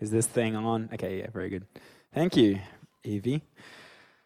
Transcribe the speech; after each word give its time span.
Is 0.00 0.12
this 0.12 0.26
thing 0.28 0.54
on? 0.54 0.88
Okay, 0.94 1.18
yeah, 1.18 1.26
very 1.32 1.48
good. 1.48 1.66
Thank 2.14 2.36
you, 2.36 2.60
Evie. 3.02 3.42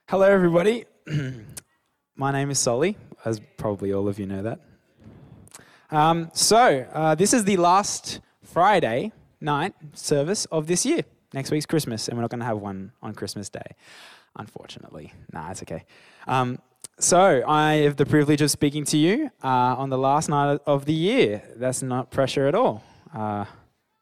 Hello, 0.07 0.31
everybody. 0.31 0.85
My 2.15 2.31
name 2.31 2.51
is 2.51 2.59
Solly, 2.59 2.99
as 3.25 3.41
probably 3.57 3.91
all 3.91 4.07
of 4.07 4.19
you 4.19 4.27
know 4.27 4.43
that. 4.43 4.61
Um, 5.91 6.31
so, 6.35 6.87
uh, 6.93 7.15
this 7.15 7.33
is 7.33 7.45
the 7.45 7.57
last 7.57 8.21
Friday 8.45 9.13
night 9.41 9.73
service 9.95 10.45
of 10.47 10.67
this 10.67 10.85
year. 10.85 11.05
Next 11.33 11.51
week's 11.51 11.65
Christmas, 11.65 12.07
and 12.09 12.19
we're 12.19 12.23
not 12.23 12.31
going 12.31 12.41
to 12.41 12.47
have 12.47 12.59
one 12.59 12.93
on 13.01 13.15
Christmas 13.15 13.49
Day, 13.49 13.75
unfortunately. 14.37 15.15
Nah, 15.33 15.53
it's 15.53 15.63
okay. 15.63 15.87
Um, 16.27 16.59
so, 16.99 17.43
I 17.49 17.77
have 17.77 17.97
the 17.97 18.05
privilege 18.05 18.43
of 18.43 18.51
speaking 18.51 18.85
to 18.85 18.99
you 18.99 19.31
uh, 19.43 19.49
on 19.79 19.89
the 19.89 19.97
last 19.97 20.29
night 20.29 20.61
of 20.67 20.85
the 20.85 20.93
year. 20.93 21.43
That's 21.57 21.83
not 21.83 22.11
pressure 22.11 22.47
at 22.47 22.55
all. 22.55 22.85
Uh, 23.15 23.47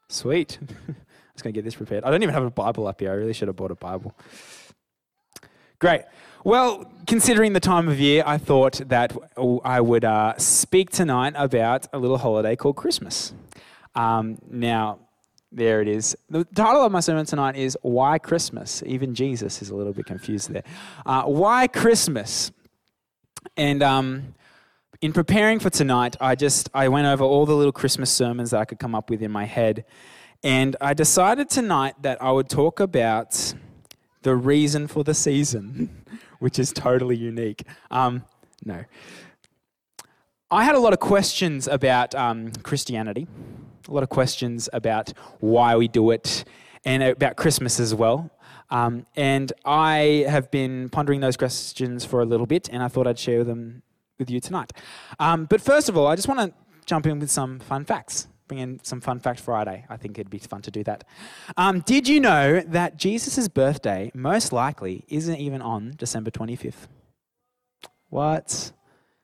sweet. 0.09 0.59
I'm 1.31 1.35
just 1.35 1.43
going 1.43 1.53
to 1.53 1.57
get 1.57 1.63
this 1.63 1.75
prepared. 1.75 2.03
I 2.03 2.11
don't 2.11 2.21
even 2.21 2.33
have 2.33 2.43
a 2.43 2.51
Bible 2.51 2.87
up 2.87 2.99
here. 2.99 3.11
I 3.11 3.15
really 3.15 3.31
should 3.31 3.47
have 3.47 3.55
bought 3.55 3.71
a 3.71 3.75
Bible. 3.75 4.13
Great. 5.79 6.01
Well, 6.43 6.91
considering 7.07 7.53
the 7.53 7.61
time 7.61 7.87
of 7.87 7.99
year, 7.99 8.23
I 8.25 8.37
thought 8.37 8.81
that 8.89 9.15
I 9.63 9.79
would 9.79 10.03
uh, 10.03 10.37
speak 10.37 10.89
tonight 10.89 11.33
about 11.37 11.87
a 11.93 11.99
little 11.99 12.17
holiday 12.17 12.55
called 12.55 12.75
Christmas. 12.75 13.33
Um, 13.95 14.37
now, 14.49 14.99
there 15.51 15.81
it 15.81 15.87
is. 15.87 16.17
The 16.29 16.43
title 16.43 16.83
of 16.83 16.91
my 16.91 16.99
sermon 16.99 17.25
tonight 17.25 17.55
is 17.55 17.77
Why 17.81 18.17
Christmas? 18.17 18.83
Even 18.85 19.15
Jesus 19.15 19.61
is 19.61 19.69
a 19.69 19.75
little 19.75 19.93
bit 19.93 20.05
confused 20.05 20.51
there. 20.51 20.63
Uh, 21.05 21.23
why 21.23 21.67
Christmas? 21.67 22.51
And 23.55 23.81
um, 23.81 24.35
in 25.01 25.13
preparing 25.13 25.59
for 25.59 25.69
tonight, 25.69 26.15
I 26.21 26.35
just 26.35 26.69
I 26.73 26.87
went 26.87 27.07
over 27.07 27.23
all 27.23 27.45
the 27.45 27.55
little 27.55 27.71
Christmas 27.71 28.11
sermons 28.11 28.51
that 28.51 28.59
I 28.59 28.65
could 28.65 28.79
come 28.79 28.93
up 28.95 29.09
with 29.09 29.21
in 29.21 29.31
my 29.31 29.45
head, 29.45 29.83
and 30.43 30.75
I 30.81 30.93
decided 30.93 31.49
tonight 31.49 31.95
that 32.01 32.21
I 32.21 32.31
would 32.31 32.49
talk 32.49 32.79
about 32.79 33.53
the 34.23 34.35
reason 34.35 34.87
for 34.87 35.03
the 35.03 35.13
season, 35.13 36.03
which 36.39 36.57
is 36.57 36.71
totally 36.73 37.15
unique. 37.15 37.63
Um, 37.89 38.23
no, 38.65 38.83
I 40.49 40.63
had 40.63 40.75
a 40.75 40.79
lot 40.79 40.93
of 40.93 40.99
questions 40.99 41.67
about 41.67 42.13
um, 42.15 42.51
Christianity, 42.63 43.27
a 43.87 43.91
lot 43.91 44.03
of 44.03 44.09
questions 44.09 44.67
about 44.73 45.13
why 45.39 45.75
we 45.75 45.87
do 45.87 46.11
it, 46.11 46.43
and 46.85 47.03
about 47.03 47.37
Christmas 47.37 47.79
as 47.79 47.93
well. 47.93 48.29
Um, 48.69 49.05
and 49.15 49.51
I 49.65 50.25
have 50.27 50.49
been 50.49 50.89
pondering 50.89 51.19
those 51.19 51.37
questions 51.37 52.05
for 52.05 52.21
a 52.21 52.25
little 52.25 52.45
bit, 52.45 52.69
and 52.71 52.81
I 52.81 52.87
thought 52.87 53.05
I'd 53.05 53.19
share 53.19 53.43
them 53.43 53.83
with 54.17 54.29
you 54.29 54.39
tonight. 54.39 54.71
Um, 55.19 55.45
but 55.45 55.61
first 55.61 55.89
of 55.89 55.97
all, 55.97 56.07
I 56.07 56.15
just 56.15 56.27
want 56.27 56.39
to 56.39 56.53
jump 56.85 57.05
in 57.05 57.19
with 57.19 57.29
some 57.29 57.59
fun 57.59 57.85
facts. 57.85 58.27
Bring 58.51 58.59
in 58.59 58.81
some 58.83 58.99
Fun 58.99 59.21
Fact 59.21 59.39
Friday. 59.39 59.85
I 59.87 59.95
think 59.95 60.19
it'd 60.19 60.29
be 60.29 60.37
fun 60.37 60.61
to 60.63 60.71
do 60.71 60.83
that. 60.83 61.05
Um, 61.55 61.79
did 61.79 62.05
you 62.05 62.19
know 62.19 62.59
that 62.67 62.97
Jesus' 62.97 63.47
birthday 63.47 64.11
most 64.13 64.51
likely 64.51 65.05
isn't 65.07 65.37
even 65.37 65.61
on 65.61 65.93
December 65.97 66.31
25th? 66.31 66.89
What? 68.09 68.73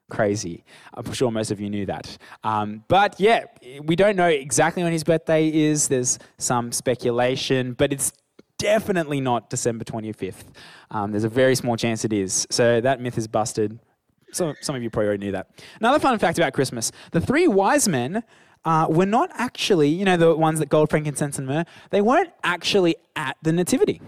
Crazy. 0.08 0.64
I'm 0.94 1.12
sure 1.12 1.30
most 1.30 1.50
of 1.50 1.60
you 1.60 1.68
knew 1.68 1.84
that. 1.84 2.16
Um, 2.42 2.84
but 2.88 3.20
yeah, 3.20 3.44
we 3.82 3.96
don't 3.96 4.16
know 4.16 4.28
exactly 4.28 4.82
when 4.82 4.92
his 4.92 5.04
birthday 5.04 5.52
is. 5.52 5.88
There's 5.88 6.18
some 6.38 6.72
speculation, 6.72 7.74
but 7.74 7.92
it's 7.92 8.14
definitely 8.58 9.20
not 9.20 9.50
December 9.50 9.84
25th. 9.84 10.44
Um, 10.90 11.10
there's 11.10 11.24
a 11.24 11.28
very 11.28 11.54
small 11.54 11.76
chance 11.76 12.02
it 12.02 12.14
is. 12.14 12.46
So 12.48 12.80
that 12.80 12.98
myth 12.98 13.18
is 13.18 13.28
busted. 13.28 13.78
So 14.32 14.54
some 14.62 14.74
of 14.74 14.82
you 14.82 14.88
probably 14.88 15.08
already 15.08 15.26
knew 15.26 15.32
that. 15.32 15.50
Another 15.80 15.98
fun 15.98 16.18
fact 16.18 16.38
about 16.38 16.54
Christmas 16.54 16.92
the 17.10 17.20
three 17.20 17.46
wise 17.46 17.86
men 17.88 18.22
uh, 18.64 18.86
were 18.88 19.06
not 19.06 19.30
actually, 19.34 19.88
you 19.88 20.04
know, 20.04 20.16
the 20.16 20.34
ones 20.34 20.58
that 20.58 20.68
gold, 20.68 20.90
frankincense, 20.90 21.38
and 21.38 21.46
myrrh, 21.46 21.64
they 21.90 22.00
weren't 22.00 22.30
actually 22.42 22.96
at 23.16 23.36
the 23.42 23.52
Nativity. 23.52 24.00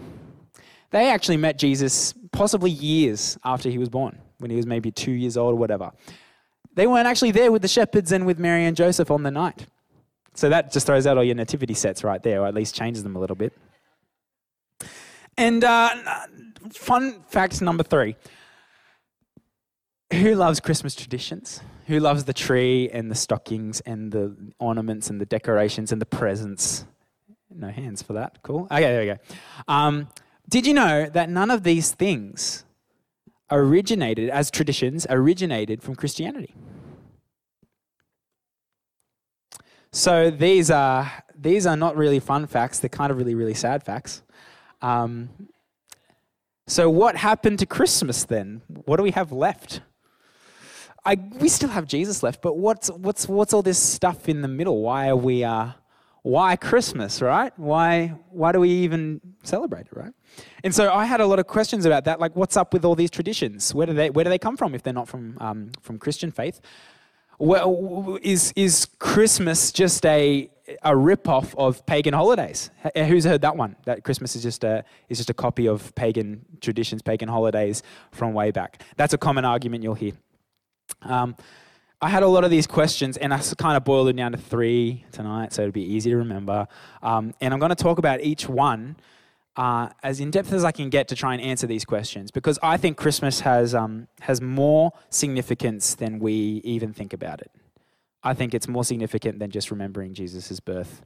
They 0.91 1.09
actually 1.09 1.37
met 1.37 1.57
Jesus 1.57 2.13
possibly 2.31 2.71
years 2.71 3.37
after 3.43 3.69
he 3.69 3.77
was 3.77 3.89
born, 3.89 4.17
when 4.39 4.51
he 4.51 4.57
was 4.57 4.65
maybe 4.65 4.91
two 4.91 5.11
years 5.11 5.37
old 5.37 5.53
or 5.53 5.57
whatever. 5.57 5.91
They 6.73 6.87
weren't 6.87 7.07
actually 7.07 7.31
there 7.31 7.51
with 7.51 7.61
the 7.61 7.67
shepherds 7.67 8.11
and 8.11 8.25
with 8.25 8.39
Mary 8.39 8.65
and 8.65 8.75
Joseph 8.75 9.11
on 9.11 9.23
the 9.23 9.31
night. 9.31 9.67
So 10.33 10.49
that 10.49 10.71
just 10.71 10.85
throws 10.85 11.05
out 11.05 11.17
all 11.17 11.23
your 11.23 11.35
nativity 11.35 11.73
sets 11.73 12.03
right 12.03 12.21
there, 12.23 12.41
or 12.41 12.47
at 12.47 12.53
least 12.53 12.75
changes 12.75 13.03
them 13.03 13.15
a 13.15 13.19
little 13.19 13.35
bit. 13.35 13.53
And 15.37 15.63
uh, 15.63 15.89
fun 16.71 17.23
fact 17.27 17.61
number 17.61 17.83
three 17.83 18.15
who 20.11 20.35
loves 20.35 20.59
Christmas 20.59 20.93
traditions? 20.93 21.61
Who 21.91 21.99
loves 21.99 22.23
the 22.23 22.31
tree 22.31 22.89
and 22.89 23.11
the 23.11 23.15
stockings 23.15 23.81
and 23.81 24.13
the 24.13 24.33
ornaments 24.59 25.09
and 25.09 25.19
the 25.19 25.25
decorations 25.25 25.91
and 25.91 26.01
the 26.01 26.05
presents? 26.05 26.85
No 27.53 27.67
hands 27.67 28.01
for 28.01 28.13
that. 28.13 28.41
Cool. 28.43 28.61
Okay, 28.71 28.79
there 28.79 29.01
we 29.01 29.07
go. 29.07 29.17
Um, 29.67 30.07
did 30.47 30.65
you 30.65 30.73
know 30.73 31.07
that 31.07 31.29
none 31.29 31.51
of 31.51 31.63
these 31.63 31.91
things 31.91 32.63
originated 33.51 34.29
as 34.29 34.49
traditions 34.49 35.05
originated 35.09 35.83
from 35.83 35.97
Christianity? 35.97 36.55
So 39.91 40.31
these 40.31 40.71
are 40.71 41.11
these 41.37 41.67
are 41.67 41.75
not 41.75 41.97
really 41.97 42.21
fun 42.21 42.47
facts. 42.47 42.79
They're 42.79 42.87
kind 42.87 43.11
of 43.11 43.17
really 43.17 43.35
really 43.35 43.53
sad 43.53 43.83
facts. 43.83 44.23
Um, 44.81 45.27
so, 46.67 46.89
what 46.89 47.17
happened 47.17 47.59
to 47.59 47.65
Christmas 47.65 48.23
then? 48.23 48.61
What 48.85 48.95
do 48.95 49.03
we 49.03 49.11
have 49.11 49.33
left? 49.33 49.81
I, 51.03 51.15
we 51.39 51.49
still 51.49 51.69
have 51.69 51.87
Jesus 51.87 52.21
left, 52.21 52.41
but 52.41 52.57
what's, 52.57 52.89
what's, 52.89 53.27
what's 53.27 53.53
all 53.53 53.61
this 53.61 53.79
stuff 53.79 54.29
in 54.29 54.41
the 54.41 54.47
middle? 54.47 54.81
Why 54.81 55.09
are 55.09 55.15
we, 55.15 55.43
uh, 55.43 55.69
why 56.21 56.55
Christmas, 56.55 57.21
right? 57.21 57.51
Why, 57.57 58.13
why 58.29 58.51
do 58.51 58.59
we 58.59 58.69
even 58.69 59.19
celebrate 59.43 59.87
it, 59.87 59.95
right? 59.95 60.13
And 60.63 60.73
so 60.73 60.93
I 60.93 61.05
had 61.05 61.19
a 61.19 61.25
lot 61.25 61.39
of 61.39 61.47
questions 61.47 61.85
about 61.85 62.05
that, 62.05 62.19
like 62.19 62.35
what's 62.35 62.55
up 62.55 62.71
with 62.73 62.85
all 62.85 62.95
these 62.95 63.09
traditions? 63.09 63.73
Where 63.73 63.87
do 63.87 63.93
they, 63.93 64.11
where 64.11 64.23
do 64.23 64.29
they 64.29 64.37
come 64.37 64.57
from 64.57 64.75
if 64.75 64.83
they're 64.83 64.93
not 64.93 65.07
from, 65.07 65.37
um, 65.41 65.71
from 65.81 65.97
Christian 65.97 66.31
faith? 66.31 66.61
Well, 67.39 68.19
is, 68.21 68.53
is 68.55 68.85
Christmas 68.99 69.71
just 69.71 70.05
a, 70.05 70.51
a 70.83 70.95
rip-off 70.95 71.55
of 71.55 71.85
pagan 71.85 72.13
holidays. 72.13 72.69
Who's 72.95 73.25
heard 73.25 73.41
that 73.41 73.57
one? 73.57 73.75
That 73.85 74.03
Christmas 74.03 74.35
is 74.35 74.43
just 74.43 74.63
a 74.63 74.85
is 75.09 75.17
just 75.17 75.29
a 75.29 75.33
copy 75.33 75.67
of 75.67 75.93
pagan 75.95 76.45
traditions, 76.61 77.01
pagan 77.01 77.27
holidays 77.27 77.83
from 78.11 78.33
way 78.33 78.51
back. 78.51 78.81
That's 78.95 79.13
a 79.13 79.17
common 79.17 79.43
argument 79.43 79.83
you'll 79.83 79.95
hear. 79.95 80.13
Um, 81.01 81.35
I 82.01 82.09
had 82.09 82.23
a 82.23 82.27
lot 82.27 82.43
of 82.43 82.49
these 82.49 82.65
questions, 82.65 83.17
and 83.17 83.33
I 83.33 83.39
kind 83.57 83.77
of 83.77 83.83
boiled 83.83 84.09
it 84.09 84.15
down 84.15 84.31
to 84.31 84.37
three 84.37 85.05
tonight, 85.11 85.53
so 85.53 85.61
it'd 85.61 85.73
be 85.73 85.83
easy 85.83 86.09
to 86.09 86.17
remember. 86.17 86.67
Um, 87.03 87.33
and 87.39 87.53
I'm 87.53 87.59
going 87.59 87.69
to 87.69 87.75
talk 87.75 87.99
about 87.99 88.21
each 88.21 88.49
one 88.49 88.95
uh, 89.55 89.89
as 90.01 90.19
in 90.19 90.31
depth 90.31 90.53
as 90.53 90.63
I 90.63 90.71
can 90.71 90.89
get 90.89 91.07
to 91.09 91.15
try 91.15 91.33
and 91.33 91.41
answer 91.41 91.67
these 91.67 91.85
questions, 91.85 92.31
because 92.31 92.57
I 92.63 92.77
think 92.77 92.97
Christmas 92.97 93.41
has 93.41 93.75
um, 93.75 94.07
has 94.21 94.41
more 94.41 94.93
significance 95.09 95.93
than 95.93 96.19
we 96.19 96.61
even 96.63 96.93
think 96.93 97.13
about 97.13 97.41
it. 97.41 97.51
I 98.23 98.33
think 98.33 98.53
it's 98.53 98.67
more 98.67 98.83
significant 98.83 99.39
than 99.39 99.51
just 99.51 99.69
remembering 99.69 100.13
Jesus' 100.13 100.59
birth. 100.59 101.03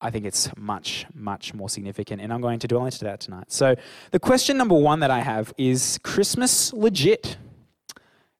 I 0.00 0.10
think 0.10 0.26
it's 0.26 0.54
much, 0.56 1.06
much 1.14 1.54
more 1.54 1.68
significant, 1.68 2.20
and 2.20 2.32
I'm 2.32 2.40
going 2.40 2.58
to 2.60 2.68
dwell 2.68 2.84
into 2.84 3.04
that 3.04 3.20
tonight. 3.20 3.50
So, 3.52 3.74
the 4.10 4.20
question 4.20 4.56
number 4.56 4.74
one 4.74 5.00
that 5.00 5.10
I 5.10 5.20
have 5.20 5.52
is 5.56 5.98
Christmas 6.02 6.72
legit? 6.72 7.36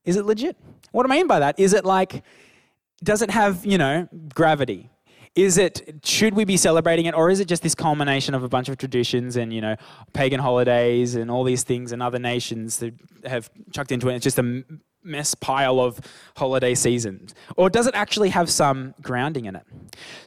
Is 0.08 0.16
it 0.16 0.24
legit? 0.24 0.56
What 0.92 1.06
do 1.06 1.12
I 1.12 1.16
mean 1.16 1.26
by 1.26 1.38
that? 1.40 1.60
Is 1.60 1.74
it 1.74 1.84
like, 1.84 2.22
does 3.04 3.20
it 3.20 3.30
have, 3.30 3.66
you 3.66 3.76
know, 3.76 4.08
gravity? 4.34 4.88
Is 5.34 5.58
it, 5.58 6.00
should 6.02 6.32
we 6.32 6.46
be 6.46 6.56
celebrating 6.56 7.04
it, 7.04 7.14
or 7.14 7.28
is 7.28 7.40
it 7.40 7.46
just 7.46 7.62
this 7.62 7.74
culmination 7.74 8.34
of 8.34 8.42
a 8.42 8.48
bunch 8.48 8.70
of 8.70 8.78
traditions 8.78 9.36
and, 9.36 9.52
you 9.52 9.60
know, 9.60 9.76
pagan 10.14 10.40
holidays 10.40 11.14
and 11.14 11.30
all 11.30 11.44
these 11.44 11.62
things 11.62 11.92
and 11.92 12.02
other 12.02 12.18
nations 12.18 12.78
that 12.78 12.94
have 13.26 13.50
chucked 13.70 13.92
into 13.92 14.08
it? 14.08 14.14
It's 14.14 14.24
just 14.24 14.38
a 14.38 14.64
mess 15.04 15.34
pile 15.34 15.78
of 15.78 16.00
holiday 16.36 16.74
seasons? 16.74 17.34
Or 17.56 17.68
does 17.68 17.86
it 17.86 17.94
actually 17.94 18.30
have 18.30 18.48
some 18.48 18.94
grounding 19.02 19.44
in 19.44 19.56
it? 19.56 19.66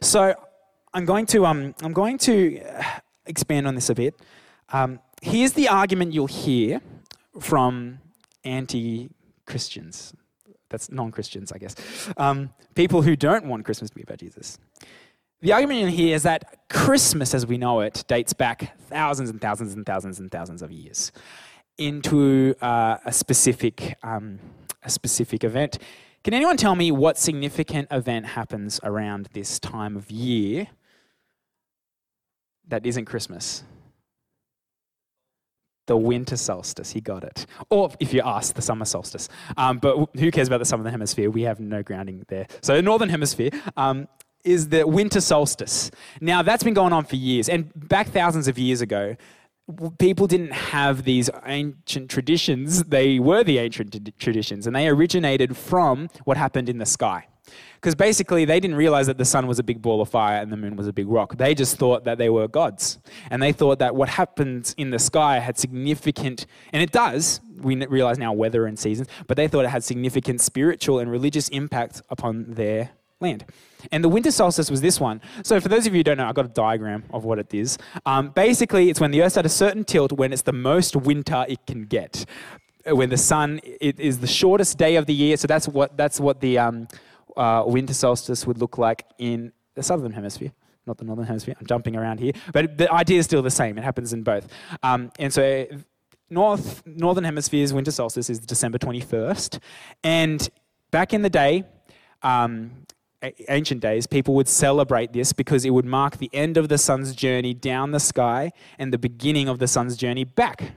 So 0.00 0.32
I'm 0.94 1.04
going 1.04 1.26
to, 1.26 1.44
um, 1.44 1.74
I'm 1.82 1.92
going 1.92 2.18
to 2.18 2.62
uh, 2.62 2.84
expand 3.26 3.66
on 3.66 3.74
this 3.74 3.90
a 3.90 3.96
bit. 3.96 4.14
Um, 4.72 5.00
here's 5.22 5.54
the 5.54 5.66
argument 5.66 6.12
you'll 6.12 6.28
hear 6.28 6.80
from 7.40 7.98
anti 8.44 9.10
Christians. 9.52 10.14
That's 10.70 10.90
non 10.90 11.10
Christians, 11.10 11.52
I 11.52 11.58
guess. 11.58 11.76
Um, 12.16 12.50
people 12.74 13.02
who 13.02 13.14
don't 13.14 13.44
want 13.44 13.64
Christmas 13.64 13.90
to 13.90 13.96
be 13.96 14.02
about 14.02 14.18
Jesus. 14.18 14.58
The 15.42 15.52
argument 15.52 15.80
in 15.80 15.88
here 15.88 16.16
is 16.16 16.22
that 16.22 16.68
Christmas, 16.70 17.34
as 17.34 17.46
we 17.46 17.58
know 17.58 17.80
it, 17.80 18.04
dates 18.08 18.32
back 18.32 18.78
thousands 18.88 19.28
and 19.28 19.40
thousands 19.40 19.74
and 19.74 19.84
thousands 19.84 20.18
and 20.18 20.30
thousands 20.30 20.62
of 20.62 20.72
years 20.72 21.12
into 21.76 22.54
uh, 22.62 22.96
a 23.04 23.12
specific 23.12 23.96
um, 24.02 24.38
a 24.82 24.90
specific 24.90 25.44
event. 25.44 25.78
Can 26.24 26.32
anyone 26.32 26.56
tell 26.56 26.74
me 26.74 26.90
what 26.90 27.18
significant 27.18 27.88
event 27.90 28.26
happens 28.26 28.80
around 28.82 29.28
this 29.32 29.58
time 29.58 29.96
of 29.96 30.10
year 30.10 30.68
that 32.68 32.86
isn't 32.86 33.04
Christmas? 33.04 33.64
The 35.86 35.96
winter 35.96 36.36
solstice, 36.36 36.92
he 36.92 37.00
got 37.00 37.24
it. 37.24 37.46
Or 37.68 37.90
if 37.98 38.14
you 38.14 38.22
ask, 38.24 38.54
the 38.54 38.62
summer 38.62 38.84
solstice. 38.84 39.28
Um, 39.56 39.78
but 39.78 40.08
who 40.16 40.30
cares 40.30 40.46
about 40.46 40.58
the 40.58 40.64
southern 40.64 40.86
hemisphere? 40.86 41.30
We 41.30 41.42
have 41.42 41.58
no 41.58 41.82
grounding 41.82 42.24
there. 42.28 42.46
So, 42.60 42.76
the 42.76 42.82
northern 42.82 43.08
hemisphere, 43.08 43.50
um, 43.76 44.06
is 44.44 44.68
the 44.68 44.86
winter 44.86 45.20
solstice. 45.20 45.90
Now, 46.20 46.42
that's 46.42 46.64
been 46.64 46.74
going 46.74 46.92
on 46.92 47.04
for 47.04 47.16
years. 47.16 47.48
And 47.48 47.70
back 47.74 48.08
thousands 48.08 48.48
of 48.48 48.58
years 48.58 48.80
ago, 48.80 49.16
people 49.98 50.26
didn't 50.26 50.52
have 50.52 51.04
these 51.04 51.30
ancient 51.46 52.10
traditions. 52.10 52.84
They 52.84 53.18
were 53.18 53.44
the 53.44 53.58
ancient 53.58 54.18
traditions, 54.18 54.66
and 54.66 54.74
they 54.74 54.88
originated 54.88 55.56
from 55.56 56.08
what 56.24 56.36
happened 56.36 56.68
in 56.68 56.78
the 56.78 56.86
sky. 56.86 57.26
Because 57.74 57.94
basically, 57.94 58.44
they 58.44 58.60
didn't 58.60 58.76
realize 58.76 59.08
that 59.08 59.18
the 59.18 59.24
sun 59.24 59.46
was 59.46 59.58
a 59.58 59.62
big 59.62 59.82
ball 59.82 60.00
of 60.00 60.08
fire 60.08 60.40
and 60.40 60.52
the 60.52 60.56
moon 60.56 60.76
was 60.76 60.86
a 60.86 60.92
big 60.92 61.08
rock. 61.08 61.36
They 61.36 61.54
just 61.54 61.76
thought 61.76 62.04
that 62.04 62.16
they 62.16 62.30
were 62.30 62.46
gods. 62.46 62.98
And 63.30 63.42
they 63.42 63.52
thought 63.52 63.80
that 63.80 63.96
what 63.96 64.08
happens 64.08 64.74
in 64.78 64.90
the 64.90 64.98
sky 64.98 65.40
had 65.40 65.58
significant, 65.58 66.46
and 66.72 66.82
it 66.82 66.92
does, 66.92 67.40
we 67.60 67.84
realize 67.86 68.18
now 68.18 68.32
weather 68.32 68.66
and 68.66 68.78
seasons, 68.78 69.08
but 69.26 69.36
they 69.36 69.48
thought 69.48 69.64
it 69.64 69.70
had 69.70 69.82
significant 69.82 70.40
spiritual 70.40 70.98
and 71.00 71.10
religious 71.10 71.48
impact 71.48 72.02
upon 72.10 72.54
their 72.54 72.90
land. 73.22 73.44
And 73.90 74.04
the 74.04 74.08
winter 74.08 74.30
solstice 74.30 74.70
was 74.70 74.80
this 74.80 75.00
one. 75.00 75.20
So, 75.42 75.60
for 75.60 75.68
those 75.68 75.86
of 75.86 75.94
you 75.94 76.00
who 76.00 76.04
don't 76.04 76.18
know, 76.18 76.28
I've 76.28 76.34
got 76.34 76.44
a 76.44 76.48
diagram 76.48 77.04
of 77.10 77.24
what 77.24 77.38
it 77.38 77.54
is. 77.54 77.78
Um, 78.04 78.30
basically, 78.30 78.90
it's 78.90 79.00
when 79.00 79.10
the 79.10 79.22
Earth's 79.22 79.36
at 79.36 79.46
a 79.46 79.48
certain 79.48 79.84
tilt 79.84 80.12
when 80.12 80.32
it's 80.32 80.42
the 80.42 80.52
most 80.52 80.94
winter 80.94 81.46
it 81.48 81.66
can 81.66 81.86
get. 81.86 82.26
When 82.84 83.10
the 83.10 83.16
sun 83.16 83.60
it 83.64 83.98
is 84.00 84.18
the 84.18 84.26
shortest 84.26 84.76
day 84.76 84.96
of 84.96 85.06
the 85.06 85.14
year. 85.14 85.36
So, 85.36 85.46
that's 85.46 85.66
what, 85.66 85.96
that's 85.96 86.20
what 86.20 86.40
the 86.40 86.58
um, 86.58 86.88
uh, 87.36 87.64
winter 87.66 87.94
solstice 87.94 88.46
would 88.46 88.58
look 88.58 88.78
like 88.78 89.04
in 89.18 89.52
the 89.74 89.82
southern 89.82 90.12
hemisphere. 90.12 90.52
Not 90.86 90.98
the 90.98 91.04
northern 91.04 91.26
hemisphere. 91.26 91.54
I'm 91.60 91.66
jumping 91.66 91.96
around 91.96 92.18
here, 92.18 92.32
but 92.52 92.76
the 92.76 92.92
idea 92.92 93.20
is 93.20 93.24
still 93.24 93.42
the 93.42 93.50
same. 93.50 93.78
It 93.78 93.84
happens 93.84 94.12
in 94.12 94.22
both. 94.22 94.48
Um, 94.82 95.12
and 95.18 95.32
so, 95.32 95.66
north 96.28 96.82
northern 96.86 97.24
hemisphere's 97.24 97.72
winter 97.72 97.92
solstice 97.92 98.28
is 98.28 98.40
December 98.40 98.78
21st, 98.78 99.60
and 100.02 100.48
back 100.90 101.14
in 101.14 101.22
the 101.22 101.30
day, 101.30 101.64
um, 102.22 102.72
ancient 103.48 103.80
days, 103.80 104.06
people 104.06 104.34
would 104.34 104.48
celebrate 104.48 105.12
this 105.12 105.32
because 105.32 105.64
it 105.64 105.70
would 105.70 105.84
mark 105.84 106.18
the 106.18 106.30
end 106.32 106.56
of 106.56 106.68
the 106.68 106.78
sun's 106.78 107.14
journey 107.14 107.54
down 107.54 107.92
the 107.92 108.00
sky 108.00 108.50
and 108.78 108.92
the 108.92 108.98
beginning 108.98 109.48
of 109.48 109.58
the 109.58 109.68
sun's 109.68 109.96
journey 109.96 110.24
back. 110.24 110.72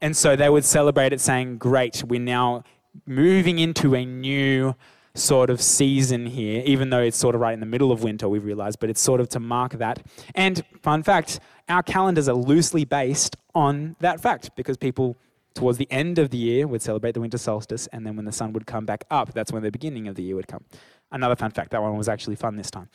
And 0.00 0.16
so 0.16 0.34
they 0.34 0.48
would 0.48 0.64
celebrate 0.64 1.12
it 1.12 1.20
saying, 1.20 1.58
Great, 1.58 2.02
we're 2.04 2.20
now 2.20 2.64
moving 3.06 3.58
into 3.58 3.94
a 3.94 4.04
new 4.04 4.74
sort 5.14 5.50
of 5.50 5.60
season 5.60 6.26
here, 6.26 6.62
even 6.64 6.90
though 6.90 7.00
it's 7.00 7.16
sort 7.16 7.34
of 7.34 7.40
right 7.40 7.54
in 7.54 7.60
the 7.60 7.66
middle 7.66 7.90
of 7.92 8.02
winter, 8.02 8.28
we've 8.28 8.44
realized, 8.44 8.78
but 8.78 8.90
it's 8.90 9.00
sort 9.00 9.20
of 9.20 9.28
to 9.30 9.40
mark 9.40 9.72
that. 9.72 10.04
And 10.34 10.62
fun 10.82 11.02
fact, 11.02 11.40
our 11.68 11.82
calendars 11.82 12.28
are 12.28 12.34
loosely 12.34 12.84
based 12.84 13.36
on 13.54 13.96
that 14.00 14.20
fact 14.20 14.50
because 14.56 14.76
people 14.76 15.16
towards 15.54 15.78
the 15.78 15.88
end 15.90 16.18
of 16.18 16.30
the 16.30 16.38
year 16.38 16.66
would 16.66 16.80
celebrate 16.80 17.12
the 17.12 17.20
winter 17.20 17.38
solstice, 17.38 17.88
and 17.88 18.06
then 18.06 18.16
when 18.16 18.24
the 18.24 18.32
sun 18.32 18.52
would 18.52 18.66
come 18.66 18.86
back 18.86 19.04
up, 19.10 19.32
that's 19.32 19.52
when 19.52 19.62
the 19.62 19.70
beginning 19.70 20.06
of 20.06 20.14
the 20.14 20.22
year 20.22 20.36
would 20.36 20.46
come. 20.46 20.64
Another 21.10 21.34
fun 21.34 21.50
fact, 21.50 21.70
that 21.72 21.82
one 21.82 21.96
was 21.96 22.08
actually 22.08 22.36
fun 22.36 22.56
this 22.56 22.70
time. 22.70 22.88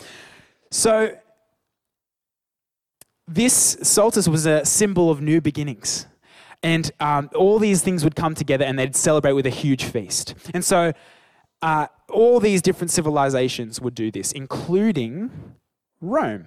So, 0.72 1.18
this 3.28 3.78
solstice 3.82 4.28
was 4.28 4.46
a 4.46 4.64
symbol 4.66 5.10
of 5.10 5.22
new 5.22 5.42
beginnings. 5.42 6.06
And 6.64 6.92
um, 7.00 7.30
all 7.36 7.60
these 7.60 7.82
things 7.82 8.04
would 8.04 8.16
come 8.16 8.34
together 8.34 8.66
and 8.66 8.80
they'd 8.80 8.96
celebrate 8.96 9.34
with 9.34 9.46
a 9.46 9.52
huge 9.52 9.84
feast. 9.84 10.34
And 10.54 10.64
so, 10.64 10.94
uh, 11.62 11.88
all 12.10 12.40
these 12.40 12.62
different 12.62 12.92
civilizations 12.92 13.82
would 13.82 13.96
do 13.96 14.12
this, 14.12 14.32
including 14.32 15.32
Rome. 16.02 16.46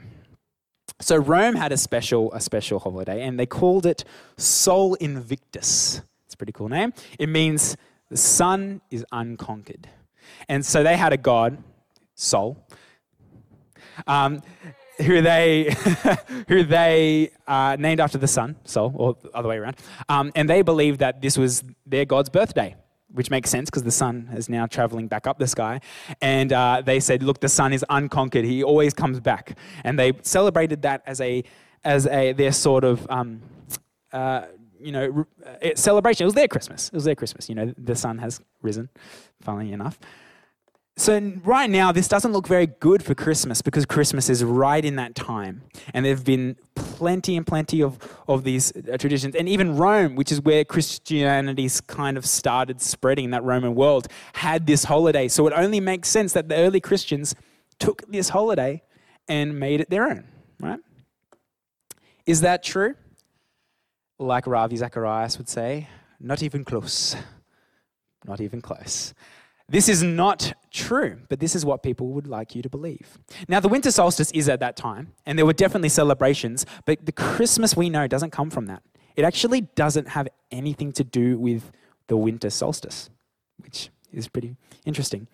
So 1.00 1.16
Rome 1.16 1.54
had 1.54 1.72
a 1.72 1.76
special, 1.76 2.32
a 2.32 2.40
special 2.40 2.78
holiday, 2.78 3.22
and 3.22 3.38
they 3.38 3.46
called 3.46 3.86
it 3.86 4.04
Sol 4.36 4.94
Invictus. 4.94 6.02
It's 6.26 6.34
a 6.34 6.36
pretty 6.36 6.52
cool 6.52 6.68
name. 6.68 6.92
It 7.18 7.28
means 7.28 7.76
the 8.10 8.16
sun 8.16 8.80
is 8.90 9.04
unconquered. 9.12 9.88
And 10.48 10.64
so 10.64 10.82
they 10.82 10.96
had 10.96 11.12
a 11.12 11.16
god, 11.16 11.62
Sol, 12.14 12.66
um, 14.06 14.42
who 14.98 15.22
they 15.22 15.74
who 16.48 16.64
they 16.64 17.30
uh, 17.46 17.76
named 17.78 18.00
after 18.00 18.18
the 18.18 18.26
sun, 18.26 18.56
Sol, 18.64 18.92
or 18.96 19.16
the 19.22 19.30
other 19.36 19.48
way 19.48 19.58
around. 19.58 19.76
Um, 20.08 20.32
and 20.34 20.50
they 20.50 20.62
believed 20.62 21.00
that 21.00 21.22
this 21.22 21.38
was 21.38 21.62
their 21.86 22.04
god's 22.04 22.28
birthday 22.28 22.74
which 23.12 23.30
makes 23.30 23.50
sense 23.50 23.70
because 23.70 23.84
the 23.84 23.90
sun 23.90 24.28
is 24.34 24.48
now 24.48 24.66
traveling 24.66 25.08
back 25.08 25.26
up 25.26 25.38
the 25.38 25.46
sky. 25.46 25.80
And 26.20 26.52
uh, 26.52 26.82
they 26.84 27.00
said, 27.00 27.22
look, 27.22 27.40
the 27.40 27.48
sun 27.48 27.72
is 27.72 27.84
unconquered. 27.88 28.44
He 28.44 28.62
always 28.62 28.92
comes 28.94 29.20
back. 29.20 29.56
And 29.84 29.98
they 29.98 30.12
celebrated 30.22 30.82
that 30.82 31.02
as 31.06 31.20
a, 31.20 31.44
as 31.84 32.06
a 32.06 32.32
their 32.32 32.52
sort 32.52 32.84
of, 32.84 33.06
um, 33.10 33.40
uh, 34.12 34.42
you 34.80 34.92
know, 34.92 35.26
celebration. 35.74 36.24
It 36.24 36.26
was 36.26 36.34
their 36.34 36.48
Christmas. 36.48 36.88
It 36.88 36.94
was 36.94 37.04
their 37.04 37.14
Christmas. 37.14 37.48
You 37.48 37.54
know, 37.54 37.74
the 37.76 37.96
sun 37.96 38.18
has 38.18 38.40
risen, 38.62 38.88
funnily 39.40 39.72
enough. 39.72 39.98
So, 40.98 41.32
right 41.44 41.70
now, 41.70 41.92
this 41.92 42.08
doesn't 42.08 42.32
look 42.32 42.48
very 42.48 42.66
good 42.66 43.04
for 43.04 43.14
Christmas 43.14 43.62
because 43.62 43.86
Christmas 43.86 44.28
is 44.28 44.42
right 44.42 44.84
in 44.84 44.96
that 44.96 45.14
time. 45.14 45.62
And 45.94 46.04
there 46.04 46.12
have 46.12 46.24
been 46.24 46.56
plenty 46.74 47.36
and 47.36 47.46
plenty 47.46 47.84
of, 47.84 48.00
of 48.26 48.42
these 48.42 48.72
uh, 48.76 48.96
traditions. 48.98 49.36
And 49.36 49.48
even 49.48 49.76
Rome, 49.76 50.16
which 50.16 50.32
is 50.32 50.40
where 50.40 50.64
Christianity's 50.64 51.80
kind 51.80 52.16
of 52.16 52.26
started 52.26 52.80
spreading 52.80 53.26
in 53.26 53.30
that 53.30 53.44
Roman 53.44 53.76
world, 53.76 54.08
had 54.32 54.66
this 54.66 54.82
holiday. 54.82 55.28
So, 55.28 55.46
it 55.46 55.52
only 55.54 55.78
makes 55.78 56.08
sense 56.08 56.32
that 56.32 56.48
the 56.48 56.56
early 56.56 56.80
Christians 56.80 57.36
took 57.78 58.02
this 58.10 58.30
holiday 58.30 58.82
and 59.28 59.56
made 59.56 59.80
it 59.80 59.90
their 59.90 60.02
own, 60.10 60.24
right? 60.58 60.80
Is 62.26 62.40
that 62.40 62.64
true? 62.64 62.96
Like 64.18 64.48
Ravi 64.48 64.74
Zacharias 64.74 65.38
would 65.38 65.48
say, 65.48 65.86
not 66.18 66.42
even 66.42 66.64
close. 66.64 67.14
Not 68.26 68.40
even 68.40 68.60
close. 68.60 69.14
This 69.70 69.88
is 69.88 70.02
not 70.02 70.54
true, 70.70 71.20
but 71.28 71.40
this 71.40 71.54
is 71.54 71.64
what 71.64 71.82
people 71.82 72.08
would 72.08 72.26
like 72.26 72.54
you 72.54 72.62
to 72.62 72.70
believe. 72.70 73.18
Now, 73.48 73.60
the 73.60 73.68
winter 73.68 73.90
solstice 73.90 74.30
is 74.30 74.48
at 74.48 74.60
that 74.60 74.76
time, 74.76 75.12
and 75.26 75.38
there 75.38 75.44
were 75.44 75.52
definitely 75.52 75.90
celebrations, 75.90 76.64
but 76.86 77.04
the 77.04 77.12
Christmas 77.12 77.76
we 77.76 77.90
know 77.90 78.06
doesn't 78.06 78.30
come 78.30 78.48
from 78.48 78.66
that. 78.66 78.82
It 79.14 79.24
actually 79.24 79.62
doesn't 79.62 80.08
have 80.08 80.28
anything 80.50 80.92
to 80.92 81.04
do 81.04 81.38
with 81.38 81.70
the 82.06 82.16
winter 82.16 82.48
solstice, 82.48 83.10
which 83.58 83.90
is 84.10 84.26
pretty 84.26 84.56
interesting. 84.86 85.26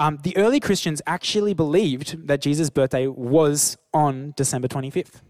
Um, 0.00 0.18
the 0.22 0.36
early 0.36 0.58
Christians 0.58 1.00
actually 1.06 1.54
believed 1.54 2.26
that 2.26 2.40
Jesus' 2.40 2.70
birthday 2.70 3.06
was 3.06 3.76
on 3.94 4.34
December 4.36 4.66
25th. 4.66 5.22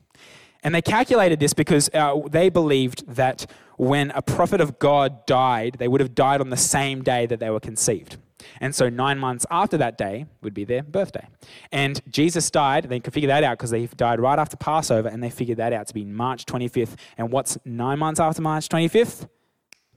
And 0.62 0.74
they 0.74 0.82
calculated 0.82 1.38
this 1.40 1.52
because 1.52 1.90
uh, 1.92 2.20
they 2.30 2.48
believed 2.48 3.06
that 3.06 3.46
when 3.76 4.10
a 4.12 4.22
prophet 4.22 4.60
of 4.60 4.78
God 4.78 5.26
died, 5.26 5.76
they 5.78 5.86
would 5.86 6.00
have 6.00 6.14
died 6.14 6.40
on 6.40 6.48
the 6.48 6.56
same 6.56 7.02
day 7.02 7.26
that 7.26 7.38
they 7.38 7.50
were 7.50 7.60
conceived. 7.60 8.16
And 8.60 8.74
so 8.74 8.88
nine 8.88 9.18
months 9.18 9.46
after 9.50 9.76
that 9.78 9.98
day 9.98 10.26
would 10.42 10.54
be 10.54 10.64
their 10.64 10.82
birthday. 10.82 11.26
And 11.72 12.00
Jesus 12.10 12.50
died, 12.50 12.84
they 12.84 13.00
could 13.00 13.12
figure 13.12 13.28
that 13.28 13.44
out 13.44 13.58
because 13.58 13.70
they 13.70 13.86
died 13.86 14.20
right 14.20 14.38
after 14.38 14.56
Passover, 14.56 15.08
and 15.08 15.22
they 15.22 15.30
figured 15.30 15.58
that 15.58 15.72
out 15.72 15.86
to 15.88 15.94
be 15.94 16.04
March 16.04 16.46
25th. 16.46 16.96
And 17.18 17.30
what's 17.30 17.58
nine 17.64 17.98
months 17.98 18.20
after 18.20 18.42
March 18.42 18.68
25th? 18.68 19.28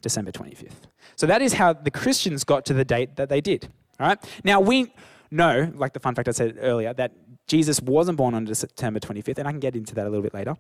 December 0.01 0.31
25th. 0.31 0.88
So 1.15 1.27
that 1.27 1.41
is 1.41 1.53
how 1.53 1.74
the 1.74 1.91
Christians 1.91 2.43
got 2.43 2.65
to 2.65 2.74
the 2.74 2.85
date 2.85 3.17
that 3.17 3.29
they 3.29 3.41
did. 3.41 3.67
All 4.00 4.07
right? 4.07 4.41
Now 4.43 4.62
we 4.62 4.93
know, 5.31 5.71
like 5.75 5.93
the 5.93 6.00
fun 6.00 6.15
fact 6.15 6.27
I 6.27 6.31
said 6.31 6.57
earlier, 6.59 6.93
that 6.93 7.12
Jesus 7.47 7.81
wasn't 7.81 8.17
born 8.17 8.33
on 8.33 8.53
September 8.53 9.00
25th, 9.00 9.39
and 9.39 9.47
I 9.47 9.51
can 9.51 9.59
get 9.59 9.75
into 9.75 9.95
that 9.95 10.05
a 10.05 10.09
little 10.09 10.24
bit 10.24 10.33
later. 10.33 10.55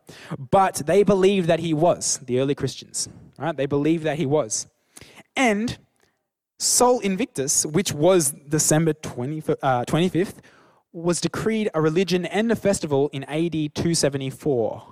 But 0.51 0.81
they 0.85 1.03
believed 1.03 1.47
that 1.47 1.59
he 1.59 1.73
was, 1.73 2.19
the 2.25 2.39
early 2.39 2.55
Christians. 2.55 3.07
Right? 3.37 3.55
They 3.55 3.67
believed 3.67 4.03
that 4.03 4.17
he 4.17 4.25
was. 4.25 4.67
And 5.35 5.77
Sol 6.59 6.99
Invictus, 6.99 7.65
which 7.65 7.93
was 7.93 8.31
December 8.31 8.93
20, 8.93 9.43
uh, 9.61 9.85
25th, 9.85 10.35
was 10.91 11.21
decreed 11.21 11.69
a 11.73 11.81
religion 11.81 12.25
and 12.25 12.51
a 12.51 12.55
festival 12.55 13.09
in 13.13 13.23
AD 13.25 13.53
274, 13.75 14.83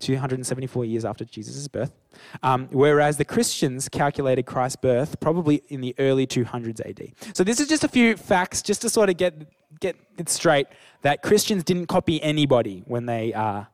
274 0.00 0.84
years 0.84 1.04
after 1.04 1.24
Jesus' 1.24 1.68
birth. 1.68 1.94
Um, 2.42 2.68
whereas 2.72 3.16
the 3.16 3.24
Christians 3.24 3.88
calculated 3.88 4.44
Christ's 4.44 4.76
birth 4.76 5.20
probably 5.20 5.62
in 5.68 5.80
the 5.80 5.94
early 5.98 6.26
200s 6.26 6.80
AD. 6.84 7.12
So 7.36 7.44
this 7.44 7.60
is 7.60 7.68
just 7.68 7.84
a 7.84 7.88
few 7.88 8.16
facts, 8.16 8.62
just 8.62 8.82
to 8.82 8.90
sort 8.90 9.08
of 9.08 9.16
get 9.16 9.34
get 9.80 9.96
it 10.16 10.28
straight 10.28 10.68
that 11.02 11.20
Christians 11.20 11.64
didn't 11.64 11.86
copy 11.86 12.22
anybody 12.22 12.82
when 12.86 13.06
they 13.06 13.34
uh, 13.34 13.64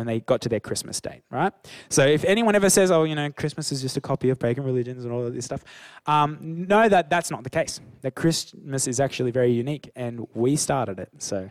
when 0.00 0.06
they 0.06 0.20
got 0.20 0.40
to 0.40 0.48
their 0.48 0.60
Christmas 0.60 0.98
date, 0.98 1.20
right? 1.30 1.52
So 1.90 2.06
if 2.06 2.24
anyone 2.24 2.54
ever 2.54 2.70
says, 2.70 2.90
oh, 2.90 3.04
you 3.04 3.14
know, 3.14 3.30
Christmas 3.30 3.70
is 3.70 3.82
just 3.82 3.98
a 3.98 4.00
copy 4.00 4.30
of 4.30 4.38
pagan 4.38 4.64
religions 4.64 5.04
and 5.04 5.12
all 5.12 5.26
of 5.26 5.34
this 5.34 5.44
stuff, 5.44 5.62
um, 6.06 6.38
know 6.40 6.88
that 6.88 7.10
that's 7.10 7.30
not 7.30 7.44
the 7.44 7.50
case. 7.50 7.80
That 8.00 8.14
Christmas 8.14 8.88
is 8.88 8.98
actually 8.98 9.30
very 9.30 9.52
unique 9.52 9.90
and 9.94 10.26
we 10.32 10.56
started 10.56 10.98
it. 10.98 11.10
So 11.18 11.50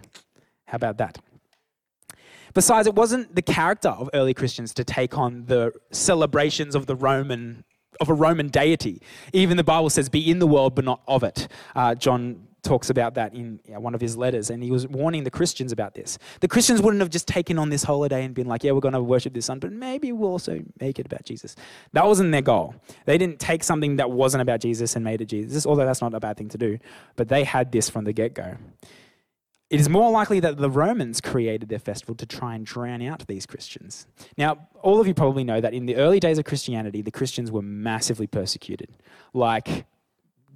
how 0.66 0.78
about 0.78 0.98
that? 0.98 1.20
Besides, 2.56 2.88
it 2.88 2.96
wasn't 2.96 3.36
the 3.36 3.44
character 3.44 3.90
of 3.90 4.10
early 4.16 4.34
Christians 4.34 4.74
to 4.74 4.84
take 4.84 5.16
on 5.16 5.46
the 5.46 5.72
celebrations 5.92 6.74
of 6.74 6.88
the 6.88 6.96
Roman 6.96 7.66
of 8.02 8.10
a 8.10 8.14
Roman 8.16 8.48
deity. 8.48 9.02
Even 9.32 9.58
the 9.58 9.64
Bible 9.64 9.92
says, 9.92 10.10
"Be 10.10 10.32
in 10.32 10.40
the 10.40 10.48
world, 10.48 10.74
but 10.74 10.86
not 10.86 11.02
of 11.08 11.22
it." 11.22 11.48
Uh, 11.76 11.94
John 11.94 12.48
talks 12.70 12.90
about 12.92 13.16
that 13.16 13.34
in 13.34 13.60
one 13.66 13.96
of 13.96 14.02
his 14.02 14.16
letters, 14.16 14.52
and 14.52 14.62
he 14.62 14.70
was 14.70 14.88
warning 14.88 15.24
the 15.24 15.32
Christians 15.32 15.72
about 15.72 15.96
this. 15.96 16.20
The 16.40 16.48
Christians 16.48 16.82
wouldn't 16.84 17.02
have 17.02 17.10
just 17.10 17.28
taken 17.28 17.58
on 17.58 17.70
this 17.70 17.84
holiday 17.84 18.24
and 18.24 18.36
been 18.36 18.48
like, 18.48 18.64
yeah, 18.64 18.74
we're 18.74 18.80
going 18.80 18.94
to 18.94 19.02
worship 19.02 19.34
this 19.34 19.48
sun, 19.48 19.58
but 19.60 19.72
maybe 19.72 20.12
we'll 20.12 20.30
also 20.30 20.62
make 20.80 21.00
it 21.00 21.06
about 21.08 21.26
Jesus. 21.26 21.56
That 21.94 22.06
wasn't 22.06 22.32
their 22.32 22.44
goal. 22.44 22.76
They 23.06 23.18
didn't 23.18 23.40
take 23.40 23.64
something 23.64 23.96
that 23.96 24.12
wasn't 24.12 24.44
about 24.44 24.62
Jesus 24.62 24.96
and 24.96 25.04
made 25.04 25.20
it 25.20 25.26
Jesus, 25.26 25.66
although 25.66 25.86
that's 25.86 26.02
not 26.02 26.14
a 26.14 26.20
bad 26.20 26.38
thing 26.38 26.50
to 26.50 26.58
do, 26.60 26.78
but 27.16 27.28
they 27.28 27.44
had 27.44 27.72
this 27.72 27.90
from 27.90 28.06
the 28.06 28.14
get 28.14 28.36
go. 28.36 28.56
it 29.70 29.80
is 29.80 29.88
more 29.88 30.10
likely 30.10 30.40
that 30.40 30.58
the 30.58 30.70
Romans 30.70 31.22
created 31.22 31.70
their 31.70 31.80
festival 31.80 32.16
to 32.16 32.26
try 32.26 32.56
and 32.56 32.66
drown 32.66 33.02
out 33.04 33.28
these 33.28 33.46
Christians. 33.46 34.08
Now, 34.36 34.68
all 34.82 35.00
of 35.00 35.08
you 35.08 35.14
probably 35.14 35.44
know 35.44 35.62
that 35.62 35.74
in 35.76 35.86
the 35.86 35.96
early 35.96 36.20
days 36.20 36.40
of 36.40 36.46
Christianity, 36.46 37.04
the 37.04 37.12
Christians 37.12 37.52
were 37.52 37.62
massively 37.62 38.26
persecuted. 38.26 38.90
Like, 39.34 39.86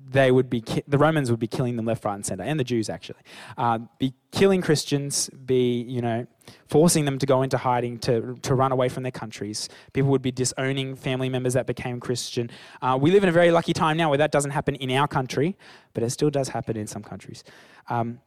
they 0.09 0.31
would 0.31 0.49
be 0.49 0.61
ki- 0.61 0.83
the 0.87 0.97
Romans 0.97 1.31
would 1.31 1.39
be 1.39 1.47
killing 1.47 1.75
them 1.75 1.85
left, 1.85 2.03
right, 2.05 2.15
and 2.15 2.25
center, 2.25 2.43
and 2.43 2.59
the 2.59 2.63
Jews 2.63 2.89
actually, 2.89 3.19
uh, 3.57 3.79
be 3.99 4.13
killing 4.31 4.61
Christians, 4.61 5.29
be 5.45 5.81
you 5.81 6.01
know 6.01 6.27
forcing 6.67 7.05
them 7.05 7.17
to 7.19 7.25
go 7.25 7.41
into 7.41 7.57
hiding, 7.57 7.99
to 7.99 8.35
to 8.41 8.55
run 8.55 8.71
away 8.71 8.89
from 8.89 9.03
their 9.03 9.11
countries. 9.11 9.69
People 9.93 10.11
would 10.11 10.21
be 10.21 10.31
disowning 10.31 10.95
family 10.95 11.29
members 11.29 11.53
that 11.53 11.67
became 11.67 11.99
Christian. 11.99 12.49
Uh, 12.81 12.97
we 12.99 13.11
live 13.11 13.23
in 13.23 13.29
a 13.29 13.33
very 13.33 13.51
lucky 13.51 13.73
time 13.73 13.97
now 13.97 14.09
where 14.09 14.17
that 14.17 14.31
doesn't 14.31 14.51
happen 14.51 14.75
in 14.75 14.91
our 14.91 15.07
country, 15.07 15.57
but 15.93 16.03
it 16.03 16.09
still 16.09 16.29
does 16.29 16.49
happen 16.49 16.77
in 16.77 16.87
some 16.87 17.03
countries. 17.03 17.43
Um, 17.89 18.19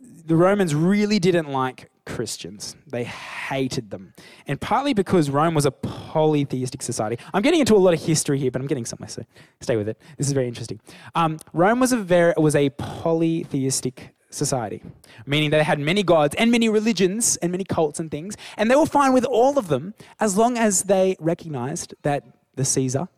the 0.00 0.36
Romans 0.36 0.74
really 0.74 1.18
didn't 1.18 1.50
like 1.50 1.90
Christians. 2.06 2.76
They 2.86 3.04
hated 3.04 3.90
them. 3.90 4.14
And 4.46 4.60
partly 4.60 4.94
because 4.94 5.30
Rome 5.30 5.54
was 5.54 5.66
a 5.66 5.70
polytheistic 5.70 6.82
society. 6.82 7.18
I'm 7.32 7.42
getting 7.42 7.60
into 7.60 7.74
a 7.74 7.78
lot 7.78 7.94
of 7.94 8.02
history 8.02 8.38
here, 8.38 8.50
but 8.50 8.60
I'm 8.60 8.66
getting 8.66 8.84
somewhere, 8.84 9.08
so 9.08 9.24
stay 9.60 9.76
with 9.76 9.88
it. 9.88 10.00
This 10.18 10.26
is 10.26 10.32
very 10.32 10.48
interesting. 10.48 10.80
Um, 11.14 11.38
Rome 11.52 11.80
was 11.80 11.92
a, 11.92 11.96
very, 11.96 12.34
was 12.36 12.56
a 12.56 12.70
polytheistic 12.70 14.14
society, 14.30 14.82
meaning 15.26 15.50
they 15.50 15.62
had 15.62 15.78
many 15.78 16.02
gods 16.02 16.34
and 16.36 16.50
many 16.50 16.68
religions 16.68 17.36
and 17.38 17.52
many 17.52 17.64
cults 17.64 18.00
and 18.00 18.10
things, 18.10 18.36
and 18.56 18.70
they 18.70 18.76
were 18.76 18.86
fine 18.86 19.12
with 19.12 19.24
all 19.24 19.58
of 19.58 19.68
them 19.68 19.94
as 20.18 20.36
long 20.36 20.56
as 20.56 20.84
they 20.84 21.16
recognized 21.18 21.94
that 22.02 22.24
the 22.54 22.64
Caesar, 22.64 23.08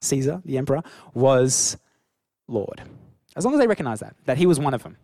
Caesar, 0.00 0.42
the 0.44 0.58
emperor, 0.58 0.82
was 1.14 1.76
Lord. 2.48 2.82
As 3.36 3.44
long 3.44 3.54
as 3.54 3.60
they 3.60 3.66
recognized 3.66 4.02
that, 4.02 4.14
that 4.26 4.38
he 4.38 4.46
was 4.46 4.58
one 4.58 4.74
of 4.74 4.82
them. 4.82 4.96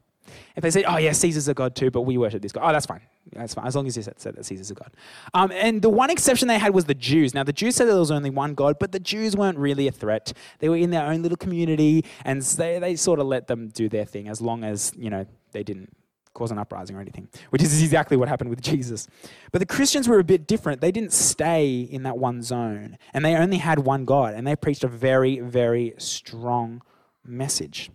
If 0.56 0.62
they 0.62 0.70
say, 0.70 0.84
oh, 0.84 0.96
yeah, 0.96 1.12
Caesar's 1.12 1.48
a 1.48 1.54
god 1.54 1.74
too, 1.74 1.90
but 1.90 2.02
we 2.02 2.18
worship 2.18 2.42
this 2.42 2.52
god, 2.52 2.68
oh, 2.68 2.72
that's 2.72 2.86
fine. 2.86 3.00
That's 3.32 3.54
fine, 3.54 3.66
as 3.66 3.76
long 3.76 3.86
as 3.86 3.96
you 3.96 4.02
said, 4.02 4.18
said 4.20 4.36
that 4.36 4.44
Caesar's 4.46 4.70
a 4.70 4.74
god. 4.74 4.90
Um, 5.34 5.52
and 5.52 5.82
the 5.82 5.90
one 5.90 6.10
exception 6.10 6.48
they 6.48 6.58
had 6.58 6.72
was 6.72 6.86
the 6.86 6.94
Jews. 6.94 7.34
Now, 7.34 7.44
the 7.44 7.52
Jews 7.52 7.76
said 7.76 7.86
there 7.86 7.96
was 7.96 8.10
only 8.10 8.30
one 8.30 8.54
god, 8.54 8.78
but 8.78 8.92
the 8.92 9.00
Jews 9.00 9.36
weren't 9.36 9.58
really 9.58 9.86
a 9.86 9.92
threat. 9.92 10.32
They 10.60 10.68
were 10.68 10.76
in 10.76 10.90
their 10.90 11.06
own 11.06 11.22
little 11.22 11.36
community, 11.36 12.04
and 12.24 12.40
they, 12.42 12.78
they 12.78 12.96
sort 12.96 13.20
of 13.20 13.26
let 13.26 13.46
them 13.46 13.68
do 13.68 13.88
their 13.88 14.04
thing 14.04 14.28
as 14.28 14.40
long 14.40 14.64
as, 14.64 14.92
you 14.96 15.10
know, 15.10 15.26
they 15.52 15.62
didn't 15.62 15.94
cause 16.38 16.50
an 16.52 16.58
uprising 16.58 16.96
or 16.96 17.00
anything, 17.00 17.28
which 17.50 17.62
is 17.62 17.82
exactly 17.82 18.16
what 18.16 18.28
happened 18.28 18.48
with 18.48 18.62
Jesus. 18.62 19.08
But 19.52 19.58
the 19.58 19.66
Christians 19.66 20.08
were 20.08 20.18
a 20.18 20.24
bit 20.24 20.46
different. 20.46 20.80
They 20.80 20.92
didn't 20.92 21.12
stay 21.12 21.80
in 21.80 22.04
that 22.04 22.16
one 22.16 22.42
zone, 22.42 22.96
and 23.12 23.24
they 23.24 23.34
only 23.34 23.58
had 23.58 23.80
one 23.80 24.04
God, 24.04 24.34
and 24.34 24.46
they 24.46 24.56
preached 24.56 24.84
a 24.84 24.88
very, 24.88 25.40
very 25.40 25.94
strong 25.98 26.82
message. 27.24 27.90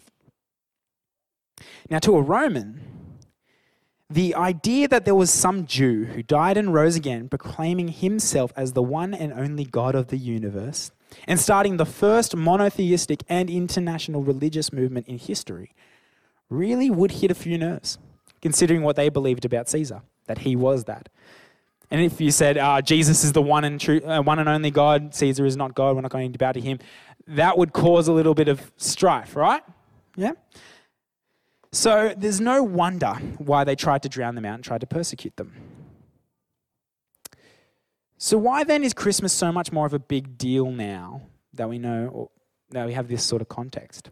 Now, 1.90 2.00
to 2.00 2.16
a 2.16 2.22
Roman, 2.22 2.82
the 4.10 4.36
idea 4.36 4.88
that 4.88 5.06
there 5.06 5.16
was 5.16 5.32
some 5.32 5.66
Jew 5.66 6.06
who 6.06 6.22
died 6.22 6.58
and 6.58 6.74
rose 6.74 6.96
again, 6.96 7.30
proclaiming 7.30 7.88
himself 7.88 8.54
as 8.56 8.74
the 8.74 8.84
one 8.84 9.14
and 9.14 9.34
only 9.34 9.66
God 9.66 9.96
of 9.96 10.08
the 10.08 10.18
universe, 10.18 10.92
and 11.28 11.40
starting 11.40 11.78
the 11.78 11.86
first 11.86 12.36
monotheistic 12.36 13.24
and 13.28 13.50
international 13.50 14.24
religious 14.24 14.72
movement 14.72 15.08
in 15.08 15.18
history, 15.18 15.74
really 16.50 16.90
would 16.90 17.12
hit 17.12 17.32
a 17.32 17.36
few 17.36 17.58
nerves, 17.58 17.98
considering 18.42 18.84
what 18.84 18.96
they 18.96 19.10
believed 19.10 19.46
about 19.46 19.70
Caesar, 19.70 20.02
that 20.28 20.40
he 20.40 20.56
was 20.56 20.84
that. 20.86 21.10
And 21.90 22.02
if 22.02 22.20
you 22.20 22.32
said 22.32 22.58
uh, 22.58 22.82
Jesus 22.82 23.24
is 23.24 23.34
the 23.34 23.42
one 23.42 23.64
and 23.64 23.80
true, 23.80 24.02
uh, 24.02 24.22
one 24.22 24.40
and 24.40 24.50
only 24.50 24.72
God, 24.72 25.14
Caesar 25.16 25.46
is 25.46 25.56
not 25.56 25.76
God, 25.76 25.96
we're 25.96 26.02
not 26.02 26.12
going 26.12 26.32
to 26.32 26.40
bow 26.40 26.52
to 26.52 26.62
him, 26.62 26.80
that 27.28 27.58
would 27.58 27.74
cause 27.74 28.08
a 28.08 28.14
little 28.14 28.34
bit 28.34 28.48
of 28.48 28.72
strife, 28.78 29.36
right? 29.36 29.64
Yeah. 30.16 30.34
So 31.74 32.14
there's 32.16 32.40
no 32.40 32.62
wonder 32.62 33.16
why 33.40 33.64
they 33.64 33.76
tried 33.76 34.04
to 34.04 34.10
drown 34.10 34.36
them 34.36 34.46
out 34.46 34.54
and 34.54 34.64
tried 34.64 34.82
to 34.82 34.88
persecute 34.88 35.36
them. 35.38 35.54
So 38.20 38.38
why 38.38 38.64
then 38.64 38.84
is 38.84 38.94
Christmas 38.94 39.34
so 39.34 39.52
much 39.52 39.72
more 39.72 39.88
of 39.88 39.94
a 39.94 40.00
big 40.00 40.38
deal 40.38 40.72
now 40.72 41.24
that 41.52 41.68
we 41.68 41.80
know 41.80 42.30
that 42.70 42.86
we 42.86 42.94
have 42.94 43.08
this 43.08 43.24
sort 43.24 43.42
of 43.42 43.50
context? 43.50 44.12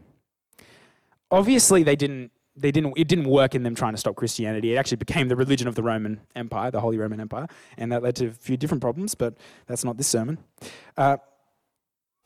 Obviously 1.29 1.83
they 1.83 1.95
didn't 1.95 2.31
they 2.55 2.71
didn't 2.71 2.93
it 2.97 3.07
didn't 3.07 3.29
work 3.29 3.53
in 3.53 3.61
them 3.61 3.75
trying 3.75 3.93
to 3.93 3.99
stop 3.99 4.15
Christianity. 4.15 4.73
It 4.73 4.77
actually 4.77 4.97
became 4.97 5.27
the 5.27 5.35
religion 5.35 5.67
of 5.67 5.75
the 5.75 5.83
Roman 5.83 6.19
Empire, 6.35 6.71
the 6.71 6.81
Holy 6.81 6.97
Roman 6.97 7.19
Empire, 7.19 7.45
and 7.77 7.91
that 7.91 8.01
led 8.01 8.15
to 8.15 8.27
a 8.29 8.31
few 8.31 8.57
different 8.57 8.81
problems, 8.81 9.13
but 9.13 9.37
that's 9.67 9.83
not 9.83 9.97
this 9.97 10.07
sermon. 10.07 10.39
Uh, 10.97 11.17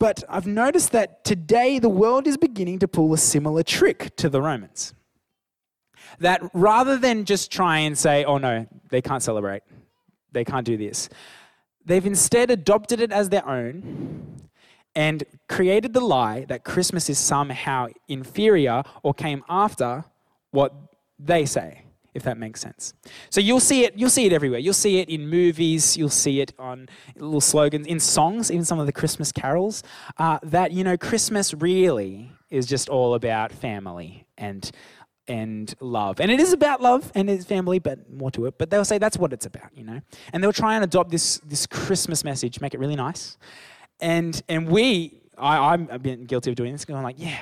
but 0.00 0.24
I've 0.30 0.46
noticed 0.46 0.92
that 0.92 1.26
today 1.26 1.78
the 1.78 1.90
world 1.90 2.26
is 2.26 2.38
beginning 2.38 2.78
to 2.78 2.88
pull 2.88 3.12
a 3.12 3.18
similar 3.18 3.62
trick 3.62 4.16
to 4.16 4.30
the 4.30 4.40
Romans 4.40 4.94
that 6.20 6.42
rather 6.52 6.96
than 6.96 7.24
just 7.24 7.50
try 7.50 7.78
and 7.78 7.96
say, 7.96 8.24
oh 8.24 8.38
no, 8.38 8.66
they 8.90 9.02
can't 9.02 9.22
celebrate, 9.22 9.62
they 10.32 10.44
can't 10.44 10.66
do 10.66 10.76
this, 10.76 11.08
they've 11.84 12.06
instead 12.06 12.50
adopted 12.50 13.00
it 13.00 13.12
as 13.12 13.28
their 13.28 13.46
own 13.48 14.48
and 14.94 15.24
created 15.48 15.92
the 15.92 16.00
lie 16.00 16.44
that 16.48 16.64
Christmas 16.64 17.10
is 17.10 17.18
somehow 17.18 17.88
inferior 18.08 18.82
or 19.02 19.12
came 19.12 19.44
after 19.48 20.04
what 20.50 20.74
they 21.18 21.44
say 21.44 21.82
if 22.16 22.22
that 22.22 22.38
makes 22.38 22.62
sense. 22.62 22.94
So 23.28 23.42
you'll 23.42 23.60
see 23.60 23.84
it, 23.84 23.92
you'll 23.94 24.08
see 24.08 24.24
it 24.24 24.32
everywhere. 24.32 24.58
You'll 24.58 24.72
see 24.72 25.00
it 25.00 25.10
in 25.10 25.28
movies, 25.28 25.98
you'll 25.98 26.08
see 26.08 26.40
it 26.40 26.54
on 26.58 26.88
little 27.14 27.42
slogans, 27.42 27.86
in 27.86 28.00
songs, 28.00 28.50
even 28.50 28.64
some 28.64 28.80
of 28.80 28.86
the 28.86 28.92
Christmas 28.92 29.30
carols, 29.30 29.82
uh, 30.16 30.38
that, 30.42 30.72
you 30.72 30.82
know, 30.82 30.96
Christmas 30.96 31.52
really 31.52 32.32
is 32.48 32.64
just 32.64 32.88
all 32.88 33.12
about 33.12 33.52
family 33.52 34.26
and 34.38 34.70
and 35.28 35.74
love. 35.80 36.20
And 36.20 36.30
it 36.30 36.40
is 36.40 36.52
about 36.52 36.80
love 36.80 37.10
and 37.14 37.28
his 37.28 37.44
family, 37.44 37.78
but 37.78 38.10
more 38.10 38.30
to 38.32 38.46
it. 38.46 38.58
But 38.58 38.70
they'll 38.70 38.84
say 38.84 38.98
that's 38.98 39.18
what 39.18 39.32
it's 39.32 39.46
about, 39.46 39.76
you 39.76 39.84
know. 39.84 40.00
And 40.32 40.42
they'll 40.42 40.52
try 40.52 40.74
and 40.74 40.84
adopt 40.84 41.10
this 41.10 41.38
this 41.38 41.66
Christmas 41.66 42.24
message, 42.24 42.60
make 42.60 42.74
it 42.74 42.80
really 42.80 42.96
nice. 42.96 43.36
And 44.00 44.40
and 44.48 44.68
we, 44.68 45.20
I, 45.38 45.72
I'm 45.72 45.88
a 45.90 45.98
bit 45.98 46.26
guilty 46.26 46.50
of 46.50 46.56
doing 46.56 46.72
this, 46.72 46.84
going 46.84 47.02
like, 47.02 47.16
yeah, 47.18 47.38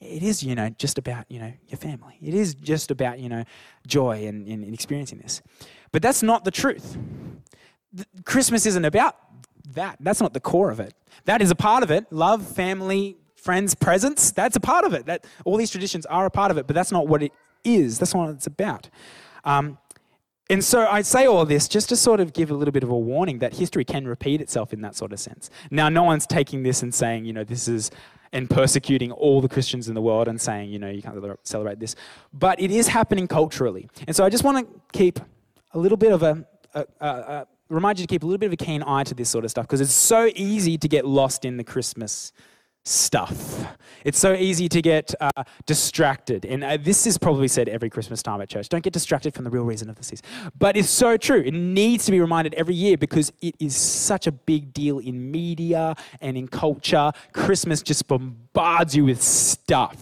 it 0.00 0.22
is, 0.22 0.42
you 0.42 0.54
know, 0.54 0.68
just 0.70 0.98
about, 0.98 1.24
you 1.28 1.40
know, 1.40 1.52
your 1.66 1.78
family. 1.78 2.16
It 2.22 2.34
is 2.34 2.54
just 2.54 2.90
about, 2.90 3.18
you 3.18 3.28
know, 3.28 3.44
joy 3.86 4.26
and, 4.26 4.46
and, 4.46 4.64
and 4.64 4.72
experiencing 4.72 5.18
this. 5.18 5.42
But 5.92 6.02
that's 6.02 6.22
not 6.22 6.44
the 6.44 6.50
truth. 6.50 6.96
The, 7.92 8.06
Christmas 8.24 8.66
isn't 8.66 8.84
about 8.84 9.16
that. 9.74 9.96
That's 10.00 10.20
not 10.20 10.34
the 10.34 10.40
core 10.40 10.70
of 10.70 10.80
it. 10.80 10.94
That 11.24 11.42
is 11.42 11.50
a 11.50 11.56
part 11.56 11.82
of 11.82 11.90
it. 11.90 12.12
Love, 12.12 12.46
family, 12.46 13.16
friends' 13.48 13.74
presence, 13.74 14.30
that's 14.30 14.56
a 14.56 14.60
part 14.60 14.84
of 14.84 14.92
it. 14.92 15.06
That 15.06 15.24
all 15.46 15.56
these 15.56 15.70
traditions 15.70 16.04
are 16.04 16.26
a 16.26 16.30
part 16.30 16.50
of 16.50 16.58
it, 16.58 16.66
but 16.66 16.74
that's 16.74 16.92
not 16.92 17.08
what 17.08 17.22
it 17.22 17.32
is. 17.64 17.98
That's 17.98 18.12
not 18.12 18.26
what 18.26 18.34
it's 18.34 18.46
about. 18.46 18.90
Um, 19.42 19.78
and 20.50 20.62
so 20.62 20.86
I 20.86 21.00
say 21.00 21.24
all 21.24 21.46
this 21.46 21.66
just 21.66 21.88
to 21.88 21.96
sort 21.96 22.20
of 22.20 22.34
give 22.34 22.50
a 22.50 22.54
little 22.54 22.72
bit 22.72 22.82
of 22.82 22.90
a 22.90 22.98
warning 22.98 23.38
that 23.38 23.54
history 23.54 23.86
can 23.86 24.06
repeat 24.06 24.42
itself 24.42 24.74
in 24.74 24.82
that 24.82 24.96
sort 24.96 25.14
of 25.14 25.18
sense. 25.18 25.48
Now, 25.70 25.88
no 25.88 26.02
one's 26.02 26.26
taking 26.26 26.62
this 26.62 26.82
and 26.82 26.94
saying, 26.94 27.24
you 27.24 27.32
know, 27.32 27.42
this 27.42 27.68
is 27.68 27.90
and 28.34 28.50
persecuting 28.50 29.12
all 29.12 29.40
the 29.40 29.48
Christians 29.48 29.88
in 29.88 29.94
the 29.94 30.02
world 30.02 30.28
and 30.28 30.38
saying, 30.38 30.68
you 30.68 30.78
know, 30.78 30.90
you 30.90 31.00
can't 31.00 31.16
celebrate 31.44 31.80
this. 31.80 31.96
But 32.34 32.60
it 32.60 32.70
is 32.70 32.88
happening 32.88 33.28
culturally. 33.28 33.88
And 34.06 34.14
so 34.14 34.26
I 34.26 34.28
just 34.28 34.44
want 34.44 34.58
to 34.58 34.80
keep 34.92 35.20
a 35.72 35.78
little 35.78 35.96
bit 35.96 36.12
of 36.12 36.22
a, 36.22 36.46
a, 36.74 36.84
a, 37.00 37.08
a 37.08 37.46
remind 37.70 37.98
you 37.98 38.06
to 38.06 38.12
keep 38.14 38.24
a 38.24 38.26
little 38.26 38.38
bit 38.38 38.48
of 38.48 38.52
a 38.52 38.62
keen 38.62 38.82
eye 38.82 39.04
to 39.04 39.14
this 39.14 39.30
sort 39.30 39.46
of 39.46 39.50
stuff 39.50 39.66
because 39.66 39.80
it's 39.80 39.94
so 39.94 40.30
easy 40.36 40.76
to 40.76 40.86
get 40.86 41.06
lost 41.06 41.46
in 41.46 41.56
the 41.56 41.64
Christmas 41.64 42.32
stuff. 42.88 43.66
It's 44.04 44.18
so 44.18 44.32
easy 44.32 44.68
to 44.68 44.80
get 44.80 45.14
uh, 45.20 45.44
distracted. 45.66 46.44
And 46.44 46.64
uh, 46.64 46.78
this 46.80 47.06
is 47.06 47.18
probably 47.18 47.48
said 47.48 47.68
every 47.68 47.90
Christmas 47.90 48.22
time 48.22 48.40
at 48.40 48.48
church. 48.48 48.68
Don't 48.68 48.82
get 48.82 48.92
distracted 48.92 49.34
from 49.34 49.44
the 49.44 49.50
real 49.50 49.64
reason 49.64 49.90
of 49.90 49.96
the 49.96 50.04
season. 50.04 50.24
But 50.58 50.76
it's 50.76 50.88
so 50.88 51.16
true. 51.16 51.42
It 51.44 51.52
needs 51.52 52.06
to 52.06 52.12
be 52.12 52.20
reminded 52.20 52.54
every 52.54 52.74
year 52.74 52.96
because 52.96 53.32
it 53.42 53.54
is 53.58 53.76
such 53.76 54.26
a 54.26 54.32
big 54.32 54.72
deal 54.72 54.98
in 54.98 55.30
media 55.30 55.94
and 56.20 56.36
in 56.36 56.48
culture. 56.48 57.12
Christmas 57.32 57.82
just 57.82 58.06
bombards 58.06 58.96
you 58.96 59.04
with 59.04 59.22
stuff. 59.22 59.96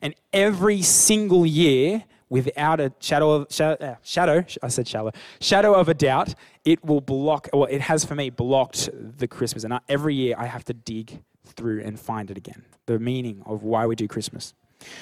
And 0.00 0.14
every 0.32 0.82
single 0.82 1.46
year, 1.46 2.04
without 2.30 2.80
a 2.80 2.92
shadow 2.98 3.32
of 3.32 3.52
shadow, 3.52 3.84
uh, 3.84 3.96
shadow, 4.02 4.44
I 4.62 4.68
said 4.68 4.88
shallow, 4.88 5.12
shadow 5.40 5.74
of 5.74 5.88
a 5.88 5.94
doubt, 5.94 6.34
it 6.64 6.82
will 6.84 7.02
block, 7.02 7.48
well, 7.52 7.66
it 7.66 7.82
has 7.82 8.04
for 8.04 8.14
me 8.14 8.30
blocked 8.30 8.88
the 8.92 9.28
Christmas. 9.28 9.64
And 9.64 9.78
every 9.88 10.14
year 10.14 10.34
I 10.38 10.46
have 10.46 10.64
to 10.64 10.72
dig 10.72 11.20
through 11.46 11.82
and 11.82 11.98
find 11.98 12.30
it 12.30 12.36
again. 12.36 12.64
The 12.86 12.98
meaning 12.98 13.42
of 13.46 13.62
why 13.62 13.86
we 13.86 13.96
do 13.96 14.08
Christmas. 14.08 14.54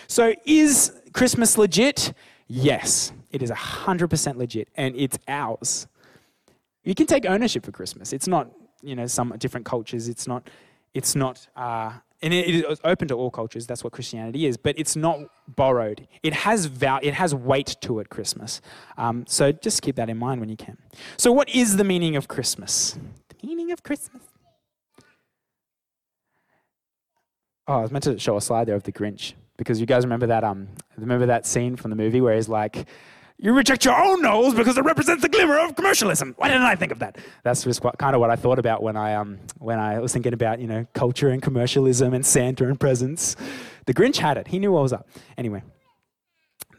So, 0.06 0.34
is 0.44 0.92
Christmas 1.12 1.56
legit? 1.56 2.12
Yes, 2.46 3.12
it 3.30 3.42
is 3.42 3.50
100% 3.50 4.36
legit 4.36 4.68
and 4.76 4.94
it's 4.96 5.18
ours. 5.28 5.86
You 6.84 6.94
can 6.94 7.06
take 7.06 7.24
ownership 7.26 7.64
for 7.64 7.72
Christmas. 7.72 8.12
It's 8.12 8.26
not, 8.26 8.50
you 8.82 8.96
know, 8.96 9.06
some 9.06 9.32
different 9.38 9.66
cultures. 9.66 10.08
It's 10.08 10.26
not, 10.26 10.48
it's 10.94 11.14
not, 11.14 11.46
uh, 11.56 11.92
and 12.22 12.34
it 12.34 12.48
is 12.54 12.80
open 12.84 13.08
to 13.08 13.14
all 13.14 13.30
cultures. 13.30 13.66
That's 13.66 13.82
what 13.84 13.92
Christianity 13.92 14.46
is. 14.46 14.56
But 14.56 14.78
it's 14.78 14.96
not 14.96 15.20
borrowed. 15.48 16.06
It 16.22 16.34
has 16.34 16.66
val- 16.66 17.00
It 17.02 17.14
has 17.14 17.34
weight 17.34 17.76
to 17.82 18.00
it. 18.00 18.10
Christmas. 18.10 18.60
Um, 18.98 19.24
so 19.26 19.52
just 19.52 19.80
keep 19.80 19.96
that 19.96 20.10
in 20.10 20.18
mind 20.18 20.40
when 20.40 20.48
you 20.50 20.56
can. 20.56 20.76
So, 21.16 21.32
what 21.32 21.48
is 21.48 21.76
the 21.76 21.84
meaning 21.84 22.16
of 22.16 22.28
Christmas? 22.28 22.98
The 23.28 23.46
meaning 23.46 23.70
of 23.72 23.82
Christmas. 23.82 24.22
Oh, 27.70 27.74
I 27.74 27.82
was 27.82 27.92
meant 27.92 28.02
to 28.02 28.18
show 28.18 28.36
a 28.36 28.40
slide 28.40 28.66
there 28.66 28.74
of 28.74 28.82
the 28.82 28.90
Grinch 28.90 29.34
because 29.56 29.78
you 29.78 29.86
guys 29.86 30.02
remember 30.02 30.26
that 30.26 30.42
um 30.42 30.66
remember 30.96 31.26
that 31.26 31.46
scene 31.46 31.76
from 31.76 31.90
the 31.90 31.96
movie 31.96 32.20
where 32.20 32.34
he's 32.34 32.48
like, 32.48 32.84
You 33.38 33.54
reject 33.54 33.84
your 33.84 33.94
own 33.94 34.22
nose 34.22 34.54
because 34.54 34.76
it 34.76 34.82
represents 34.82 35.22
the 35.22 35.28
glimmer 35.28 35.56
of 35.60 35.76
commercialism. 35.76 36.34
Why 36.36 36.48
didn't 36.48 36.64
I 36.64 36.74
think 36.74 36.90
of 36.90 36.98
that? 36.98 37.18
That's 37.44 37.62
just 37.62 37.84
what, 37.84 37.96
kind 37.96 38.16
of 38.16 38.20
what 38.20 38.28
I 38.28 38.34
thought 38.34 38.58
about 38.58 38.82
when 38.82 38.96
I, 38.96 39.14
um, 39.14 39.38
when 39.58 39.78
I 39.78 40.00
was 40.00 40.12
thinking 40.12 40.32
about, 40.32 40.58
you 40.58 40.66
know, 40.66 40.84
culture 40.94 41.28
and 41.28 41.40
commercialism 41.40 42.12
and 42.12 42.26
Santa 42.26 42.66
and 42.66 42.80
presents. 42.80 43.36
The 43.86 43.94
Grinch 43.94 44.16
had 44.16 44.36
it. 44.36 44.48
He 44.48 44.58
knew 44.58 44.72
what 44.72 44.82
was 44.82 44.92
up. 44.92 45.08
Anyway, 45.38 45.62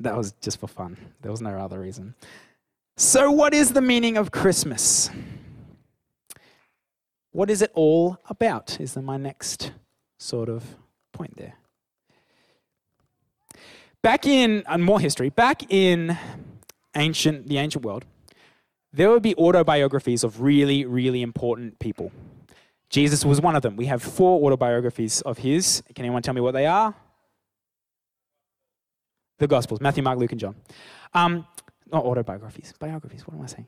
that 0.02 0.18
was 0.18 0.34
just 0.42 0.60
for 0.60 0.68
fun. 0.68 0.98
There 1.22 1.32
was 1.32 1.42
no 1.42 1.52
other 1.52 1.80
reason. 1.80 2.16
So, 2.98 3.32
what 3.32 3.54
is 3.54 3.72
the 3.72 3.82
meaning 3.82 4.18
of 4.18 4.32
Christmas? 4.32 5.10
What 7.32 7.50
is 7.50 7.62
it 7.62 7.72
all 7.76 8.18
about? 8.28 8.78
Is 8.82 8.98
my 8.98 9.16
next 9.16 9.72
sort 10.22 10.50
of 10.50 10.76
point 11.12 11.36
there. 11.38 11.56
Back 14.02 14.26
in, 14.26 14.64
and 14.68 14.84
more 14.84 15.00
history, 15.00 15.30
back 15.30 15.72
in 15.72 16.18
ancient, 16.96 17.48
the 17.48 17.58
ancient 17.58 17.84
world, 17.84 18.06
there 18.94 19.10
would 19.10 19.24
be 19.24 19.36
autobiographies 19.36 20.24
of 20.24 20.42
really, 20.42 20.86
really 20.86 21.22
important 21.22 21.80
people. 21.80 22.12
Jesus 22.90 23.24
was 23.24 23.40
one 23.40 23.56
of 23.56 23.62
them. 23.62 23.76
We 23.76 23.86
have 23.86 24.02
four 24.04 24.46
autobiographies 24.46 25.22
of 25.22 25.38
his. 25.38 25.82
Can 25.96 26.06
anyone 26.06 26.22
tell 26.22 26.34
me 26.34 26.42
what 26.42 26.54
they 26.54 26.66
are? 26.66 26.94
The 29.40 29.48
Gospels 29.48 29.82
Matthew, 29.82 30.04
Mark, 30.04 30.20
Luke, 30.20 30.32
and 30.32 30.40
John. 30.40 30.56
Um, 31.14 31.48
not 31.92 32.04
autobiographies, 32.04 32.74
biographies. 32.80 33.26
What 33.26 33.38
am 33.38 33.44
I 33.44 33.48
saying? 33.48 33.68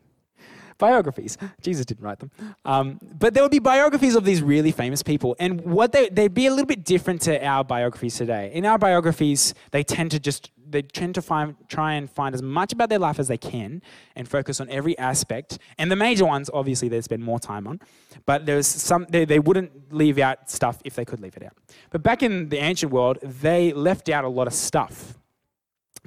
Biographies. 0.77 1.37
Jesus 1.61 1.85
didn't 1.85 2.03
write 2.03 2.19
them. 2.19 2.31
Um, 2.65 2.99
but 3.19 3.33
there 3.33 3.43
would 3.43 3.51
be 3.51 3.59
biographies 3.59 4.15
of 4.15 4.25
these 4.25 4.41
really 4.41 4.71
famous 4.71 5.03
people. 5.03 5.35
And 5.39 5.61
what 5.61 5.91
they, 5.91 6.09
they'd 6.09 6.33
be 6.33 6.47
a 6.47 6.51
little 6.51 6.65
bit 6.65 6.83
different 6.83 7.21
to 7.21 7.43
our 7.45 7.63
biographies 7.63 8.15
today. 8.15 8.51
In 8.53 8.65
our 8.65 8.77
biographies, 8.77 9.53
they 9.71 9.83
tend 9.83 10.11
to 10.11 10.19
just 10.19 10.51
they 10.73 10.81
tend 10.81 11.15
to 11.15 11.21
find, 11.21 11.55
try 11.69 11.93
and 11.93 12.09
find 12.09 12.35
as 12.35 12.41
much 12.41 12.73
about 12.73 12.89
their 12.89 12.99
life 12.99 13.19
as 13.19 13.29
they 13.29 13.37
can 13.37 13.81
and 14.15 14.27
focus 14.27 14.59
on 14.59 14.69
every 14.69 14.97
aspect. 14.97 15.59
And 15.77 15.89
the 15.89 15.95
major 15.95 16.25
ones, 16.25 16.49
obviously, 16.53 16.89
they 16.89 16.99
spend 17.01 17.23
more 17.23 17.39
time 17.39 17.67
on. 17.67 17.79
But 18.25 18.45
there's 18.45 18.67
some 18.67 19.05
they, 19.09 19.23
they 19.23 19.39
wouldn't 19.39 19.93
leave 19.93 20.17
out 20.17 20.49
stuff 20.49 20.81
if 20.83 20.95
they 20.95 21.05
could 21.05 21.21
leave 21.21 21.37
it 21.37 21.43
out. 21.43 21.53
But 21.91 22.03
back 22.03 22.21
in 22.21 22.49
the 22.49 22.57
ancient 22.57 22.91
world, 22.91 23.19
they 23.21 23.71
left 23.71 24.09
out 24.09 24.25
a 24.25 24.29
lot 24.29 24.47
of 24.47 24.53
stuff, 24.53 25.17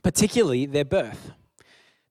particularly 0.03 0.67
their 0.67 0.85
birth. 0.85 1.33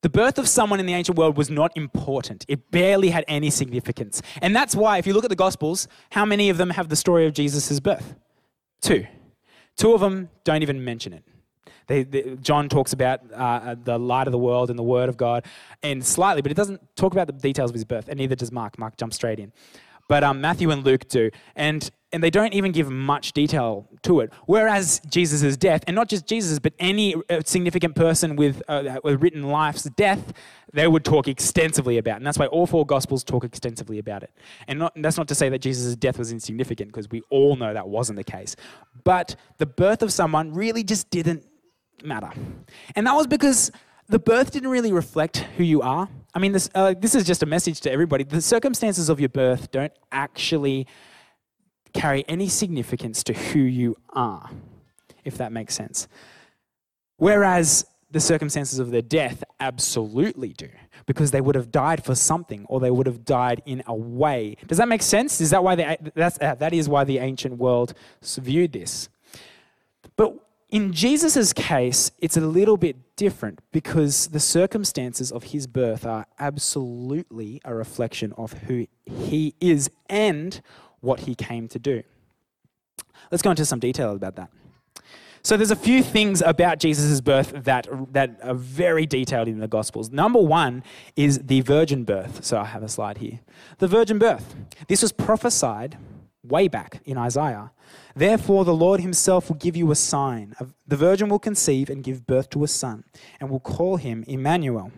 The 0.06 0.10
birth 0.10 0.38
of 0.38 0.48
someone 0.48 0.80
in 0.80 0.86
the 0.86 0.94
ancient 0.94 1.18
world 1.18 1.36
was 1.36 1.50
not 1.50 1.76
important. 1.76 2.46
It 2.48 2.70
barely 2.70 3.10
had 3.10 3.26
any 3.28 3.50
significance. 3.50 4.22
And 4.40 4.56
that's 4.56 4.76
why, 4.76 5.00
if 5.00 5.08
you 5.08 5.14
look 5.14 5.24
at 5.26 5.32
the 5.32 5.36
Gospels, 5.36 5.88
how 6.12 6.26
many 6.26 6.52
of 6.52 6.58
them 6.58 6.70
have 6.70 6.90
the 6.90 6.96
story 6.96 7.26
of 7.26 7.34
Jesus' 7.34 7.80
birth? 7.80 8.14
Two. 8.82 9.08
Two 9.76 9.94
of 9.94 10.02
them 10.02 10.30
don't 10.44 10.62
even 10.62 10.84
mention 10.84 11.12
it. 11.12 11.24
They, 11.88 12.04
they, 12.04 12.36
John 12.40 12.70
talks 12.70 12.94
about 12.94 13.22
uh, 13.34 13.78
the 13.84 13.98
light 13.98 14.28
of 14.28 14.32
the 14.32 14.38
world 14.38 14.70
and 14.70 14.78
the 14.78 14.84
Word 14.84 15.10
of 15.10 15.18
God, 15.18 15.44
and 15.82 16.06
slightly, 16.06 16.44
but 16.44 16.52
it 16.52 16.56
doesn't 16.56 16.82
talk 16.96 17.12
about 17.14 17.26
the 17.26 17.34
details 17.34 17.72
of 17.72 17.74
his 17.74 17.84
birth, 17.84 18.08
and 18.08 18.20
neither 18.20 18.36
does 18.36 18.52
Mark. 18.52 18.78
Mark 18.78 18.98
jumps 18.98 19.16
straight 19.16 19.40
in. 19.40 19.52
But 20.08 20.24
um, 20.24 20.42
Matthew 20.42 20.70
and 20.72 20.84
Luke 20.84 21.08
do. 21.08 21.32
And 21.56 21.90
and 22.14 22.24
they 22.24 22.30
don't 22.30 22.54
even 22.54 22.72
give 22.72 22.90
much 22.90 23.34
detail 23.34 23.90
to 24.04 24.22
it. 24.22 24.32
Whereas 24.46 25.02
Jesus' 25.10 25.58
death, 25.58 25.84
and 25.86 25.96
not 25.96 26.08
just 26.08 26.26
Jesus, 26.26 26.60
but 26.60 26.72
any 26.80 27.14
uh, 27.14 27.42
significant 27.44 27.94
person 27.96 28.38
with 28.38 28.64
uh, 28.70 29.00
a 29.04 29.18
written 29.18 29.44
life's 29.44 29.84
death, 29.84 30.32
they 30.72 30.88
would 30.88 31.04
talk 31.04 31.28
extensively 31.28 31.98
about. 31.98 32.16
And 32.16 32.26
that's 32.26 32.40
why 32.40 32.46
all 32.46 32.68
four 32.68 32.86
Gospels 32.86 33.26
talk 33.26 33.44
extensively 33.44 34.00
about 34.00 34.24
it. 34.24 34.32
And, 34.70 34.80
not, 34.80 34.96
and 34.96 35.04
that's 35.04 35.18
not 35.18 35.28
to 35.28 35.36
say 35.36 35.50
that 35.50 35.60
Jesus' 35.60 35.98
death 35.98 36.18
was 36.18 36.32
insignificant, 36.32 36.90
because 36.90 37.10
we 37.10 37.22
all 37.30 37.58
know 37.58 37.74
that 37.74 37.90
wasn't 37.90 38.16
the 38.16 38.24
case. 38.24 38.56
But 39.04 39.36
the 39.58 39.66
birth 39.66 40.02
of 40.02 40.14
someone 40.14 40.54
really 40.54 40.86
just 40.86 41.10
didn't 41.10 41.44
matter. 42.02 42.30
And 42.96 43.08
that 43.08 43.14
was 43.14 43.28
because 43.28 43.72
the 44.08 44.20
birth 44.20 44.52
didn't 44.52 44.70
really 44.70 44.94
reflect 44.94 45.38
who 45.58 45.66
you 45.66 45.82
are. 45.82 46.08
I 46.36 46.40
mean, 46.40 46.52
this, 46.52 46.70
uh, 46.76 46.94
this 47.00 47.16
is 47.16 47.24
just 47.24 47.44
a 47.44 47.46
message 47.46 47.80
to 47.82 47.92
everybody. 47.92 48.26
The 48.26 48.42
circumstances 48.42 49.08
of 49.08 49.22
your 49.22 49.30
birth 49.30 49.72
don't 49.72 49.94
actually 50.12 50.86
carry 51.94 52.26
any 52.28 52.50
significance 52.50 53.24
to 53.24 53.34
who 53.34 53.60
you 53.60 53.96
are, 54.10 54.50
if 55.24 55.38
that 55.38 55.54
makes 55.54 55.74
sense. 55.74 56.10
Whereas 57.16 57.86
the 58.12 58.20
circumstances 58.20 58.80
of 58.80 58.92
their 58.92 59.02
death 59.02 59.46
absolutely 59.62 60.50
do, 60.50 60.70
because 61.06 61.32
they 61.32 61.40
would 61.40 61.56
have 61.56 61.72
died 61.72 62.04
for 62.04 62.16
something 62.16 62.66
or 62.68 62.82
they 62.82 62.92
would 62.92 63.08
have 63.08 63.24
died 63.24 63.62
in 63.66 63.82
a 63.88 63.96
way. 63.96 64.58
Does 64.68 64.78
that 64.78 64.90
make 64.90 65.02
sense? 65.02 65.40
Is 65.40 65.52
that 65.52 65.64
why 65.64 65.76
the, 65.76 65.98
that's, 66.16 66.38
uh, 66.42 66.56
that 66.56 66.74
is 66.74 66.90
why 66.90 67.06
the 67.06 67.20
ancient 67.20 67.58
world 67.58 67.94
viewed 68.22 68.74
this? 68.74 69.08
In 70.76 70.92
Jesus' 70.92 71.54
case, 71.54 72.12
it's 72.20 72.36
a 72.36 72.42
little 72.42 72.76
bit 72.76 73.16
different 73.16 73.62
because 73.72 74.28
the 74.28 74.42
circumstances 74.42 75.32
of 75.32 75.44
his 75.44 75.68
birth 75.68 76.06
are 76.06 76.26
absolutely 76.38 77.62
a 77.64 77.74
reflection 77.74 78.34
of 78.34 78.52
who 78.52 78.86
he 79.06 79.56
is 79.62 79.90
and 80.10 80.60
what 81.00 81.22
he 81.22 81.34
came 81.34 81.70
to 81.70 81.80
do. 81.80 82.04
Let's 83.32 83.42
go 83.42 83.52
into 83.52 83.64
some 83.64 83.80
detail 83.80 84.12
about 84.12 84.36
that. 84.36 84.50
So 85.44 85.56
there's 85.56 85.72
a 85.72 85.78
few 85.78 86.04
things 86.04 86.42
about 86.42 86.80
Jesus' 86.80 87.22
birth 87.22 87.54
that, 87.64 87.88
that 88.12 88.38
are 88.44 88.54
very 88.54 89.06
detailed 89.06 89.48
in 89.48 89.60
the 89.60 89.70
Gospels. 89.70 90.10
Number 90.12 90.42
one 90.42 90.84
is 91.16 91.40
the 91.40 91.62
virgin 91.62 92.04
birth. 92.04 92.44
So 92.44 92.58
I 92.58 92.66
have 92.66 92.84
a 92.84 92.90
slide 92.90 93.20
here. 93.20 93.40
The 93.78 93.88
virgin 93.88 94.20
birth. 94.20 94.54
This 94.90 95.02
was 95.02 95.14
prophesied 95.14 95.98
way 96.48 96.68
back 96.68 97.02
in 97.06 97.18
Isaiah. 97.18 97.72
Therefore, 98.16 98.66
the 98.66 98.74
Lord 98.74 99.02
himself 99.02 99.50
will 99.50 99.58
give 99.58 99.76
you 99.76 99.92
a 99.92 99.96
sign. 99.96 100.56
The 100.88 100.96
virgin 100.98 101.30
will 101.30 101.40
conceive 101.40 101.90
and 101.90 102.04
give 102.04 102.26
birth 102.26 102.50
to 102.52 102.64
a 102.64 102.68
son, 102.68 103.04
and 103.40 103.50
will 103.50 103.60
call 103.60 103.98
him 103.98 104.24
Emmanuel. 104.28 104.92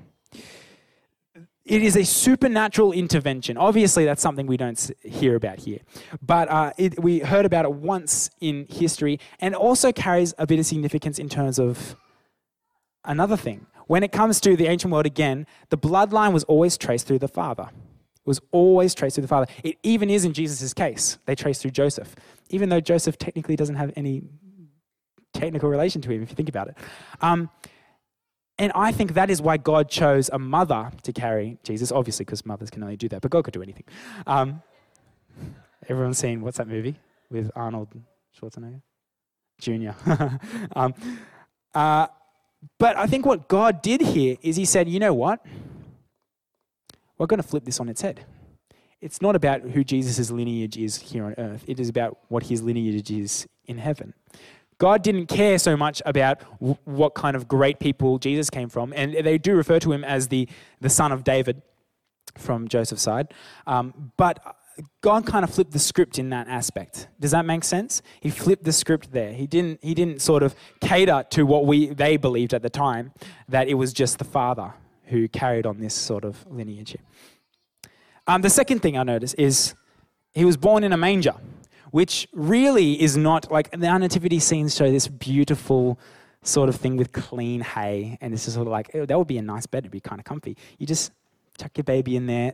It 1.66 1.84
is 1.84 1.98
a 1.98 2.06
supernatural 2.06 2.94
intervention. 2.94 3.58
Obviously, 3.58 4.06
that's 4.06 4.22
something 4.22 4.48
we 4.48 4.56
don't 4.56 4.92
hear 5.04 5.36
about 5.36 5.60
here. 5.60 5.80
But 6.22 6.50
uh, 6.50 6.72
it, 6.78 6.98
we 7.04 7.20
heard 7.20 7.46
about 7.46 7.66
it 7.66 7.74
once 7.74 8.30
in 8.40 8.68
history 8.70 9.20
and 9.42 9.54
also 9.54 9.92
carries 9.92 10.34
a 10.38 10.48
bit 10.48 10.60
of 10.60 10.66
significance 10.66 11.20
in 11.20 11.28
terms 11.28 11.60
of 11.60 11.98
another 13.04 13.36
thing. 13.36 13.66
When 13.88 14.02
it 14.02 14.14
comes 14.14 14.40
to 14.42 14.56
the 14.56 14.68
ancient 14.68 14.94
world 14.94 15.06
again, 15.06 15.46
the 15.70 15.78
bloodline 15.78 16.32
was 16.32 16.46
always 16.46 16.78
traced 16.78 17.06
through 17.06 17.20
the 17.20 17.28
father. 17.28 17.70
Was 18.28 18.40
always 18.52 18.94
traced 18.94 19.16
through 19.16 19.24
the 19.24 19.28
father. 19.28 19.48
It 19.64 19.78
even 19.82 20.12
is 20.12 20.24
in 20.26 20.34
Jesus' 20.34 20.74
case. 20.74 21.18
They 21.26 21.34
trace 21.34 21.60
through 21.60 21.72
Joseph, 21.72 22.16
even 22.50 22.70
though 22.70 22.82
Joseph 22.82 23.18
technically 23.18 23.56
doesn't 23.56 23.76
have 23.76 23.92
any 23.96 24.22
technical 25.34 25.70
relation 25.70 26.02
to 26.02 26.12
him, 26.12 26.22
if 26.22 26.30
you 26.30 26.36
think 26.36 26.50
about 26.50 26.68
it. 26.68 26.78
Um, 27.22 27.50
and 28.60 28.72
I 28.76 28.92
think 28.92 29.14
that 29.14 29.30
is 29.30 29.42
why 29.42 29.58
God 29.58 29.90
chose 29.90 30.30
a 30.34 30.40
mother 30.40 30.92
to 31.04 31.14
carry 31.14 31.58
Jesus, 31.64 31.92
obviously, 31.92 32.26
because 32.26 32.46
mothers 32.46 32.70
can 32.70 32.84
only 32.84 32.98
do 32.98 33.08
that, 33.10 33.22
but 33.22 33.32
God 33.32 33.44
could 33.44 33.54
do 33.54 33.62
anything. 33.62 33.86
Um, 34.26 34.62
everyone's 35.88 36.18
seen, 36.18 36.42
what's 36.42 36.58
that 36.58 36.68
movie 36.68 37.00
with 37.30 37.52
Arnold 37.56 37.90
Schwarzenegger? 38.40 38.82
Junior. 39.60 39.96
um, 40.76 40.94
uh, 41.74 42.08
but 42.80 42.98
I 42.98 43.06
think 43.06 43.26
what 43.26 43.48
God 43.48 43.82
did 43.82 44.02
here 44.02 44.38
is 44.42 44.56
He 44.56 44.66
said, 44.66 44.90
you 44.90 45.00
know 45.00 45.14
what? 45.14 45.46
We're 47.18 47.28
going 47.28 47.42
to 47.42 47.48
flip 47.48 47.66
this 47.66 47.80
on 47.80 47.90
its 47.90 48.02
head. 48.02 48.26
It's 49.02 49.22
not 49.22 49.36
about 49.36 49.62
who 49.62 49.84
Jesus' 49.84 50.32
lineage 50.32 50.78
is 50.78 50.98
here 50.98 51.26
on 51.26 51.36
earth, 51.38 51.64
it 51.68 51.80
is 51.80 51.90
about 51.90 52.18
what 52.30 52.44
his 52.44 52.62
lineage 52.64 53.12
is 53.12 53.48
in 53.66 53.78
heaven. 53.78 54.14
God 54.80 55.02
didn't 55.02 55.26
care 55.26 55.58
so 55.58 55.76
much 55.76 56.02
about 56.06 56.40
w- 56.60 56.78
what 56.86 57.16
kind 57.16 57.36
of 57.36 57.48
great 57.48 57.80
people 57.80 58.20
Jesus 58.20 58.50
came 58.50 58.70
from. 58.70 58.94
And 58.96 59.14
they 59.14 59.40
do 59.40 59.56
refer 59.56 59.80
to 59.80 59.92
him 59.92 60.04
as 60.04 60.28
the, 60.28 60.48
the 60.82 60.90
son 60.90 61.12
of 61.12 61.24
David 61.24 61.64
from 62.38 62.68
Joseph's 62.68 63.02
side. 63.02 63.34
Um, 63.66 64.12
but 64.18 64.40
God 65.02 65.26
kind 65.26 65.44
of 65.44 65.50
flipped 65.52 65.72
the 65.72 65.80
script 65.80 66.20
in 66.20 66.30
that 66.30 66.48
aspect. 66.48 67.08
Does 67.20 67.32
that 67.32 67.46
make 67.46 67.64
sense? 67.64 68.04
He 68.22 68.30
flipped 68.30 68.66
the 68.66 68.72
script 68.72 69.12
there. 69.12 69.34
He 69.34 69.48
didn't, 69.48 69.80
he 69.84 69.96
didn't 69.96 70.22
sort 70.22 70.44
of 70.44 70.56
cater 70.80 71.26
to 71.32 71.44
what 71.48 71.66
we, 71.66 71.88
they 71.88 72.18
believed 72.18 72.54
at 72.54 72.62
the 72.62 72.70
time, 72.70 73.14
that 73.50 73.68
it 73.68 73.74
was 73.76 73.94
just 73.94 74.20
the 74.20 74.26
father 74.26 74.74
who 75.08 75.28
carried 75.28 75.66
on 75.66 75.80
this 75.80 75.94
sort 75.94 76.24
of 76.24 76.46
lineage. 76.50 76.96
Um, 78.28 78.42
the 78.42 78.50
second 78.50 78.82
thing 78.82 78.98
I 78.98 79.04
noticed 79.04 79.36
is 79.38 79.74
he 80.34 80.46
was 80.46 80.58
born 80.58 80.84
in 80.84 80.94
a 80.94 80.98
manger 80.98 81.34
which 81.92 82.28
really 82.34 83.02
is 83.02 83.18
not 83.18 83.52
like 83.52 83.72
the 83.72 83.98
nativity 83.98 84.40
scenes 84.40 84.76
show 84.76 84.92
this 84.92 85.08
beautiful 85.08 86.00
sort 86.44 86.70
of 86.70 86.76
thing 86.76 86.98
with 86.98 87.12
clean 87.12 87.62
hay, 87.62 88.18
and 88.22 88.34
this 88.34 88.48
is 88.48 88.54
sort 88.54 88.68
of 88.68 88.72
like, 88.72 88.90
oh, 88.94 89.06
that 89.06 89.18
would 89.18 89.28
be 89.28 89.38
a 89.38 89.42
nice 89.42 89.66
bed, 89.66 89.80
it'd 89.80 89.92
be 89.92 90.00
kind 90.00 90.20
of 90.20 90.26
comfy. 90.26 90.56
You 90.78 90.86
just 90.86 91.12
tuck 91.58 91.72
your 91.76 91.84
baby 91.84 92.16
in 92.16 92.28
there, 92.28 92.54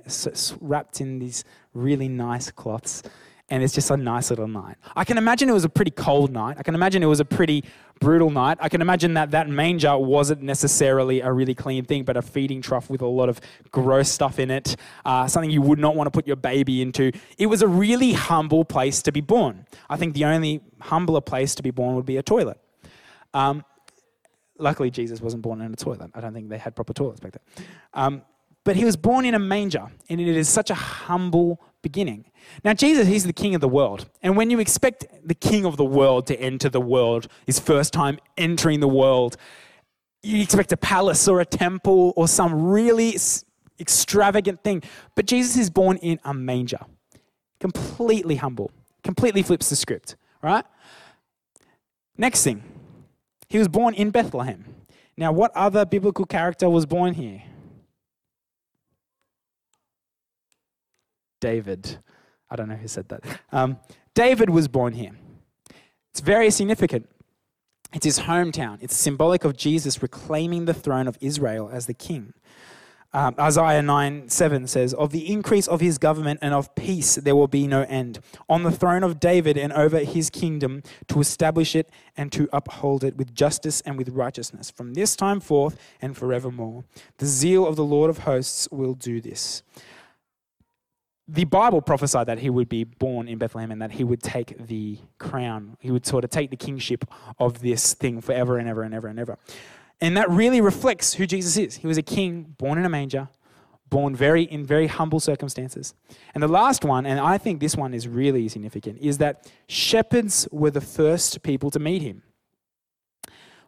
wrapped 0.62 1.02
in 1.02 1.20
these 1.20 1.44
really 1.74 2.08
nice 2.08 2.50
cloths, 2.52 3.04
and 3.50 3.62
it's 3.62 3.74
just 3.74 3.92
a 3.92 3.98
nice 3.98 4.30
little 4.30 4.48
night. 4.48 4.78
I 4.96 5.04
can 5.04 5.18
imagine 5.18 5.50
it 5.50 5.54
was 5.54 5.66
a 5.66 5.70
pretty 5.70 5.92
cold 5.92 6.32
night. 6.32 6.58
I 6.58 6.64
can 6.64 6.76
imagine 6.76 7.04
it 7.04 7.08
was 7.08 7.20
a 7.20 7.26
pretty 7.26 7.64
brutal 8.00 8.30
night. 8.30 8.58
I 8.62 8.70
can 8.70 8.82
imagine 8.82 9.14
that 9.16 9.32
that 9.32 9.50
manger 9.50 9.98
wasn't 9.98 10.42
necessarily 10.42 11.22
a 11.22 11.32
really 11.32 11.54
clean 11.54 11.86
thing, 11.86 12.04
but 12.04 12.18
a 12.18 12.22
feeding 12.22 12.62
trough 12.62 12.90
with 12.90 13.02
a 13.02 13.08
lot 13.08 13.30
of 13.30 13.40
gross 13.72 14.10
stuff 14.10 14.40
in 14.40 14.50
it, 14.50 14.76
uh, 15.06 15.28
something 15.28 15.52
you 15.52 15.62
would 15.62 15.80
not 15.80 15.96
want 15.96 16.08
to 16.08 16.12
put 16.12 16.26
your 16.26 16.36
baby 16.36 16.82
into. 16.82 17.12
It 17.38 17.48
was 17.48 17.62
a 17.62 17.68
really 17.68 18.14
humble 18.14 18.66
place 18.66 19.02
to 19.04 19.12
be 19.12 19.22
born. 19.22 19.66
I 19.90 19.98
think 19.98 20.14
the 20.14 20.26
only 20.26 20.62
humbler 20.80 21.22
place 21.22 21.54
to 21.56 21.64
be 21.64 21.72
born 21.72 21.96
would 21.96 22.06
be 22.06 22.18
a 22.18 22.24
toilet. 22.24 22.60
Um, 23.34 23.66
luckily, 24.58 24.90
Jesus 24.90 25.22
wasn't 25.22 25.44
born 25.44 25.62
in 25.62 25.74
a 25.74 25.76
toilet. 25.76 26.12
I 26.14 26.22
don't 26.22 26.34
think 26.34 26.50
they 26.50 26.58
had 26.58 26.76
proper 26.76 26.94
toilets 26.94 27.20
back 27.20 27.34
then. 27.34 27.66
Um, 27.94 28.22
but 28.64 28.78
he 28.78 28.86
was 28.86 28.96
born 28.96 29.26
in 29.26 29.34
a 29.34 29.40
manger, 29.40 29.88
and 30.10 30.22
it 30.22 30.28
is 30.28 30.48
such 30.48 30.70
a 30.70 30.76
humble 30.76 31.62
beginning. 31.82 32.26
Now, 32.64 32.74
Jesus, 32.74 33.08
he's 33.08 33.26
the 33.26 33.34
king 33.34 33.56
of 33.56 33.62
the 33.62 33.68
world. 33.68 34.10
And 34.22 34.38
when 34.38 34.50
you 34.50 34.60
expect 34.60 35.06
the 35.24 35.34
king 35.34 35.66
of 35.66 35.78
the 35.78 35.86
world 35.86 36.28
to 36.28 36.40
enter 36.40 36.70
the 36.70 36.82
world, 36.82 37.28
his 37.46 37.60
first 37.60 37.94
time 37.94 38.20
entering 38.38 38.80
the 38.80 38.88
world, 38.88 39.38
you 40.22 40.42
expect 40.42 40.72
a 40.72 40.78
palace 40.78 41.28
or 41.28 41.42
a 41.42 41.46
temple 41.46 42.14
or 42.16 42.28
some 42.28 42.70
really 42.70 43.18
extravagant 43.80 44.64
thing. 44.64 44.84
But 45.16 45.26
Jesus 45.26 45.58
is 45.58 45.70
born 45.70 45.98
in 45.98 46.20
a 46.24 46.34
manger, 46.34 46.80
completely 47.60 48.36
humble, 48.36 48.72
completely 49.04 49.44
flips 49.44 49.70
the 49.70 49.76
script, 49.76 50.16
right? 50.42 50.66
Next 52.18 52.44
thing, 52.44 52.64
he 53.50 53.58
was 53.58 53.68
born 53.68 53.94
in 53.94 54.12
Bethlehem. 54.12 54.66
Now, 55.18 55.32
what 55.32 55.52
other 55.56 55.86
biblical 55.86 56.26
character 56.26 56.70
was 56.70 56.86
born 56.86 57.14
here? 57.14 57.44
David. 61.40 62.00
I 62.54 62.56
don't 62.56 62.70
know 62.70 62.76
who 62.76 62.88
said 62.88 63.10
that. 63.10 63.24
Um, 63.52 63.80
David 64.13 64.52
was 64.52 64.68
born 64.68 64.94
here. 64.94 65.13
It's 66.12 66.20
very 66.20 66.52
significant. 66.52 67.10
It's 67.94 68.06
his 68.06 68.20
hometown. 68.20 68.78
It's 68.80 68.96
symbolic 68.96 69.44
of 69.44 69.58
Jesus 69.58 70.04
reclaiming 70.04 70.66
the 70.66 70.74
throne 70.74 71.08
of 71.08 71.18
Israel 71.20 71.72
as 71.74 71.88
the 71.88 71.96
king. 71.96 72.34
Um, 73.12 73.36
Isaiah 73.39 73.82
9 73.82 74.30
7 74.30 74.68
says, 74.68 74.94
Of 74.94 75.12
the 75.12 75.32
increase 75.32 75.68
of 75.68 75.82
his 75.82 75.98
government 75.98 76.39
and 76.44 76.54
of 76.54 76.74
peace 76.76 77.16
there 77.16 77.36
will 77.36 77.48
be 77.48 77.66
no 77.66 77.84
end. 77.84 78.20
On 78.48 78.62
the 78.62 78.72
throne 78.72 79.04
of 79.04 79.20
David 79.20 79.58
and 79.58 79.74
over 79.74 80.00
his 80.00 80.30
kingdom, 80.30 80.84
to 81.08 81.20
establish 81.20 81.76
it 81.76 81.89
and 82.16 82.32
to 82.34 82.48
uphold 82.54 83.04
it 83.04 83.16
with 83.18 83.34
justice 83.34 83.82
and 83.82 83.98
with 83.98 84.10
righteousness, 84.10 84.70
from 84.70 84.94
this 84.94 85.16
time 85.16 85.39
forth 85.39 85.80
and 86.02 86.16
forevermore. 86.16 86.86
The 87.18 87.26
zeal 87.26 87.66
of 87.66 87.76
the 87.76 87.84
Lord 87.84 88.12
of 88.12 88.20
hosts 88.20 88.68
will 88.72 88.94
do 88.94 89.22
this. 89.22 89.63
The 91.28 91.46
Bible 91.46 91.82
prophesied 91.82 92.28
that 92.28 92.40
he 92.40 92.50
would 92.50 92.68
be 92.68 92.84
born 92.84 93.28
in 93.30 93.38
Bethlehem 93.38 93.72
and 93.72 93.82
that 93.82 93.92
he 93.92 94.04
would 94.04 94.22
take 94.22 94.68
the 94.68 94.98
crown. 95.20 95.78
He 95.80 95.90
would 95.90 96.06
sort 96.06 96.26
of 96.26 96.30
take 96.30 96.50
the 96.50 96.58
kingship 96.58 97.06
of 97.40 97.62
this 97.62 97.94
thing 97.94 98.20
forever 98.20 98.58
and 98.58 98.68
ever 98.68 98.84
and 98.84 98.94
ever 98.94 99.08
and 99.08 99.20
ever. 99.20 99.38
And 100.02 100.18
that 100.18 100.30
really 100.30 100.60
reflects 100.60 101.14
who 101.14 101.26
Jesus 101.26 101.56
is. 101.56 101.76
He 101.78 101.88
was 101.88 101.98
a 101.98 102.02
king 102.02 102.56
born 102.58 102.78
in 102.78 102.84
a 102.84 102.90
manger, 102.90 103.30
born 103.90 104.16
very 104.16 104.44
in 104.44 104.66
very 104.66 104.88
humble 104.88 105.22
circumstances. 105.22 105.94
And 106.34 106.44
the 106.44 106.50
last 106.50 106.84
one, 106.84 107.06
and 107.06 107.22
I 107.22 107.38
think 107.38 107.62
this 107.62 107.78
one 107.78 107.94
is 107.94 108.06
really 108.06 108.50
significant, 108.50 109.00
is 109.00 109.20
that 109.20 109.50
shepherds 109.68 110.46
were 110.52 110.72
the 110.72 110.82
first 110.82 111.42
people 111.42 111.72
to 111.72 111.80
meet 111.80 112.02
him. 112.02 112.24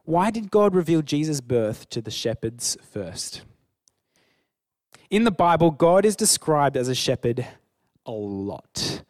Why 0.03 0.29
did 0.29 0.51
God 0.51 0.75
reveal 0.75 1.01
Jesus' 1.01 1.39
birth 1.39 1.89
to 1.89 2.01
the 2.01 2.11
shepherds 2.11 2.77
first? 2.91 3.43
In 5.09 5.23
the 5.23 5.31
Bible, 5.31 5.71
God 5.71 6.05
is 6.05 6.15
described 6.15 6.77
as 6.77 6.87
a 6.87 6.95
shepherd 6.95 7.45
a 8.05 8.11
lot 8.11 9.03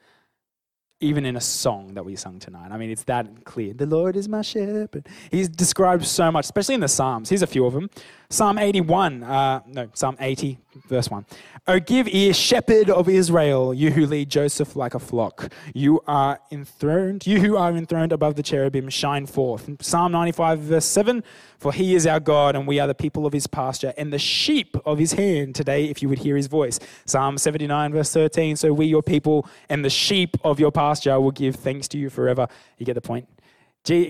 even 1.02 1.26
in 1.26 1.36
a 1.36 1.42
song 1.42 1.94
that 1.94 2.06
we 2.06 2.16
sung 2.16 2.40
tonight. 2.40 2.72
I 2.72 2.78
mean, 2.78 2.90
it's 2.90 3.04
that 3.04 3.44
clear. 3.44 3.74
The 3.74 3.86
Lord 3.86 4.16
is 4.16 4.30
my 4.30 4.42
shepherd. 4.42 5.08
He's 5.30 5.50
described 5.50 6.06
so 6.06 6.32
much, 6.32 6.46
especially 6.46 6.76
in 6.76 6.82
the 6.82 6.88
Psalms. 6.88 7.30
Here's 7.30 7.42
a 7.42 7.48
few 7.48 7.66
of 7.66 7.74
them. 7.74 7.90
Psalm 8.30 8.58
81, 8.58 9.24
uh, 9.24 9.62
no, 9.68 9.90
Psalm 9.94 10.18
80, 10.20 10.58
verse 10.88 11.10
1. 11.10 11.26
Oh, 11.68 11.80
give 11.80 12.08
ear, 12.08 12.34
shepherd 12.34 12.90
of 12.90 13.10
Israel, 13.10 13.74
you 13.74 13.92
who 13.92 14.06
lead 14.06 14.30
Joseph 14.30 14.76
like 14.76 14.94
a 14.94 15.00
flock. 15.00 15.52
You 15.74 16.02
are 16.08 16.40
enthroned, 16.52 17.26
you 17.26 17.40
who 17.40 17.58
are 17.58 17.72
enthroned 17.72 18.12
above 18.12 18.36
the 18.36 18.44
cherubim, 18.44 18.90
shine 18.90 19.26
forth. 19.26 19.70
Psalm 19.82 20.12
95, 20.12 20.60
verse 20.60 20.86
7. 20.86 21.24
For 21.58 21.74
he 21.74 21.96
is 21.96 22.06
our 22.06 22.20
God, 22.20 22.56
and 22.56 22.68
we 22.68 22.80
are 22.80 22.88
the 22.88 22.94
people 22.94 23.26
of 23.26 23.34
his 23.34 23.48
pasture, 23.48 23.94
and 23.98 24.12
the 24.12 24.20
sheep 24.20 24.76
of 24.86 25.00
his 25.00 25.14
hand 25.14 25.56
today, 25.56 25.86
if 25.86 26.02
you 26.02 26.10
would 26.10 26.20
hear 26.20 26.36
his 26.36 26.48
voice. 26.48 26.80
Psalm 27.06 27.38
79, 27.38 27.94
verse 27.94 28.12
13. 28.14 28.56
So 28.56 28.74
we, 28.74 28.86
your 28.86 29.02
people, 29.02 29.48
and 29.70 29.84
the 29.84 29.90
sheep 29.90 30.38
of 30.44 30.60
your 30.60 30.72
pasture 30.72 31.20
will 31.20 31.32
give 31.32 31.56
thanks 31.56 31.88
to 31.90 31.98
you 31.98 32.10
forever. 32.10 32.48
You 32.78 32.86
get 32.86 32.94
the 32.94 33.02
point? 33.02 33.28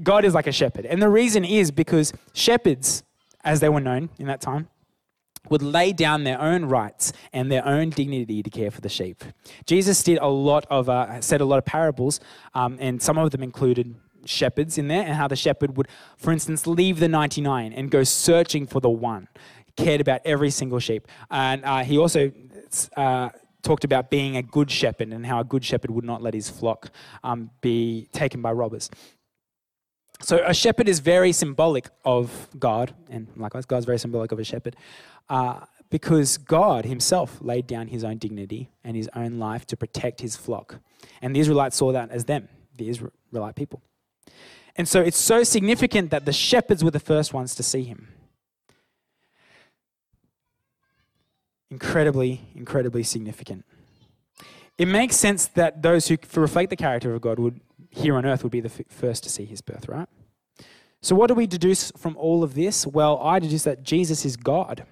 God 0.03 0.25
is 0.25 0.33
like 0.33 0.47
a 0.47 0.51
shepherd. 0.51 0.85
And 0.85 1.01
the 1.01 1.09
reason 1.09 1.43
is 1.45 1.71
because 1.71 2.13
shepherds, 2.33 3.03
as 3.45 3.59
they 3.61 3.69
were 3.69 3.79
known 3.79 4.09
in 4.19 4.27
that 4.27 4.41
time, 4.41 4.67
would 5.49 5.61
lay 5.61 5.93
down 5.93 6.23
their 6.23 6.41
own 6.41 6.65
rights 6.65 7.13
and 7.31 7.51
their 7.51 7.65
own 7.65 7.91
dignity 7.91 8.41
to 8.41 8.49
care 8.49 8.71
for 8.71 8.81
the 8.81 8.89
sheep. 8.89 9.23
Jesus 9.65 10.01
did 10.03 10.17
a 10.17 10.27
lot 10.27 10.65
of, 10.69 10.89
uh, 10.89 11.21
said 11.21 11.39
a 11.39 11.45
lot 11.45 11.59
of 11.59 11.65
parables, 11.65 12.19
um, 12.53 12.77
and 12.79 13.01
some 13.01 13.17
of 13.17 13.31
them 13.31 13.43
included 13.43 13.95
shepherds 14.25 14.77
in 14.77 14.87
there, 14.87 15.03
and 15.03 15.13
how 15.13 15.27
the 15.27 15.35
shepherd 15.35 15.77
would, 15.77 15.87
for 16.17 16.31
instance, 16.31 16.65
leave 16.65 16.99
the 16.99 17.07
99 17.07 17.73
and 17.73 17.91
go 17.91 18.03
searching 18.03 18.65
for 18.65 18.79
the 18.81 18.89
one. 18.89 19.27
cared 19.77 19.99
about 19.99 20.21
every 20.23 20.49
single 20.49 20.79
sheep. 20.79 21.05
And 21.29 21.65
uh, 21.65 21.83
he 21.83 21.97
also 21.97 22.31
uh, 22.95 23.27
talked 23.61 23.83
about 23.83 24.09
being 24.09 24.37
a 24.37 24.41
good 24.41 24.71
shepherd 24.71 25.09
and 25.09 25.25
how 25.25 25.41
a 25.41 25.43
good 25.43 25.65
shepherd 25.65 25.91
would 25.91 26.05
not 26.05 26.21
let 26.21 26.33
his 26.33 26.49
flock 26.49 26.91
um, 27.25 27.49
be 27.59 28.07
taken 28.13 28.41
by 28.41 28.53
robbers. 28.53 28.89
So 30.21 30.43
a 30.45 30.53
shepherd 30.53 30.87
is 30.87 30.99
very 30.99 31.31
symbolic 31.31 31.89
of 32.03 32.47
God, 32.57 32.93
and 33.09 33.27
likewise, 33.35 33.65
God's 33.65 33.85
very 33.85 33.99
symbolic 33.99 34.31
of 34.31 34.39
a 34.39 34.43
shepherd, 34.43 34.75
uh, 35.29 35.61
because 35.89 36.37
God 36.37 36.85
Himself 36.85 37.37
laid 37.41 37.67
down 37.67 37.87
His 37.87 38.03
own 38.03 38.17
dignity 38.17 38.69
and 38.83 38.95
His 38.95 39.09
own 39.15 39.39
life 39.39 39.65
to 39.67 39.77
protect 39.77 40.21
His 40.21 40.35
flock, 40.35 40.79
and 41.21 41.35
the 41.35 41.39
Israelites 41.39 41.75
saw 41.75 41.91
that 41.91 42.09
as 42.11 42.25
them, 42.25 42.47
the 42.75 42.89
Israelite 42.89 43.55
people. 43.55 43.81
And 44.75 44.87
so 44.87 45.01
it's 45.01 45.17
so 45.17 45.43
significant 45.43 46.11
that 46.11 46.25
the 46.25 46.33
shepherds 46.33 46.83
were 46.83 46.91
the 46.91 46.99
first 46.99 47.33
ones 47.33 47.55
to 47.55 47.63
see 47.63 47.83
Him. 47.83 48.09
Incredibly, 51.69 52.41
incredibly 52.55 53.03
significant. 53.03 53.65
It 54.77 54.87
makes 54.87 55.15
sense 55.15 55.47
that 55.47 55.81
those 55.81 56.07
who 56.07 56.17
reflect 56.35 56.69
the 56.69 56.75
character 56.75 57.13
of 57.13 57.21
God 57.21 57.39
would 57.39 57.61
here 57.95 58.15
on 58.15 58.25
earth 58.25 58.43
would 58.43 58.51
be 58.51 58.61
the 58.61 58.69
f- 58.69 58.85
first 58.89 59.23
to 59.23 59.29
see 59.29 59.45
his 59.45 59.61
birth, 59.61 59.87
right? 59.87 60.07
So, 61.01 61.15
what 61.15 61.27
do 61.27 61.33
we 61.33 61.47
deduce 61.47 61.91
from 61.91 62.17
all 62.17 62.43
of 62.43 62.53
this? 62.53 62.85
Well, 62.85 63.19
I 63.19 63.39
deduce 63.39 63.63
that 63.63 63.83
Jesus 63.83 64.25
is 64.25 64.35
God. 64.35 64.85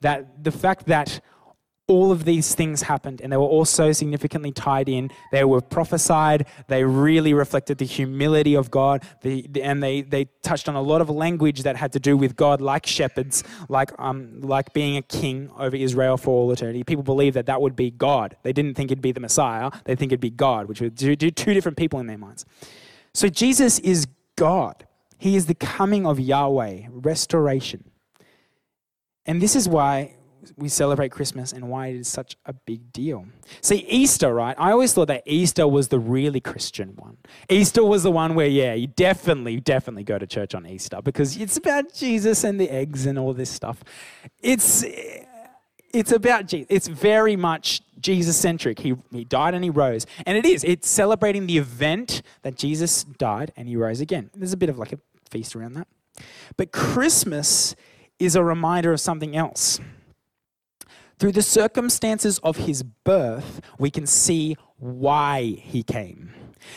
That 0.00 0.42
the 0.42 0.50
fact 0.50 0.86
that 0.86 1.20
all 1.90 2.12
of 2.12 2.24
these 2.24 2.54
things 2.54 2.82
happened 2.82 3.20
and 3.20 3.32
they 3.32 3.36
were 3.36 3.42
all 3.42 3.64
so 3.64 3.92
significantly 3.92 4.52
tied 4.52 4.88
in. 4.88 5.10
They 5.32 5.44
were 5.44 5.60
prophesied. 5.60 6.46
They 6.68 6.84
really 6.84 7.34
reflected 7.34 7.78
the 7.78 7.84
humility 7.84 8.54
of 8.54 8.70
God. 8.70 9.02
The, 9.22 9.44
and 9.60 9.82
they, 9.82 10.02
they 10.02 10.26
touched 10.42 10.68
on 10.68 10.76
a 10.76 10.80
lot 10.80 11.00
of 11.00 11.10
language 11.10 11.64
that 11.64 11.76
had 11.76 11.92
to 11.92 12.00
do 12.00 12.16
with 12.16 12.36
God, 12.36 12.60
like 12.60 12.86
shepherds, 12.86 13.42
like, 13.68 13.90
um, 13.98 14.40
like 14.40 14.72
being 14.72 14.96
a 14.96 15.02
king 15.02 15.50
over 15.58 15.74
Israel 15.74 16.16
for 16.16 16.30
all 16.30 16.52
eternity. 16.52 16.84
People 16.84 17.02
believed 17.02 17.34
that 17.34 17.46
that 17.46 17.60
would 17.60 17.74
be 17.74 17.90
God. 17.90 18.36
They 18.44 18.52
didn't 18.52 18.74
think 18.76 18.92
it'd 18.92 19.02
be 19.02 19.12
the 19.12 19.20
Messiah. 19.20 19.70
They 19.84 19.96
think 19.96 20.12
it'd 20.12 20.20
be 20.20 20.30
God, 20.30 20.68
which 20.68 20.80
would 20.80 20.94
do 20.94 21.16
two 21.16 21.54
different 21.54 21.76
people 21.76 21.98
in 21.98 22.06
their 22.06 22.18
minds. 22.18 22.46
So 23.12 23.28
Jesus 23.28 23.80
is 23.80 24.06
God. 24.36 24.86
He 25.18 25.34
is 25.34 25.46
the 25.46 25.54
coming 25.54 26.06
of 26.06 26.20
Yahweh, 26.20 26.86
restoration. 26.90 27.84
And 29.26 29.42
this 29.42 29.54
is 29.54 29.68
why 29.68 30.14
we 30.56 30.68
celebrate 30.68 31.10
Christmas 31.10 31.52
and 31.52 31.68
why 31.68 31.88
it 31.88 31.96
is 31.96 32.08
such 32.08 32.36
a 32.46 32.52
big 32.52 32.92
deal. 32.92 33.26
See, 33.60 33.86
Easter, 33.88 34.32
right? 34.34 34.56
I 34.58 34.72
always 34.72 34.92
thought 34.92 35.08
that 35.08 35.22
Easter 35.26 35.66
was 35.66 35.88
the 35.88 35.98
really 35.98 36.40
Christian 36.40 36.94
one. 36.96 37.16
Easter 37.48 37.84
was 37.84 38.02
the 38.02 38.10
one 38.10 38.34
where, 38.34 38.46
yeah, 38.46 38.74
you 38.74 38.86
definitely, 38.86 39.60
definitely 39.60 40.04
go 40.04 40.18
to 40.18 40.26
church 40.26 40.54
on 40.54 40.66
Easter 40.66 41.00
because 41.02 41.36
it's 41.36 41.56
about 41.56 41.92
Jesus 41.92 42.44
and 42.44 42.60
the 42.60 42.70
eggs 42.70 43.06
and 43.06 43.18
all 43.18 43.34
this 43.34 43.50
stuff. 43.50 43.82
It's 44.42 44.84
it's 45.92 46.12
about 46.12 46.46
Jesus. 46.46 46.66
It's 46.70 46.86
very 46.86 47.36
much 47.36 47.82
Jesus 48.00 48.36
centric. 48.36 48.78
He, 48.78 48.94
he 49.10 49.24
died 49.24 49.54
and 49.54 49.64
he 49.64 49.70
rose. 49.70 50.06
And 50.24 50.38
it 50.38 50.46
is. 50.46 50.64
It's 50.64 50.88
celebrating 50.88 51.46
the 51.46 51.58
event 51.58 52.22
that 52.42 52.56
Jesus 52.56 53.04
died 53.04 53.52
and 53.56 53.68
he 53.68 53.76
rose 53.76 54.00
again. 54.00 54.30
There's 54.34 54.52
a 54.52 54.56
bit 54.56 54.68
of 54.68 54.78
like 54.78 54.92
a 54.92 54.98
feast 55.30 55.56
around 55.56 55.74
that. 55.74 55.88
But 56.56 56.72
Christmas 56.72 57.74
is 58.18 58.36
a 58.36 58.44
reminder 58.44 58.92
of 58.92 59.00
something 59.00 59.36
else. 59.36 59.80
Through 61.20 61.32
the 61.32 61.42
circumstances 61.42 62.38
of 62.38 62.56
his 62.56 62.82
birth, 62.82 63.60
we 63.78 63.90
can 63.90 64.06
see 64.06 64.56
why 64.78 65.42
he 65.42 65.82
came. 65.82 66.32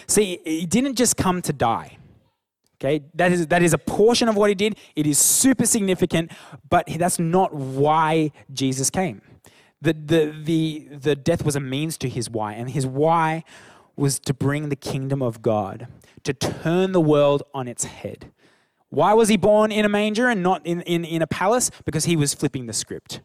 See, 0.06 0.39
he 0.43 0.65
didn't 0.65 0.95
just 0.95 1.15
come 1.15 1.41
to 1.43 1.53
die. 1.53 1.97
Okay, 2.75 3.06
that 3.13 3.32
is, 3.32 3.47
that 3.47 3.63
is 3.63 3.73
a 3.73 3.77
portion 3.77 4.27
of 4.27 4.36
what 4.36 4.49
he 4.49 4.56
did. 4.56 4.77
It 4.97 5.08
is 5.08 5.17
super 5.17 5.65
significant, 5.65 6.34
but 6.69 6.86
that's 6.97 7.19
not 7.19 7.53
why 7.53 8.34
Jesus 8.51 8.89
came. 8.89 9.21
The, 9.82 9.93
the, 9.93 10.36
the, 10.43 10.88
the 10.91 11.15
death 11.15 11.45
was 11.45 11.56
a 11.56 11.62
means 11.62 11.97
to 11.99 12.10
his 12.10 12.29
why, 12.29 12.51
and 12.51 12.69
his 12.69 12.86
why 12.86 13.45
was 13.95 14.19
to 14.19 14.34
bring 14.34 14.67
the 14.67 14.75
kingdom 14.75 15.21
of 15.21 15.41
God, 15.41 15.88
to 16.23 16.34
turn 16.34 16.91
the 16.91 16.99
world 16.99 17.43
on 17.53 17.69
its 17.69 17.86
head. 17.86 18.34
Why 18.89 19.13
was 19.13 19.29
he 19.29 19.38
born 19.38 19.71
in 19.71 19.86
a 19.86 19.89
manger 19.89 20.27
and 20.27 20.43
not 20.43 20.65
in, 20.65 20.82
in, 20.82 21.06
in 21.06 21.21
a 21.21 21.27
palace? 21.27 21.71
Because 21.86 22.03
he 22.03 22.17
was 22.17 22.34
flipping 22.34 22.65
the 22.65 22.73
script. 22.73 23.21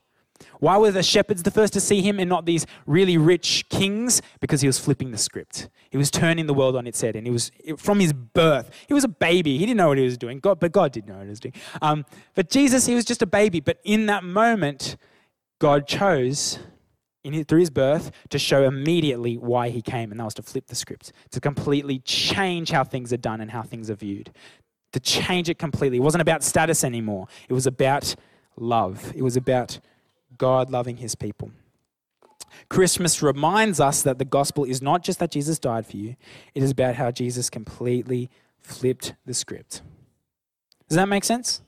Why 0.60 0.76
were 0.76 0.90
the 0.90 1.02
shepherds 1.02 1.42
the 1.42 1.50
first 1.50 1.72
to 1.74 1.80
see 1.80 2.02
him 2.02 2.18
and 2.18 2.28
not 2.28 2.46
these 2.46 2.66
really 2.86 3.16
rich 3.16 3.66
kings? 3.68 4.22
Because 4.40 4.60
he 4.60 4.66
was 4.66 4.78
flipping 4.78 5.10
the 5.10 5.18
script. 5.18 5.68
He 5.90 5.96
was 5.96 6.10
turning 6.10 6.46
the 6.46 6.54
world 6.54 6.76
on 6.76 6.86
its 6.86 7.00
head. 7.00 7.16
And 7.16 7.26
he 7.26 7.32
was, 7.32 7.50
from 7.76 8.00
his 8.00 8.12
birth, 8.12 8.70
he 8.86 8.94
was 8.94 9.04
a 9.04 9.08
baby. 9.08 9.58
He 9.58 9.66
didn't 9.66 9.78
know 9.78 9.88
what 9.88 9.98
he 9.98 10.04
was 10.04 10.18
doing, 10.18 10.40
God, 10.40 10.60
but 10.60 10.72
God 10.72 10.92
did 10.92 11.06
know 11.06 11.16
what 11.16 11.24
he 11.24 11.30
was 11.30 11.40
doing. 11.40 11.54
Um, 11.80 12.04
but 12.34 12.50
Jesus, 12.50 12.86
he 12.86 12.94
was 12.94 13.04
just 13.04 13.22
a 13.22 13.26
baby. 13.26 13.60
But 13.60 13.78
in 13.84 14.06
that 14.06 14.24
moment, 14.24 14.96
God 15.58 15.86
chose 15.86 16.58
his, 17.32 17.44
through 17.46 17.60
his 17.60 17.70
birth 17.70 18.10
to 18.30 18.38
show 18.38 18.64
immediately 18.64 19.36
why 19.36 19.70
he 19.70 19.82
came, 19.82 20.10
and 20.10 20.20
that 20.20 20.24
was 20.24 20.34
to 20.34 20.42
flip 20.42 20.66
the 20.66 20.74
script, 20.74 21.12
to 21.30 21.40
completely 21.40 21.98
change 22.00 22.70
how 22.70 22.84
things 22.84 23.12
are 23.12 23.18
done 23.18 23.40
and 23.40 23.50
how 23.50 23.62
things 23.62 23.90
are 23.90 23.94
viewed, 23.94 24.32
to 24.92 25.00
change 25.00 25.48
it 25.48 25.58
completely. 25.58 25.98
It 25.98 26.02
wasn't 26.02 26.22
about 26.22 26.42
status 26.42 26.84
anymore, 26.84 27.26
it 27.48 27.52
was 27.52 27.66
about 27.66 28.14
love, 28.56 29.12
it 29.14 29.22
was 29.22 29.36
about 29.36 29.80
God 30.38 30.70
loving 30.70 30.96
his 30.96 31.14
people. 31.14 31.50
Christmas 32.68 33.22
reminds 33.22 33.80
us 33.80 34.02
that 34.02 34.18
the 34.18 34.24
gospel 34.24 34.64
is 34.64 34.82
not 34.82 35.02
just 35.02 35.18
that 35.20 35.30
Jesus 35.30 35.58
died 35.58 35.86
for 35.86 35.96
you, 35.96 36.16
it 36.54 36.62
is 36.62 36.70
about 36.70 36.94
how 36.94 37.10
Jesus 37.10 37.50
completely 37.50 38.30
flipped 38.60 39.14
the 39.26 39.34
script. 39.34 39.82
Does 40.88 40.96
that 40.96 41.08
make 41.08 41.24
sense? 41.24 41.62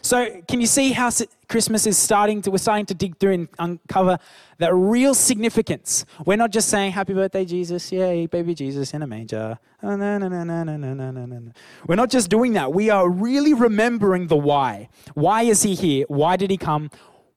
So, 0.00 0.42
can 0.48 0.60
you 0.60 0.66
see 0.66 0.92
how 0.92 1.10
Christmas 1.48 1.86
is 1.86 1.98
starting 1.98 2.40
to, 2.42 2.50
we're 2.50 2.58
starting 2.58 2.86
to 2.86 2.94
dig 2.94 3.18
through 3.18 3.32
and 3.32 3.48
uncover 3.58 4.18
that 4.58 4.74
real 4.74 5.14
significance? 5.14 6.06
We're 6.24 6.36
not 6.36 6.50
just 6.50 6.68
saying, 6.68 6.92
Happy 6.92 7.12
birthday, 7.12 7.44
Jesus, 7.44 7.92
yay, 7.92 8.26
baby 8.26 8.54
Jesus 8.54 8.94
in 8.94 9.02
a 9.02 9.06
manger. 9.06 9.58
Oh, 9.82 9.96
no, 9.96 10.18
no, 10.18 10.28
no, 10.28 10.42
no, 10.42 10.64
no, 10.64 10.76
no, 10.76 10.94
no, 10.94 11.10
no, 11.10 11.26
no. 11.26 11.52
We're 11.86 11.96
not 11.96 12.10
just 12.10 12.30
doing 12.30 12.54
that. 12.54 12.72
We 12.72 12.88
are 12.88 13.08
really 13.08 13.52
remembering 13.52 14.28
the 14.28 14.36
why. 14.36 14.88
Why 15.12 15.42
is 15.42 15.62
he 15.62 15.74
here? 15.74 16.06
Why 16.08 16.36
did 16.36 16.50
he 16.50 16.56
come? 16.56 16.90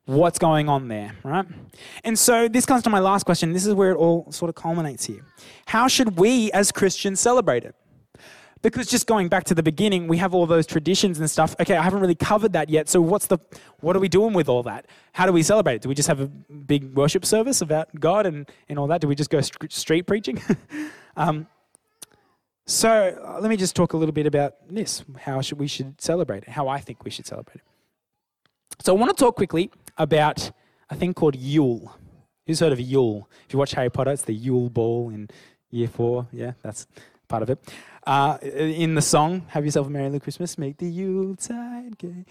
What's 0.07 0.39
going 0.39 0.69
on 0.69 0.87
there, 0.87 1.13
right? 1.23 1.45
And 2.03 2.17
so 2.17 2.47
this 2.47 2.65
comes 2.65 2.81
to 2.83 2.89
my 2.89 2.99
last 2.99 3.25
question. 3.25 3.53
This 3.53 3.65
is 3.65 3.73
where 3.73 3.91
it 3.91 3.97
all 3.97 4.31
sort 4.31 4.49
of 4.49 4.55
culminates 4.55 5.05
here. 5.05 5.23
How 5.67 5.87
should 5.87 6.17
we 6.17 6.51
as 6.53 6.71
Christians 6.71 7.19
celebrate 7.19 7.63
it? 7.63 7.75
because 8.61 8.87
just 8.87 9.07
going 9.07 9.27
back 9.27 9.43
to 9.45 9.55
the 9.55 9.63
beginning, 9.63 10.07
we 10.07 10.17
have 10.17 10.33
all 10.33 10.45
those 10.45 10.65
traditions 10.65 11.19
and 11.19 11.29
stuff. 11.29 11.55
Okay, 11.59 11.75
I 11.75 11.83
haven't 11.83 11.99
really 11.99 12.15
covered 12.15 12.53
that 12.53 12.69
yet. 12.69 12.89
So 12.89 13.01
what's 13.01 13.27
the 13.27 13.37
what 13.79 13.95
are 13.95 13.99
we 13.99 14.09
doing 14.09 14.33
with 14.33 14.49
all 14.49 14.63
that? 14.63 14.87
How 15.13 15.25
do 15.25 15.31
we 15.31 15.43
celebrate 15.43 15.75
it? 15.75 15.81
Do 15.83 15.89
we 15.89 15.95
just 15.95 16.07
have 16.07 16.19
a 16.19 16.27
big 16.27 16.93
worship 16.95 17.25
service 17.25 17.61
about 17.61 17.87
God 17.99 18.25
and, 18.25 18.49
and 18.69 18.79
all 18.79 18.87
that? 18.87 19.01
Do 19.01 19.07
we 19.07 19.15
just 19.15 19.29
go 19.29 19.41
street 19.41 20.03
preaching? 20.03 20.41
um, 21.17 21.47
so 22.65 23.17
uh, 23.25 23.39
let 23.39 23.49
me 23.49 23.57
just 23.57 23.75
talk 23.75 23.93
a 23.93 23.97
little 23.97 24.13
bit 24.13 24.25
about 24.25 24.55
this. 24.69 25.03
How 25.19 25.41
should 25.41 25.59
we 25.59 25.67
should 25.67 25.99
celebrate 26.01 26.43
it? 26.43 26.49
How 26.49 26.67
I 26.67 26.79
think 26.79 27.03
we 27.03 27.11
should 27.11 27.25
celebrate 27.25 27.57
it. 27.57 28.83
So 28.83 28.95
I 28.95 28.99
want 28.99 29.15
to 29.15 29.23
talk 29.23 29.35
quickly 29.35 29.71
about 29.97 30.51
a 30.89 30.95
thing 30.95 31.13
called 31.13 31.35
Yule. 31.35 31.95
Who's 32.45 32.59
heard 32.59 32.71
of 32.71 32.79
Yule? 32.79 33.29
If 33.45 33.53
you 33.53 33.59
watch 33.59 33.73
Harry 33.73 33.89
Potter, 33.89 34.11
it's 34.11 34.23
the 34.23 34.33
Yule 34.33 34.69
Ball 34.69 35.09
in 35.09 35.29
year 35.69 35.87
four. 35.87 36.27
Yeah, 36.31 36.53
that's 36.61 36.87
part 37.27 37.43
of 37.43 37.49
it. 37.49 37.59
Uh, 38.05 38.37
in 38.41 38.95
the 38.95 39.01
song, 39.01 39.45
Have 39.49 39.65
Yourself 39.65 39.87
a 39.87 39.89
Merry 39.89 40.05
Little 40.05 40.21
Christmas, 40.21 40.57
make 40.57 40.77
the 40.77 40.87
Yuletide 40.87 41.97
gay. 41.97 42.25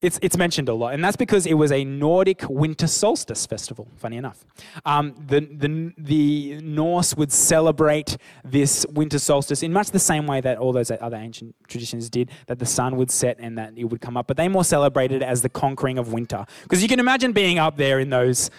It's, 0.00 0.16
it's 0.22 0.36
mentioned 0.36 0.68
a 0.68 0.74
lot, 0.74 0.94
and 0.94 1.02
that's 1.02 1.16
because 1.16 1.44
it 1.44 1.54
was 1.54 1.72
a 1.72 1.84
Nordic 1.84 2.48
winter 2.48 2.86
solstice 2.86 3.46
festival, 3.46 3.88
funny 3.96 4.16
enough. 4.16 4.44
Um, 4.84 5.12
the, 5.26 5.40
the, 5.40 5.92
the 5.98 6.60
Norse 6.62 7.16
would 7.16 7.32
celebrate 7.32 8.16
this 8.44 8.86
winter 8.92 9.18
solstice 9.18 9.60
in 9.64 9.72
much 9.72 9.90
the 9.90 9.98
same 9.98 10.28
way 10.28 10.40
that 10.40 10.56
all 10.56 10.72
those 10.72 10.92
other 10.92 11.16
ancient 11.16 11.56
traditions 11.66 12.08
did, 12.08 12.30
that 12.46 12.60
the 12.60 12.66
sun 12.66 12.96
would 12.96 13.10
set 13.10 13.38
and 13.40 13.58
that 13.58 13.72
it 13.76 13.84
would 13.84 14.00
come 14.00 14.16
up, 14.16 14.28
but 14.28 14.36
they 14.36 14.46
more 14.46 14.62
celebrated 14.62 15.20
it 15.20 15.24
as 15.24 15.42
the 15.42 15.48
conquering 15.48 15.98
of 15.98 16.12
winter. 16.12 16.46
Because 16.62 16.80
you 16.80 16.88
can 16.88 17.00
imagine 17.00 17.32
being 17.32 17.58
up 17.58 17.76
there 17.76 17.98
in 17.98 18.10
those 18.10 18.50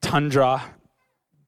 tundra 0.00 0.62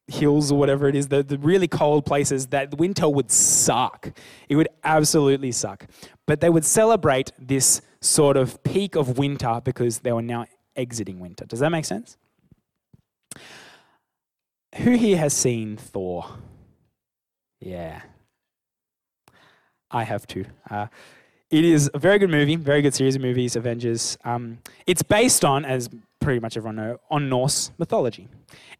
hills 0.09 0.51
or 0.51 0.59
whatever 0.59 0.89
it 0.89 0.97
is, 0.97 1.09
the, 1.09 1.23
the 1.23 1.39
really 1.39 1.69
cold 1.69 2.05
places, 2.05 2.49
that 2.49 2.77
winter 2.79 3.09
would 3.09 3.31
suck. 3.31 4.13
It 4.49 4.57
would 4.57 4.69
absolutely 4.83 5.53
suck. 5.53 5.87
But 6.27 6.41
they 6.41 6.51
would 6.51 6.65
celebrate 6.65 7.33
this 7.39 7.81
sort 8.01 8.37
of 8.37 8.63
peak 8.63 8.97
of 8.97 9.19
winter 9.19 9.61
because 9.63 10.01
they 10.01 10.13
were 10.13 10.23
now 10.23 10.47
exiting 10.77 11.21
winter. 11.21 11.45
Does 11.45 11.61
that 11.61 11.71
make 11.71 11.85
sense? 11.85 12.17
Who 14.77 14.93
here 14.93 15.19
has 15.19 15.33
seen 15.33 15.77
Thor? 15.77 16.27
Yeah. 17.61 18.03
I 19.91 20.05
have 20.05 20.27
too. 20.27 20.45
Uh, 20.71 20.87
it 21.51 21.65
is 21.65 21.91
a 21.95 21.99
very 21.99 22.19
good 22.19 22.31
movie, 22.31 22.57
very 22.57 22.83
good 22.83 22.95
series 22.95 23.17
of 23.17 23.23
movies, 23.23 23.57
Avengers. 23.57 24.19
Um, 24.25 24.59
it's 24.87 25.03
based 25.03 25.45
on, 25.45 25.65
as 25.65 25.89
pretty 26.29 26.41
much 26.41 26.59
everyone 26.59 26.77
know, 26.77 27.01
on 27.11 27.31
Norse 27.31 27.71
mythology. 27.79 28.29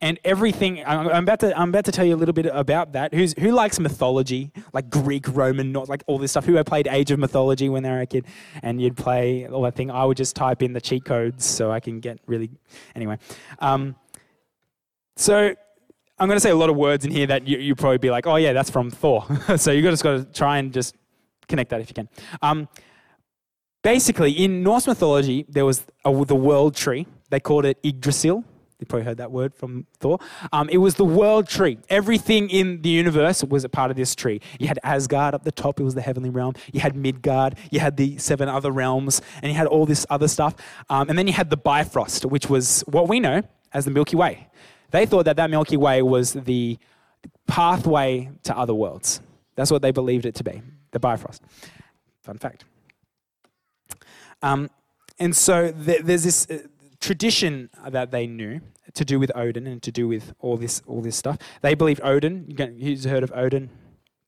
And 0.03 0.19
everything, 0.23 0.85
I'm 0.85 1.23
about 1.23 1.41
to, 1.41 1.59
I'm 1.59 1.71
about 1.71 1.87
to 1.87 1.93
tell 1.93 2.05
you 2.05 2.15
a 2.15 2.21
little 2.21 2.35
bit 2.35 2.45
about 2.45 2.93
that. 2.93 3.15
Who's, 3.15 3.33
who 3.39 3.53
likes 3.53 3.81
mythology, 3.81 4.53
like 4.75 4.91
Greek, 4.91 5.25
Roman, 5.27 5.73
not 5.73 5.89
like 5.89 6.05
all 6.07 6.19
this 6.19 6.33
stuff? 6.33 6.45
Who 6.45 6.63
played 6.63 6.87
Age 6.89 7.11
of 7.11 7.19
Mythology 7.19 7.71
when 7.71 7.83
they 7.83 7.89
were 7.89 8.01
a 8.01 8.07
kid? 8.07 8.27
And 8.63 8.83
you'd 8.83 8.99
play 8.99 9.47
all 9.47 9.63
that 9.63 9.77
thing. 9.77 9.91
I 9.91 10.05
would 10.05 10.19
just 10.19 10.37
type 10.37 10.63
in 10.63 10.75
the 10.75 10.81
cheat 10.83 11.07
codes 11.07 11.47
so 11.47 11.71
I 11.71 11.81
can 11.81 12.01
get 12.01 12.19
really, 12.27 12.51
anyway. 12.95 13.17
Um, 13.61 13.97
so 15.17 15.55
I'm 16.19 16.29
going 16.29 16.37
to 16.37 16.41
say 16.41 16.51
a 16.51 16.55
lot 16.55 16.69
of 16.69 16.77
words 16.77 17.07
in 17.07 17.11
here 17.11 17.29
that 17.29 17.49
you, 17.49 17.57
you 17.57 17.75
probably 17.75 17.97
be 17.97 18.11
like, 18.11 18.27
oh 18.27 18.37
yeah, 18.37 18.53
that's 18.53 18.69
from 18.69 18.91
Thor. 18.91 19.25
so 19.57 19.73
you 19.73 19.81
just 19.81 20.03
got 20.03 20.19
to 20.19 20.25
try 20.27 20.59
and 20.59 20.71
just 20.71 20.95
connect 21.49 21.71
that 21.71 21.81
if 21.81 21.89
you 21.89 21.95
can. 21.95 22.11
Um, 22.43 22.69
basically, 23.83 24.33
in 24.33 24.63
Norse 24.63 24.87
mythology, 24.87 25.47
there 25.49 25.65
was 25.65 25.87
a, 26.05 26.27
the 26.27 26.37
world 26.37 26.77
tree. 26.77 27.07
They 27.31 27.41
called 27.41 27.65
it 27.65 27.79
Yggdrasil. 27.83 28.45
You 28.79 28.87
probably 28.87 29.07
heard 29.07 29.17
that 29.17 29.33
word 29.33 29.57
from 29.57 29.87
Thor. 29.99 30.21
Um, 30.53 30.69
it 30.69 30.79
was 30.79 30.95
the 30.95 31.05
world 31.05 31.49
tree. 31.49 31.79
Everything 31.89 32.49
in 32.49 32.81
the 32.83 32.89
universe 32.89 33.43
was 33.43 33.65
a 33.65 33.69
part 33.69 33.91
of 33.91 33.97
this 33.97 34.15
tree. 34.15 34.41
You 34.61 34.69
had 34.69 34.79
Asgard 34.85 35.35
up 35.35 35.43
the 35.43 35.51
top, 35.51 35.81
it 35.81 35.83
was 35.83 35.97
the 35.97 36.01
heavenly 36.01 36.31
realm. 36.31 36.55
You 36.73 36.79
had 36.79 36.95
Midgard, 36.95 37.57
you 37.73 37.81
had 37.81 37.97
the 37.97 38.19
seven 38.19 38.49
other 38.49 38.71
realms, 38.71 39.21
and 39.43 39.51
you 39.51 39.59
had 39.59 39.67
all 39.67 39.85
this 39.85 40.07
other 40.11 40.29
stuff. 40.29 40.55
Um, 40.89 41.09
and 41.09 41.19
then 41.19 41.27
you 41.27 41.33
had 41.33 41.51
the 41.51 41.57
Bifrost, 41.57 42.25
which 42.25 42.49
was 42.49 42.83
what 42.87 43.09
we 43.09 43.19
know 43.19 43.43
as 43.73 43.85
the 43.85 43.91
Milky 43.91 44.15
Way. 44.15 44.47
They 44.93 45.07
thought 45.07 45.25
that 45.25 45.37
that 45.37 45.51
Milky 45.51 45.77
Way 45.77 46.01
was 46.03 46.35
the 46.35 46.79
pathway 47.49 48.31
to 48.45 48.57
other 48.57 48.75
worlds. 48.75 49.21
That's 49.57 49.73
what 49.73 49.83
they 49.83 49.91
believed 49.91 50.25
it 50.25 50.37
to 50.37 50.45
be 50.45 50.63
the 50.93 51.01
Bifrost. 51.01 51.43
Fun 52.23 52.39
fact. 52.39 52.65
Um, 54.41 54.71
and 55.19 55.35
so 55.35 55.73
th- 55.73 56.03
there's 56.03 56.23
this 56.23 56.49
uh, 56.49 56.59
tradition 57.01 57.71
that 57.87 58.11
they 58.11 58.27
knew 58.27 58.61
to 58.95 59.05
do 59.05 59.19
with 59.19 59.31
Odin 59.35 59.67
and 59.67 59.83
to 59.83 59.93
do 59.93 60.09
with 60.09 60.35
all 60.41 60.57
this 60.57 60.83
all 60.87 61.01
this 61.01 61.17
stuff. 61.17 61.39
They 61.63 61.75
believed 61.75 62.01
Odin. 62.03 62.55
Have 62.59 63.05
heard 63.05 63.23
of 63.23 63.33
Odin? 63.35 63.71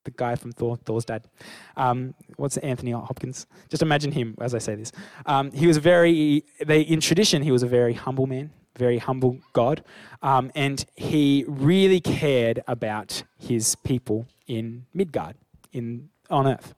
The 0.05 0.11
guy 0.13 0.35
from 0.35 0.53
Thor, 0.53 0.77
Thor's 0.77 1.05
dad. 1.05 1.29
Um, 1.77 2.15
what's 2.37 2.57
Anthony 2.59 2.93
Hopkins? 2.93 3.47
Just 3.69 3.83
imagine 3.83 4.13
him 4.13 4.35
as 4.41 4.55
I 4.55 4.59
say 4.59 4.75
this. 4.75 4.93
Um, 5.27 5.53
he 5.53 5.67
was 5.67 5.77
very. 5.77 6.45
They 6.65 6.81
in 6.81 7.01
tradition 7.01 7.43
he 7.43 7.53
was 7.53 7.63
a 7.63 7.69
very 7.69 7.93
humble 7.93 8.27
man, 8.27 8.51
very 8.79 8.99
humble 8.99 9.39
God, 9.53 9.85
um, 10.23 10.51
and 10.55 10.85
he 10.97 11.45
really 11.47 12.01
cared 12.01 12.63
about 12.67 13.23
his 13.39 13.75
people 13.77 14.27
in 14.47 14.87
Midgard, 14.95 15.37
in 15.73 16.09
on 16.31 16.47
earth. 16.47 16.75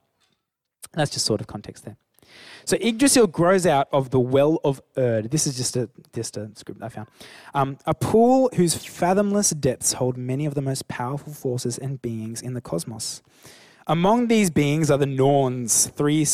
That's 0.93 1.11
just 1.11 1.25
sort 1.25 1.39
of 1.41 1.47
context 1.47 1.85
there. 1.85 1.97
So 2.65 2.77
Yggdrasil 2.79 3.27
grows 3.27 3.65
out 3.65 3.87
of 3.91 4.09
the 4.09 4.19
well 4.19 4.59
of 4.63 4.81
Urd. 4.97 5.31
This 5.31 5.47
is 5.47 5.57
just 5.57 5.75
a 5.75 5.89
just 6.13 6.37
a 6.37 6.49
script 6.55 6.81
I 6.81 6.89
found. 6.89 7.07
Um, 7.53 7.77
a 7.85 7.93
pool 7.93 8.49
whose 8.55 8.75
fathomless 8.75 9.51
depths 9.51 9.93
hold 9.93 10.17
many 10.17 10.45
of 10.45 10.55
the 10.55 10.61
most 10.61 10.87
powerful 10.87 11.33
forces 11.33 11.77
and 11.77 12.01
beings 12.01 12.41
in 12.41 12.53
the 12.53 12.61
cosmos. 12.61 13.21
Among 13.87 14.27
these 14.27 14.49
beings 14.49 14.89
are 14.89 14.97
the 14.97 15.05
Norns, 15.05 15.87
three 15.87 16.25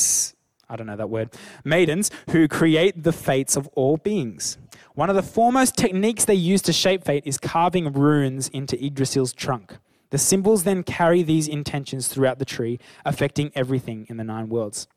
I 0.69 0.75
don't 0.75 0.85
know 0.85 0.95
that 0.95 1.09
word, 1.09 1.31
maidens 1.63 2.11
who 2.29 2.47
create 2.47 3.03
the 3.03 3.11
fates 3.11 3.55
of 3.55 3.67
all 3.69 3.97
beings. 3.97 4.57
One 4.93 5.09
of 5.09 5.15
the 5.15 5.23
foremost 5.23 5.75
techniques 5.75 6.25
they 6.25 6.35
use 6.35 6.61
to 6.63 6.73
shape 6.73 7.03
fate 7.03 7.23
is 7.25 7.37
carving 7.37 7.91
runes 7.91 8.49
into 8.49 8.75
Yggdrasil's 8.75 9.33
trunk. 9.33 9.77
The 10.11 10.17
symbols 10.17 10.63
then 10.63 10.83
carry 10.83 11.23
these 11.23 11.47
intentions 11.47 12.07
throughout 12.07 12.39
the 12.39 12.45
tree, 12.45 12.79
affecting 13.05 13.51
everything 13.55 14.05
in 14.09 14.17
the 14.17 14.23
nine 14.23 14.49
worlds. 14.49 14.87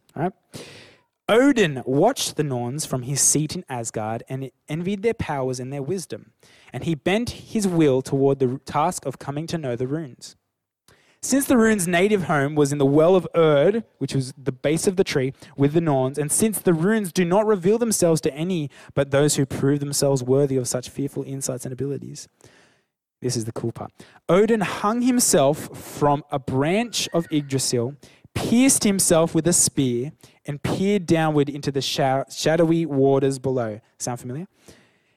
Odin 1.28 1.82
watched 1.86 2.36
the 2.36 2.42
Norns 2.42 2.84
from 2.84 3.02
his 3.02 3.20
seat 3.20 3.54
in 3.54 3.64
Asgard 3.68 4.22
and 4.28 4.50
envied 4.68 5.02
their 5.02 5.14
powers 5.14 5.60
and 5.60 5.72
their 5.72 5.82
wisdom, 5.82 6.32
and 6.72 6.84
he 6.84 6.94
bent 6.94 7.30
his 7.30 7.66
will 7.66 8.02
toward 8.02 8.38
the 8.38 8.60
task 8.64 9.06
of 9.06 9.18
coming 9.18 9.46
to 9.46 9.58
know 9.58 9.76
the 9.76 9.86
runes. 9.86 10.36
Since 11.24 11.46
the 11.46 11.56
rune's 11.56 11.86
native 11.86 12.24
home 12.24 12.56
was 12.56 12.72
in 12.72 12.78
the 12.78 12.84
well 12.84 13.14
of 13.14 13.28
Urd, 13.36 13.84
which 13.98 14.12
was 14.12 14.34
the 14.36 14.50
base 14.50 14.88
of 14.88 14.96
the 14.96 15.04
tree, 15.04 15.32
with 15.56 15.72
the 15.72 15.80
Norns, 15.80 16.18
and 16.18 16.32
since 16.32 16.58
the 16.58 16.74
runes 16.74 17.12
do 17.12 17.24
not 17.24 17.46
reveal 17.46 17.78
themselves 17.78 18.20
to 18.22 18.34
any 18.34 18.68
but 18.94 19.12
those 19.12 19.36
who 19.36 19.46
prove 19.46 19.78
themselves 19.78 20.24
worthy 20.24 20.56
of 20.56 20.66
such 20.66 20.88
fearful 20.88 21.22
insights 21.22 21.64
and 21.64 21.72
abilities, 21.72 22.28
this 23.20 23.36
is 23.36 23.44
the 23.44 23.52
cool 23.52 23.70
part. 23.70 23.92
Odin 24.28 24.62
hung 24.62 25.02
himself 25.02 25.74
from 25.78 26.24
a 26.32 26.40
branch 26.40 27.08
of 27.14 27.26
Yggdrasil, 27.30 27.94
pierced 28.34 28.84
himself 28.84 29.34
with 29.34 29.46
a 29.46 29.52
spear, 29.52 30.12
and 30.46 30.62
peered 30.62 31.06
downward 31.06 31.48
into 31.48 31.70
the 31.70 31.80
shadowy 31.80 32.86
waters 32.86 33.38
below. 33.38 33.80
Sound 33.98 34.20
familiar? 34.20 34.46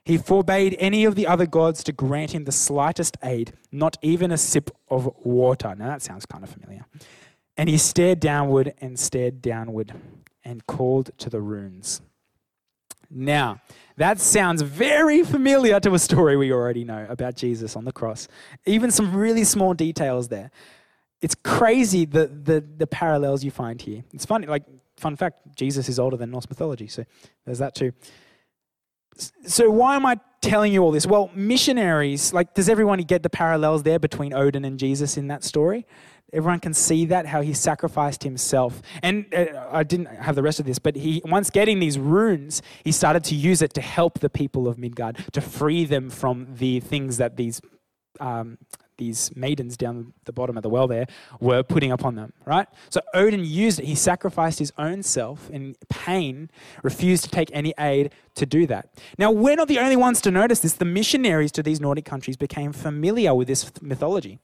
He 0.03 0.17
forbade 0.17 0.75
any 0.77 1.03
of 1.03 1.15
the 1.15 1.25
other 1.25 1.47
gods 1.47 1.83
to 1.85 1.91
grant 1.91 2.31
him 2.31 2.45
the 2.45 2.51
slightest 2.51 3.17
aid, 3.23 3.53
not 3.71 3.97
even 4.03 4.31
a 4.31 4.37
sip 4.37 4.69
of 4.87 5.09
water. 5.23 5.73
Now 5.75 5.87
that 5.87 6.03
sounds 6.03 6.27
kind 6.27 6.43
of 6.43 6.49
familiar. 6.51 6.85
And 7.57 7.67
he 7.67 7.79
stared 7.79 8.19
downward 8.19 8.73
and 8.79 8.99
stared 8.99 9.41
downward 9.41 9.93
and 10.43 10.67
called 10.67 11.09
to 11.17 11.29
the 11.29 11.41
runes. 11.41 12.01
Now, 13.09 13.61
that 13.97 14.19
sounds 14.19 14.61
very 14.61 15.23
familiar 15.23 15.79
to 15.79 15.93
a 15.93 15.99
story 15.99 16.35
we 16.35 16.51
already 16.51 16.83
know 16.83 17.05
about 17.09 17.35
Jesus 17.35 17.75
on 17.75 17.85
the 17.85 17.91
cross. 17.91 18.27
Even 18.65 18.91
some 18.91 19.15
really 19.15 19.43
small 19.43 19.73
details 19.73 20.27
there. 20.27 20.51
It's 21.21 21.35
crazy 21.35 22.05
the, 22.05 22.27
the, 22.27 22.63
the 22.77 22.87
parallels 22.87 23.43
you 23.43 23.51
find 23.51 23.81
here. 23.81 24.03
It's 24.13 24.25
funny, 24.25 24.47
like, 24.47 24.63
fun 24.97 25.15
fact 25.15 25.55
Jesus 25.55 25.89
is 25.89 25.99
older 25.99 26.17
than 26.17 26.31
Norse 26.31 26.49
mythology, 26.49 26.87
so 26.87 27.05
there's 27.45 27.59
that 27.59 27.75
too. 27.75 27.93
So, 29.45 29.69
why 29.69 29.95
am 29.95 30.05
I 30.05 30.19
telling 30.41 30.73
you 30.73 30.83
all 30.83 30.91
this? 30.91 31.07
Well, 31.07 31.31
missionaries, 31.33 32.33
like, 32.33 32.53
does 32.53 32.67
everyone 32.67 32.99
get 32.99 33.23
the 33.23 33.29
parallels 33.29 33.83
there 33.83 33.99
between 33.99 34.33
Odin 34.33 34.65
and 34.65 34.77
Jesus 34.77 35.17
in 35.17 35.27
that 35.27 35.43
story? 35.43 35.85
Everyone 36.33 36.59
can 36.59 36.73
see 36.73 37.05
that, 37.05 37.25
how 37.25 37.41
he 37.41 37.53
sacrificed 37.53 38.23
himself. 38.23 38.81
And 39.01 39.33
uh, 39.33 39.67
I 39.71 39.83
didn't 39.83 40.07
have 40.07 40.35
the 40.35 40.43
rest 40.43 40.59
of 40.59 40.65
this, 40.65 40.79
but 40.79 40.97
he, 40.97 41.21
once 41.23 41.49
getting 41.49 41.79
these 41.79 41.97
runes, 41.97 42.61
he 42.83 42.91
started 42.91 43.23
to 43.25 43.35
use 43.35 43.61
it 43.61 43.73
to 43.75 43.81
help 43.81 44.19
the 44.19 44.29
people 44.29 44.67
of 44.67 44.77
Midgard, 44.77 45.17
to 45.31 45.39
free 45.39 45.85
them 45.85 46.09
from 46.09 46.47
the 46.55 46.81
things 46.81 47.17
that 47.17 47.37
these 47.37 47.61
um, 48.19 48.57
these 48.97 49.35
maidens 49.35 49.77
down 49.77 50.13
the 50.25 50.31
bottom 50.31 50.57
of 50.57 50.63
the 50.63 50.69
well 50.69 50.87
there 50.87 51.05
were 51.39 51.63
putting 51.63 51.91
upon 51.91 52.15
them, 52.15 52.33
right? 52.45 52.67
So 52.89 53.01
Odin 53.13 53.43
used 53.43 53.79
it. 53.79 53.85
He 53.85 53.95
sacrificed 53.95 54.59
his 54.59 54.71
own 54.77 55.03
self 55.03 55.49
in 55.49 55.75
pain, 55.89 56.49
refused 56.83 57.23
to 57.25 57.29
take 57.29 57.49
any 57.53 57.73
aid 57.79 58.11
to 58.35 58.45
do 58.45 58.65
that. 58.67 58.89
Now, 59.17 59.31
we're 59.31 59.55
not 59.55 59.67
the 59.67 59.79
only 59.79 59.95
ones 59.95 60.21
to 60.21 60.31
notice 60.31 60.59
this. 60.59 60.73
The 60.73 60.85
missionaries 60.85 61.51
to 61.53 61.63
these 61.63 61.79
Nordic 61.79 62.05
countries 62.05 62.37
became 62.37 62.73
familiar 62.73 63.33
with 63.33 63.47
this 63.47 63.71
mythology. 63.81 64.39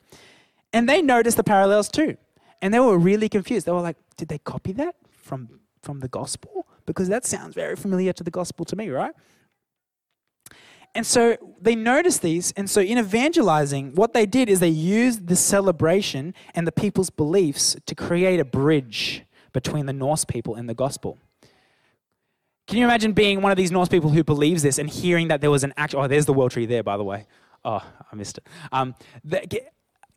And 0.73 0.87
they 0.87 1.01
noticed 1.01 1.37
the 1.37 1.43
parallels 1.43 1.89
too. 1.89 2.17
And 2.61 2.73
they 2.73 2.79
were 2.79 2.97
really 2.97 3.27
confused. 3.27 3.65
They 3.65 3.71
were 3.71 3.81
like, 3.81 3.97
did 4.17 4.27
they 4.27 4.37
copy 4.37 4.71
that 4.73 4.95
from, 5.21 5.59
from 5.81 5.99
the 5.99 6.07
gospel? 6.07 6.67
Because 6.85 7.09
that 7.09 7.25
sounds 7.25 7.55
very 7.55 7.75
familiar 7.75 8.13
to 8.13 8.23
the 8.23 8.31
gospel 8.31 8.65
to 8.65 8.75
me, 8.75 8.89
right? 8.89 9.13
And 10.93 11.05
so 11.05 11.37
they 11.61 11.75
noticed 11.75 12.21
these. 12.21 12.51
And 12.57 12.69
so 12.69 12.81
in 12.81 12.97
evangelizing, 12.97 13.95
what 13.95 14.13
they 14.13 14.25
did 14.25 14.49
is 14.49 14.59
they 14.59 14.67
used 14.67 15.27
the 15.27 15.35
celebration 15.35 16.33
and 16.53 16.67
the 16.67 16.71
people's 16.71 17.09
beliefs 17.09 17.77
to 17.85 17.95
create 17.95 18.39
a 18.39 18.45
bridge 18.45 19.23
between 19.53 19.85
the 19.85 19.93
Norse 19.93 20.25
people 20.25 20.55
and 20.55 20.67
the 20.67 20.73
gospel. 20.73 21.17
Can 22.67 22.77
you 22.77 22.85
imagine 22.85 23.13
being 23.13 23.41
one 23.41 23.51
of 23.51 23.57
these 23.57 23.71
Norse 23.71 23.89
people 23.89 24.09
who 24.09 24.23
believes 24.23 24.63
this 24.63 24.77
and 24.77 24.89
hearing 24.89 25.29
that 25.29 25.41
there 25.41 25.51
was 25.51 25.63
an 25.63 25.73
actual, 25.77 26.01
oh, 26.01 26.07
there's 26.07 26.25
the 26.25 26.33
world 26.33 26.51
tree 26.51 26.65
there, 26.65 26.83
by 26.83 26.97
the 26.97 27.03
way. 27.03 27.25
Oh, 27.63 27.83
I 28.11 28.15
missed 28.15 28.37
it. 28.37 28.47
Um, 28.71 28.95
the, 29.23 29.45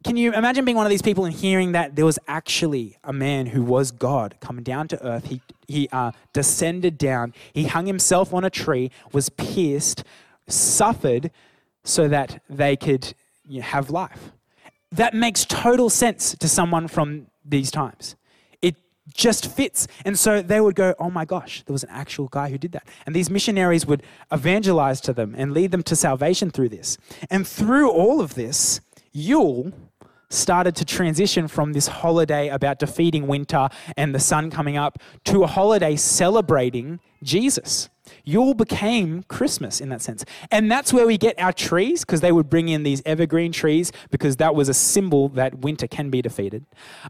can 0.04 0.16
you 0.16 0.32
imagine 0.34 0.64
being 0.64 0.76
one 0.76 0.86
of 0.86 0.90
these 0.90 1.02
people 1.02 1.24
and 1.24 1.34
hearing 1.34 1.72
that 1.72 1.96
there 1.96 2.04
was 2.04 2.18
actually 2.28 2.98
a 3.02 3.12
man 3.12 3.46
who 3.46 3.62
was 3.62 3.90
God 3.90 4.36
coming 4.40 4.62
down 4.62 4.86
to 4.88 5.02
earth? 5.04 5.26
He, 5.26 5.40
he 5.66 5.88
uh, 5.92 6.12
descended 6.32 6.98
down, 6.98 7.32
he 7.52 7.64
hung 7.64 7.86
himself 7.86 8.34
on 8.34 8.44
a 8.44 8.50
tree, 8.50 8.90
was 9.12 9.30
pierced, 9.30 10.04
suffered 10.48 11.30
so 11.84 12.08
that 12.08 12.42
they 12.48 12.76
could 12.76 13.14
you 13.46 13.58
know, 13.58 13.64
have 13.64 13.90
life. 13.90 14.32
That 14.92 15.14
makes 15.14 15.44
total 15.44 15.90
sense 15.90 16.36
to 16.38 16.48
someone 16.48 16.88
from 16.88 17.26
these 17.44 17.70
times. 17.70 18.16
It 18.62 18.76
just 19.12 19.50
fits. 19.50 19.86
And 20.04 20.18
so 20.18 20.40
they 20.40 20.60
would 20.60 20.74
go, 20.74 20.94
oh 20.98 21.10
my 21.10 21.24
gosh, 21.24 21.62
there 21.66 21.72
was 21.72 21.82
an 21.82 21.90
actual 21.90 22.28
guy 22.28 22.50
who 22.50 22.58
did 22.58 22.72
that. 22.72 22.86
And 23.04 23.14
these 23.14 23.28
missionaries 23.28 23.86
would 23.86 24.02
evangelize 24.32 25.00
to 25.02 25.12
them 25.12 25.34
and 25.36 25.52
lead 25.52 25.72
them 25.72 25.82
to 25.84 25.96
salvation 25.96 26.50
through 26.50 26.70
this. 26.70 26.96
And 27.30 27.46
through 27.46 27.90
all 27.90 28.20
of 28.20 28.34
this, 28.34 28.80
Yule 29.12 29.72
started 30.30 30.74
to 30.76 30.84
transition 30.84 31.48
from 31.48 31.72
this 31.72 31.86
holiday 31.86 32.48
about 32.48 32.78
defeating 32.78 33.26
winter 33.26 33.68
and 33.96 34.14
the 34.14 34.20
sun 34.20 34.50
coming 34.50 34.76
up 34.76 34.98
to 35.24 35.44
a 35.44 35.46
holiday 35.46 35.96
celebrating 35.96 37.00
Jesus. 37.22 37.88
Yule 38.24 38.54
became 38.54 39.22
Christmas 39.24 39.80
in 39.80 39.90
that 39.90 40.00
sense. 40.00 40.24
And 40.50 40.70
that's 40.70 40.92
where 40.92 41.06
we 41.06 41.18
get 41.18 41.38
our 41.38 41.52
trees, 41.52 42.04
because 42.04 42.22
they 42.22 42.32
would 42.32 42.48
bring 42.48 42.68
in 42.68 42.82
these 42.82 43.02
evergreen 43.04 43.52
trees, 43.52 43.92
because 44.10 44.36
that 44.36 44.54
was 44.54 44.68
a 44.68 44.74
symbol 44.74 45.28
that 45.30 45.58
winter 45.58 45.86
can 45.86 46.10
be 46.10 46.22
defeated. 46.22 46.64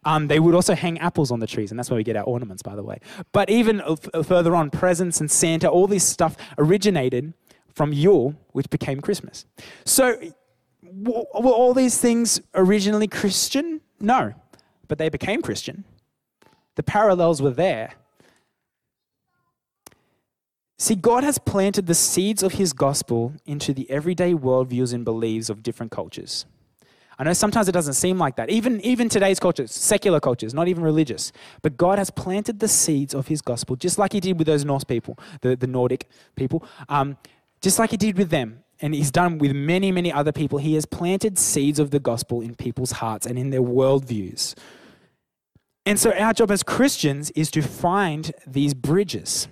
Um, 0.05 0.27
they 0.27 0.41
would 0.41 0.55
also 0.55 0.75
hang 0.75 0.99
apples 0.99 1.31
on 1.31 1.39
the 1.39 1.47
trees, 1.47 1.71
and 1.71 1.79
that's 1.79 1.89
where 1.89 1.97
we 1.97 2.05
get 2.05 2.17
our 2.17 2.25
ornaments, 2.25 2.63
by 2.63 2.75
the 2.75 2.83
way. 2.83 2.99
But 3.33 3.49
even 3.49 3.81
further 4.25 4.57
on, 4.57 4.71
presents 4.71 5.21
and 5.21 5.31
Santa, 5.31 5.69
all 5.69 5.87
this 5.87 6.05
stuff 6.05 6.37
originated 6.59 7.33
from 7.73 7.93
Yule, 7.93 8.35
which 8.53 8.69
became 8.71 9.01
Christmas. 9.01 9.47
So, 9.85 10.19
were 10.83 11.23
all 11.33 11.75
these 11.75 11.99
things 11.99 12.41
originally 12.55 13.09
Christian? 13.09 13.81
No, 14.01 14.35
but 14.89 14.99
they 14.99 15.09
became 15.09 15.43
Christian. 15.43 15.85
The 16.77 16.83
parallels 16.83 17.41
were 17.41 17.51
there 17.51 17.95
See, 20.77 20.97
God 20.97 21.23
has 21.23 21.39
planted 21.39 21.87
the 21.87 21.95
seeds 21.95 22.43
of 22.43 22.55
his 22.55 22.73
gospel 22.73 23.33
into 23.47 23.73
the 23.73 23.89
everyday 23.89 24.35
worldviews 24.35 24.93
and 24.93 25.05
beliefs 25.05 25.49
of 25.49 25.63
different 25.63 25.93
cultures. 25.93 26.47
I 27.17 27.23
know 27.23 27.33
sometimes 27.33 27.69
it 27.69 27.73
doesn't 27.73 27.95
seem 27.95 28.19
like 28.19 28.35
that. 28.37 28.51
Even, 28.51 28.81
even 28.81 29.09
today's 29.09 29.39
cultures, 29.39 29.73
secular 29.73 30.19
cultures, 30.19 30.53
not 30.53 30.67
even 30.67 30.83
religious. 30.83 31.31
But 31.63 31.77
God 31.77 31.99
has 31.99 32.11
planted 32.11 32.59
the 32.59 32.67
seeds 32.67 33.15
of 33.15 33.29
his 33.29 33.41
gospel, 33.41 33.77
just 33.77 33.99
like 33.99 34.13
he 34.13 34.21
did 34.21 34.37
with 34.37 34.49
those 34.49 34.65
Norse 34.65 34.83
people, 34.83 35.17
the, 35.41 35.55
the 35.55 35.69
Nordic 35.69 36.09
people, 36.35 36.67
um, 36.89 37.17
just 37.61 37.79
like 37.79 37.91
he 37.93 37.97
did 37.97 38.19
with 38.19 38.31
them. 38.31 38.65
And 38.81 38.95
he's 38.95 39.13
done 39.13 39.39
with 39.39 39.53
many, 39.53 39.93
many 39.93 40.13
other 40.13 40.33
people. 40.33 40.59
He 40.59 40.75
has 40.75 40.85
planted 40.87 41.39
seeds 41.39 41.79
of 41.79 41.93
the 41.93 42.01
gospel 42.01 42.41
in 42.41 42.57
people's 42.57 42.93
hearts 42.93 43.27
and 43.27 43.39
in 43.39 43.51
their 43.51 43.63
worldviews. 43.63 44.55
And 45.87 46.01
so 46.01 46.11
our 46.13 46.33
job 46.33 46.51
as 46.51 46.65
Christians 46.65 47.31
is 47.31 47.53
to 47.53 47.63
find 47.63 48.33
these 48.45 48.75
bridges 48.75 49.47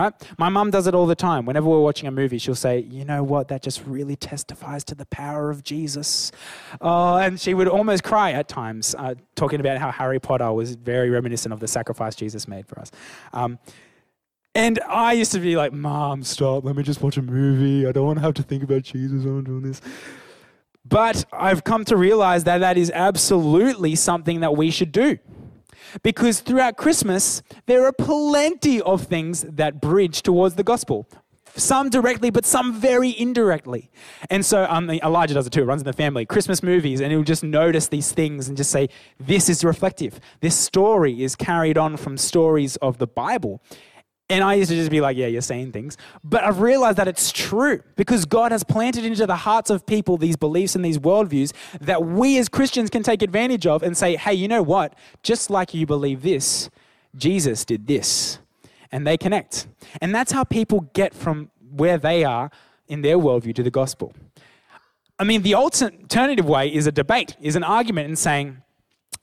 right? 0.00 0.12
My 0.38 0.48
mum 0.48 0.70
does 0.70 0.86
it 0.86 0.94
all 0.94 1.06
the 1.06 1.14
time. 1.14 1.44
Whenever 1.44 1.68
we're 1.68 1.80
watching 1.80 2.08
a 2.08 2.10
movie, 2.10 2.38
she'll 2.38 2.54
say, 2.54 2.80
You 2.80 3.04
know 3.04 3.22
what? 3.22 3.48
That 3.48 3.62
just 3.62 3.84
really 3.86 4.16
testifies 4.16 4.84
to 4.84 4.94
the 4.94 5.06
power 5.06 5.50
of 5.50 5.62
Jesus. 5.62 6.32
Oh, 6.80 7.16
and 7.16 7.38
she 7.40 7.54
would 7.54 7.68
almost 7.68 8.02
cry 8.02 8.32
at 8.32 8.48
times, 8.48 8.94
uh, 8.98 9.14
talking 9.34 9.60
about 9.60 9.78
how 9.78 9.90
Harry 9.90 10.18
Potter 10.18 10.52
was 10.52 10.74
very 10.74 11.10
reminiscent 11.10 11.52
of 11.52 11.60
the 11.60 11.68
sacrifice 11.68 12.14
Jesus 12.14 12.48
made 12.48 12.66
for 12.66 12.78
us. 12.78 12.90
Um, 13.32 13.58
and 14.54 14.80
I 14.86 15.12
used 15.12 15.32
to 15.32 15.40
be 15.40 15.56
like, 15.56 15.72
Mom, 15.72 16.22
stop. 16.22 16.64
Let 16.64 16.76
me 16.76 16.82
just 16.82 17.02
watch 17.02 17.16
a 17.16 17.22
movie. 17.22 17.86
I 17.86 17.92
don't 17.92 18.06
want 18.06 18.18
to 18.18 18.22
have 18.22 18.34
to 18.34 18.42
think 18.42 18.62
about 18.62 18.82
Jesus 18.82 19.24
when 19.24 19.38
I'm 19.38 19.44
doing 19.44 19.62
this. 19.62 19.80
But 20.84 21.24
I've 21.32 21.64
come 21.64 21.84
to 21.86 21.96
realize 21.96 22.44
that 22.44 22.58
that 22.58 22.76
is 22.76 22.90
absolutely 22.90 23.94
something 23.94 24.40
that 24.40 24.56
we 24.56 24.70
should 24.70 24.92
do. 24.92 25.18
Because 26.02 26.40
throughout 26.40 26.76
Christmas, 26.76 27.42
there 27.66 27.84
are 27.86 27.92
plenty 27.92 28.80
of 28.80 29.04
things 29.04 29.42
that 29.42 29.80
bridge 29.80 30.22
towards 30.22 30.54
the 30.54 30.64
gospel. 30.64 31.08
Some 31.54 31.90
directly, 31.90 32.30
but 32.30 32.46
some 32.46 32.72
very 32.72 33.14
indirectly. 33.18 33.90
And 34.30 34.44
so 34.44 34.64
um, 34.70 34.88
Elijah 34.88 35.34
does 35.34 35.46
it 35.46 35.50
too. 35.50 35.64
Runs 35.64 35.82
in 35.82 35.86
the 35.86 35.92
family. 35.92 36.24
Christmas 36.24 36.62
movies, 36.62 37.00
and 37.00 37.12
he'll 37.12 37.22
just 37.22 37.44
notice 37.44 37.88
these 37.88 38.10
things 38.10 38.48
and 38.48 38.56
just 38.56 38.70
say, 38.70 38.88
This 39.20 39.50
is 39.50 39.62
reflective. 39.62 40.18
This 40.40 40.56
story 40.56 41.22
is 41.22 41.36
carried 41.36 41.76
on 41.76 41.98
from 41.98 42.16
stories 42.16 42.76
of 42.76 42.96
the 42.96 43.06
Bible. 43.06 43.60
And 44.32 44.42
I 44.42 44.54
used 44.54 44.70
to 44.70 44.76
just 44.76 44.90
be 44.90 45.02
like, 45.02 45.14
yeah, 45.18 45.26
you're 45.26 45.42
saying 45.42 45.72
things. 45.72 45.98
But 46.24 46.42
I've 46.42 46.60
realized 46.60 46.96
that 46.96 47.06
it's 47.06 47.30
true 47.30 47.82
because 47.96 48.24
God 48.24 48.50
has 48.50 48.64
planted 48.64 49.04
into 49.04 49.26
the 49.26 49.36
hearts 49.36 49.68
of 49.68 49.84
people 49.84 50.16
these 50.16 50.36
beliefs 50.36 50.74
and 50.74 50.82
these 50.82 50.98
worldviews 50.98 51.52
that 51.82 52.02
we 52.02 52.38
as 52.38 52.48
Christians 52.48 52.88
can 52.88 53.02
take 53.02 53.20
advantage 53.20 53.66
of 53.66 53.82
and 53.82 53.94
say, 53.94 54.16
hey, 54.16 54.32
you 54.32 54.48
know 54.48 54.62
what? 54.62 54.94
Just 55.22 55.50
like 55.50 55.74
you 55.74 55.84
believe 55.84 56.22
this, 56.22 56.70
Jesus 57.14 57.66
did 57.66 57.86
this. 57.86 58.38
And 58.90 59.06
they 59.06 59.18
connect. 59.18 59.66
And 60.00 60.14
that's 60.14 60.32
how 60.32 60.44
people 60.44 60.88
get 60.94 61.12
from 61.12 61.50
where 61.70 61.98
they 61.98 62.24
are 62.24 62.50
in 62.88 63.02
their 63.02 63.18
worldview 63.18 63.54
to 63.56 63.62
the 63.62 63.70
gospel. 63.70 64.14
I 65.18 65.24
mean, 65.24 65.42
the 65.42 65.56
alternative 65.56 66.46
way 66.46 66.72
is 66.72 66.86
a 66.86 66.92
debate, 66.92 67.36
is 67.38 67.54
an 67.54 67.64
argument 67.64 68.08
and 68.08 68.18
saying, 68.18 68.62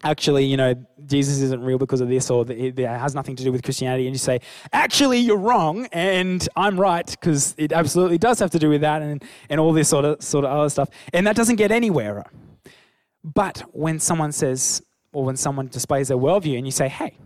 actually, 0.04 0.46
you 0.46 0.58
know, 0.58 0.74
Jesus 1.06 1.42
isn't 1.42 1.62
real 1.62 1.78
because 1.78 2.02
of 2.02 2.10
this 2.10 2.30
or 2.30 2.46
it 2.50 2.78
has 2.78 3.16
nothing 3.16 3.36
to 3.36 3.44
do 3.44 3.52
with 3.52 3.64
Christianity, 3.64 4.08
and 4.08 4.16
you 4.16 4.20
say, 4.20 4.42
actually, 4.72 5.20
you're 5.20 5.38
wrong, 5.38 5.88
and 5.92 6.48
I'm 6.56 6.80
right 6.80 7.06
because 7.06 7.56
it 7.58 7.72
absolutely 7.72 8.18
does 8.18 8.40
have 8.40 8.52
to 8.52 8.60
do 8.60 8.70
with 8.70 8.82
that 8.82 9.02
and, 9.02 9.24
and 9.50 9.60
all 9.60 9.74
this 9.74 9.90
sort 9.90 10.06
of, 10.06 10.22
sort 10.22 10.46
of 10.46 10.52
other 10.52 10.70
stuff. 10.70 10.90
And 11.14 11.28
that 11.28 11.36
doesn't 11.36 11.58
get 11.58 11.72
anywhere. 11.72 12.26
But 13.24 13.64
when 13.74 14.00
someone 14.00 14.32
says, 14.32 14.82
or 15.12 15.26
when 15.26 15.36
someone 15.36 15.68
displays 15.68 16.08
their 16.08 16.18
worldview, 16.18 16.58
and 16.58 16.66
you 16.66 16.72
say, 16.72 16.88
hey, 16.88 17.18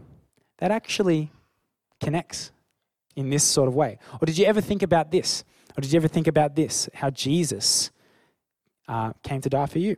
that 0.58 0.72
actually 0.72 1.32
connects 2.02 2.52
in 3.16 3.30
this 3.30 3.44
sort 3.44 3.68
of 3.68 3.76
way. 3.76 4.00
Or 4.22 4.26
did 4.26 4.38
you 4.38 4.46
ever 4.46 4.62
think 4.62 4.82
about 4.82 5.12
this? 5.12 5.44
Or 5.78 5.82
did 5.82 5.92
you 5.92 5.98
ever 5.98 6.08
think 6.08 6.28
about 6.28 6.56
this? 6.56 6.90
How 6.94 7.10
Jesus 7.10 7.92
uh, 8.88 9.14
came 9.24 9.42
to 9.42 9.50
die 9.50 9.66
for 9.66 9.80
you? 9.80 9.98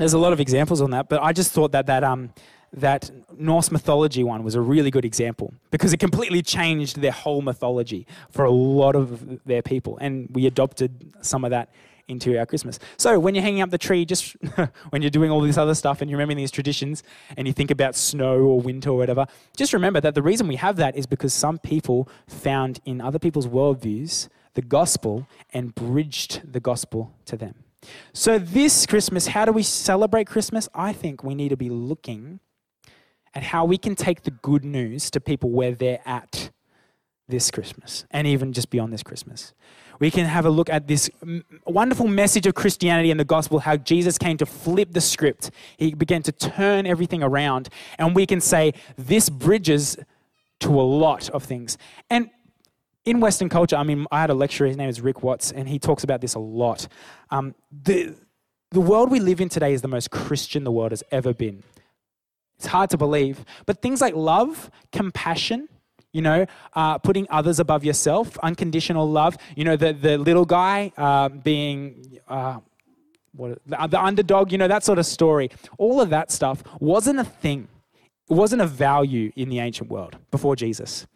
There's 0.00 0.14
a 0.14 0.18
lot 0.18 0.32
of 0.32 0.40
examples 0.40 0.80
on 0.80 0.92
that, 0.92 1.10
but 1.10 1.22
I 1.22 1.34
just 1.34 1.52
thought 1.52 1.72
that 1.72 1.84
that 1.88 2.02
um, 2.02 2.32
that 2.72 3.10
Norse 3.36 3.70
mythology 3.70 4.24
one 4.24 4.42
was 4.42 4.54
a 4.54 4.60
really 4.62 4.90
good 4.90 5.04
example 5.04 5.52
because 5.70 5.92
it 5.92 5.98
completely 5.98 6.40
changed 6.40 7.02
their 7.02 7.12
whole 7.12 7.42
mythology 7.42 8.06
for 8.30 8.46
a 8.46 8.50
lot 8.50 8.96
of 8.96 9.44
their 9.44 9.60
people. 9.60 9.98
And 10.00 10.26
we 10.32 10.46
adopted 10.46 11.12
some 11.20 11.44
of 11.44 11.50
that 11.50 11.68
into 12.08 12.38
our 12.38 12.46
Christmas. 12.46 12.78
So 12.96 13.20
when 13.20 13.34
you're 13.34 13.44
hanging 13.44 13.60
up 13.60 13.68
the 13.68 13.76
tree, 13.76 14.06
just 14.06 14.36
when 14.88 15.02
you're 15.02 15.10
doing 15.10 15.30
all 15.30 15.42
this 15.42 15.58
other 15.58 15.74
stuff 15.74 16.00
and 16.00 16.10
you're 16.10 16.16
remembering 16.16 16.38
these 16.38 16.50
traditions 16.50 17.02
and 17.36 17.46
you 17.46 17.52
think 17.52 17.70
about 17.70 17.94
snow 17.94 18.38
or 18.38 18.58
winter 18.58 18.88
or 18.88 18.96
whatever, 18.96 19.26
just 19.54 19.74
remember 19.74 20.00
that 20.00 20.14
the 20.14 20.22
reason 20.22 20.48
we 20.48 20.56
have 20.56 20.76
that 20.76 20.96
is 20.96 21.04
because 21.04 21.34
some 21.34 21.58
people 21.58 22.08
found 22.26 22.80
in 22.86 23.02
other 23.02 23.18
people's 23.18 23.46
worldviews 23.46 24.30
the 24.54 24.62
gospel 24.62 25.28
and 25.52 25.74
bridged 25.74 26.50
the 26.50 26.58
gospel 26.58 27.12
to 27.26 27.36
them. 27.36 27.54
So 28.12 28.38
this 28.38 28.86
Christmas, 28.86 29.28
how 29.28 29.44
do 29.44 29.52
we 29.52 29.62
celebrate 29.62 30.26
Christmas? 30.26 30.68
I 30.74 30.92
think 30.92 31.24
we 31.24 31.34
need 31.34 31.48
to 31.50 31.56
be 31.56 31.70
looking 31.70 32.40
at 33.34 33.44
how 33.44 33.64
we 33.64 33.78
can 33.78 33.94
take 33.94 34.22
the 34.22 34.30
good 34.30 34.64
news 34.64 35.10
to 35.12 35.20
people 35.20 35.50
where 35.50 35.72
they're 35.72 36.00
at 36.04 36.50
this 37.28 37.50
Christmas 37.50 38.04
and 38.10 38.26
even 38.26 38.52
just 38.52 38.70
beyond 38.70 38.92
this 38.92 39.02
Christmas 39.02 39.54
we 40.00 40.10
can 40.10 40.24
have 40.24 40.46
a 40.46 40.50
look 40.50 40.68
at 40.70 40.88
this 40.88 41.10
wonderful 41.66 42.08
message 42.08 42.46
of 42.46 42.54
Christianity 42.54 43.10
and 43.10 43.20
the 43.20 43.24
gospel, 43.24 43.60
how 43.60 43.76
Jesus 43.76 44.18
came 44.18 44.38
to 44.38 44.46
flip 44.46 44.92
the 44.92 45.00
script. 45.00 45.50
He 45.76 45.94
began 45.94 46.22
to 46.22 46.32
turn 46.32 46.86
everything 46.86 47.22
around. 47.22 47.68
And 47.98 48.16
we 48.16 48.26
can 48.26 48.40
say, 48.40 48.72
this 48.96 49.28
bridges 49.28 49.98
to 50.60 50.80
a 50.80 50.82
lot 50.82 51.28
of 51.30 51.44
things. 51.44 51.76
And 52.08 52.30
in 53.04 53.20
Western 53.20 53.48
culture, 53.48 53.76
I 53.76 53.82
mean, 53.82 54.06
I 54.10 54.20
had 54.20 54.30
a 54.30 54.34
lecturer, 54.34 54.68
his 54.68 54.76
name 54.76 54.88
is 54.88 55.00
Rick 55.00 55.22
Watts, 55.22 55.52
and 55.52 55.68
he 55.68 55.78
talks 55.78 56.04
about 56.04 56.20
this 56.20 56.34
a 56.34 56.38
lot. 56.38 56.86
Um, 57.30 57.54
the, 57.70 58.14
the 58.70 58.80
world 58.80 59.10
we 59.10 59.20
live 59.20 59.40
in 59.40 59.48
today 59.48 59.72
is 59.72 59.82
the 59.82 59.88
most 59.88 60.10
Christian 60.10 60.64
the 60.64 60.72
world 60.72 60.92
has 60.92 61.02
ever 61.10 61.32
been. 61.32 61.62
It's 62.58 62.66
hard 62.66 62.90
to 62.90 62.98
believe. 62.98 63.44
But 63.64 63.80
things 63.80 64.02
like 64.02 64.14
love, 64.14 64.70
compassion, 64.92 65.68
you 66.12 66.20
know, 66.20 66.44
uh, 66.74 66.98
putting 66.98 67.26
others 67.30 67.58
above 67.58 67.84
yourself, 67.84 68.36
unconditional 68.42 69.08
love. 69.08 69.38
You 69.56 69.64
know, 69.64 69.76
the, 69.76 69.92
the 69.94 70.18
little 70.18 70.44
guy 70.44 70.92
uh, 70.96 71.30
being 71.30 72.18
uh, 72.28 72.58
what, 73.32 73.58
the, 73.64 73.86
the 73.86 74.02
underdog, 74.02 74.52
you 74.52 74.58
know, 74.58 74.68
that 74.68 74.84
sort 74.84 74.98
of 74.98 75.06
story. 75.06 75.50
All 75.78 76.00
of 76.00 76.10
that 76.10 76.30
stuff 76.30 76.62
wasn't 76.80 77.20
a 77.20 77.24
thing. 77.24 77.68
It 78.28 78.34
wasn't 78.34 78.60
a 78.60 78.66
value 78.66 79.32
in 79.36 79.48
the 79.48 79.60
ancient 79.60 79.88
world 79.88 80.16
before 80.30 80.54
Jesus. 80.54 81.06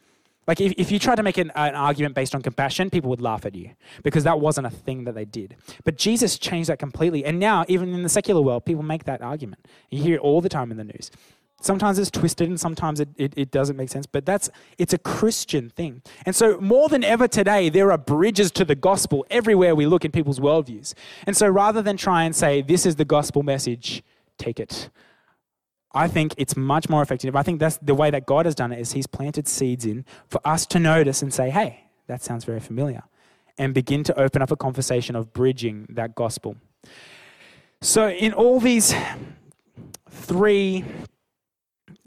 Like, 0.46 0.60
if, 0.60 0.72
if 0.76 0.92
you 0.92 0.98
tried 0.98 1.16
to 1.16 1.22
make 1.22 1.38
an, 1.38 1.50
an, 1.54 1.74
argument 1.74 2.14
based 2.14 2.34
on 2.34 2.42
compassion, 2.42 2.90
people 2.90 3.10
would 3.10 3.20
laugh 3.20 3.46
at 3.46 3.54
you 3.54 3.70
because 4.02 4.24
that 4.24 4.40
wasn't 4.40 4.66
a 4.66 4.70
thing 4.70 5.04
that 5.04 5.14
they 5.14 5.24
did. 5.24 5.56
But 5.84 5.96
Jesus 5.96 6.38
changed 6.38 6.68
that 6.68 6.78
completely. 6.78 7.24
And 7.24 7.38
now, 7.38 7.64
even 7.68 7.94
in 7.94 8.02
the 8.02 8.08
secular 8.08 8.42
world, 8.42 8.64
people 8.64 8.82
make 8.82 9.04
that 9.04 9.22
argument. 9.22 9.66
You 9.90 10.02
hear 10.02 10.16
it 10.16 10.20
all 10.20 10.40
the 10.40 10.48
time 10.48 10.70
in 10.70 10.76
the 10.76 10.84
news 10.84 11.10
sometimes 11.64 11.98
it's 11.98 12.10
twisted 12.10 12.48
and 12.48 12.60
sometimes 12.60 13.00
it, 13.00 13.08
it, 13.16 13.32
it, 13.36 13.50
doesn't 13.50 13.76
make 13.76 13.88
sense 13.88 14.06
but 14.06 14.26
that's 14.26 14.50
it's 14.76 14.92
a 14.92 14.98
christian 14.98 15.70
thing 15.70 16.02
and 16.26 16.36
so 16.36 16.60
more 16.60 16.88
than 16.88 17.02
ever 17.02 17.26
today 17.26 17.68
there 17.68 17.90
are 17.90 17.98
bridges 17.98 18.50
to 18.50 18.64
the 18.64 18.74
gospel 18.74 19.24
everywhere 19.30 19.74
we 19.74 19.86
look 19.86 20.04
in 20.04 20.10
people's 20.10 20.40
worldviews 20.40 20.94
and 21.26 21.36
so 21.36 21.48
rather 21.48 21.80
than 21.80 21.96
try 21.96 22.24
and 22.24 22.36
say 22.36 22.60
this 22.60 22.84
is 22.84 22.96
the 22.96 23.04
gospel 23.04 23.42
message 23.42 24.02
take 24.36 24.60
it 24.60 24.90
i 25.94 26.08
think 26.08 26.34
it's 26.36 26.56
much 26.56 26.88
more 26.88 27.02
effective 27.02 27.34
i 27.36 27.42
think 27.42 27.60
that's 27.60 27.78
the 27.78 27.94
way 27.94 28.10
that 28.10 28.26
god 28.26 28.46
has 28.46 28.54
done 28.54 28.72
it 28.72 28.78
is 28.78 28.92
he's 28.92 29.06
planted 29.06 29.48
seeds 29.48 29.84
in 29.84 30.04
for 30.28 30.40
us 30.44 30.66
to 30.66 30.78
notice 30.78 31.22
and 31.22 31.32
say 31.32 31.50
hey 31.50 31.84
that 32.06 32.22
sounds 32.22 32.44
very 32.44 32.60
familiar 32.60 33.02
and 33.56 33.72
begin 33.72 34.02
to 34.02 34.18
open 34.20 34.42
up 34.42 34.50
a 34.50 34.56
conversation 34.56 35.16
of 35.16 35.32
bridging 35.32 35.86
that 35.88 36.14
gospel 36.14 36.56
so 37.80 38.08
in 38.08 38.32
all 38.32 38.60
these 38.60 38.94
three 40.10 40.84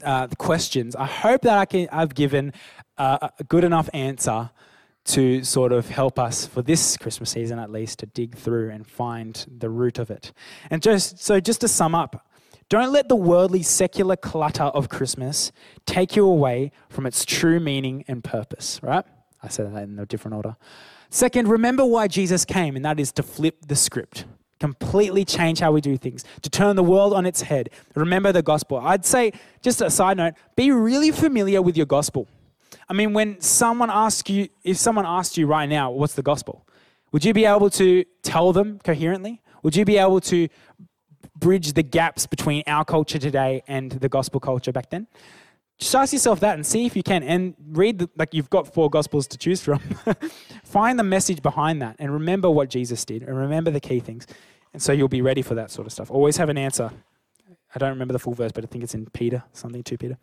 uh, 0.02 0.28
questions, 0.38 0.96
I 0.96 1.06
hope 1.06 1.42
that 1.42 1.58
I 1.58 1.64
can, 1.64 1.88
I've 1.92 2.14
given 2.14 2.52
uh, 2.96 3.28
a 3.38 3.44
good 3.44 3.64
enough 3.64 3.88
answer 3.92 4.50
to 5.06 5.42
sort 5.42 5.72
of 5.72 5.88
help 5.88 6.18
us 6.18 6.46
for 6.46 6.60
this 6.60 6.96
Christmas 6.96 7.30
season 7.30 7.58
at 7.58 7.70
least 7.70 8.00
to 8.00 8.06
dig 8.06 8.36
through 8.36 8.70
and 8.70 8.86
find 8.86 9.46
the 9.58 9.70
root 9.70 9.98
of 9.98 10.10
it. 10.10 10.32
And 10.70 10.82
just 10.82 11.20
so 11.20 11.40
just 11.40 11.62
to 11.62 11.68
sum 11.68 11.94
up, 11.94 12.26
don't 12.68 12.92
let 12.92 13.08
the 13.08 13.16
worldly 13.16 13.62
secular 13.62 14.16
clutter 14.16 14.64
of 14.64 14.88
Christmas 14.88 15.52
take 15.86 16.16
you 16.16 16.26
away 16.26 16.72
from 16.88 17.06
its 17.06 17.24
true 17.24 17.60
meaning 17.60 18.04
and 18.08 18.22
purpose, 18.22 18.80
right? 18.82 19.04
I 19.42 19.48
said 19.48 19.74
that 19.74 19.84
in 19.84 19.98
a 19.98 20.06
different 20.06 20.36
order. 20.36 20.56
Second, 21.10 21.48
remember 21.48 21.84
why 21.84 22.08
Jesus 22.08 22.44
came, 22.44 22.76
and 22.76 22.84
that 22.84 23.00
is 23.00 23.12
to 23.12 23.22
flip 23.22 23.56
the 23.66 23.76
script 23.76 24.24
completely 24.58 25.24
change 25.24 25.60
how 25.60 25.72
we 25.72 25.80
do 25.80 25.96
things, 25.96 26.24
to 26.42 26.50
turn 26.50 26.76
the 26.76 26.82
world 26.82 27.12
on 27.12 27.26
its 27.26 27.42
head. 27.42 27.70
Remember 27.94 28.32
the 28.32 28.42
gospel. 28.42 28.78
I'd 28.78 29.04
say, 29.04 29.32
just 29.62 29.80
a 29.80 29.90
side 29.90 30.16
note, 30.16 30.34
be 30.56 30.70
really 30.70 31.10
familiar 31.10 31.62
with 31.62 31.76
your 31.76 31.86
gospel. 31.86 32.28
I 32.88 32.92
mean, 32.92 33.12
when 33.12 33.40
someone 33.40 33.90
asks 33.90 34.28
you, 34.30 34.48
if 34.64 34.76
someone 34.76 35.06
asked 35.06 35.36
you 35.36 35.46
right 35.46 35.68
now, 35.68 35.90
what's 35.90 36.14
the 36.14 36.22
gospel? 36.22 36.66
Would 37.12 37.24
you 37.24 37.32
be 37.32 37.44
able 37.44 37.70
to 37.70 38.04
tell 38.22 38.52
them 38.52 38.80
coherently? 38.82 39.40
Would 39.62 39.76
you 39.76 39.84
be 39.84 39.98
able 39.98 40.20
to 40.22 40.48
bridge 41.38 41.72
the 41.72 41.82
gaps 41.82 42.26
between 42.26 42.62
our 42.66 42.84
culture 42.84 43.18
today 43.18 43.62
and 43.68 43.92
the 43.92 44.08
gospel 44.08 44.40
culture 44.40 44.72
back 44.72 44.90
then? 44.90 45.06
Just 45.78 45.94
ask 45.94 46.12
yourself 46.12 46.40
that 46.40 46.54
and 46.54 46.66
see 46.66 46.86
if 46.86 46.96
you 46.96 47.02
can. 47.02 47.22
And 47.22 47.54
read, 47.68 48.00
the, 48.00 48.10
like 48.16 48.34
you've 48.34 48.50
got 48.50 48.72
four 48.72 48.90
gospels 48.90 49.26
to 49.28 49.38
choose 49.38 49.62
from. 49.62 49.78
Find 50.64 50.98
the 50.98 51.04
message 51.04 51.40
behind 51.40 51.80
that 51.82 51.96
and 51.98 52.12
remember 52.12 52.50
what 52.50 52.68
Jesus 52.68 53.04
did 53.04 53.22
and 53.22 53.36
remember 53.36 53.70
the 53.70 53.80
key 53.80 54.00
things. 54.00 54.26
And 54.72 54.82
so 54.82 54.92
you'll 54.92 55.08
be 55.08 55.22
ready 55.22 55.42
for 55.42 55.54
that 55.54 55.70
sort 55.70 55.86
of 55.86 55.92
stuff. 55.92 56.10
Always 56.10 56.36
have 56.36 56.48
an 56.48 56.58
answer. 56.58 56.90
I 57.74 57.78
don't 57.78 57.90
remember 57.90 58.12
the 58.12 58.18
full 58.18 58.34
verse, 58.34 58.52
but 58.52 58.64
I 58.64 58.66
think 58.66 58.82
it's 58.82 58.94
in 58.94 59.06
Peter, 59.06 59.44
something 59.52 59.82
to 59.84 59.96
Peter. 59.96 60.18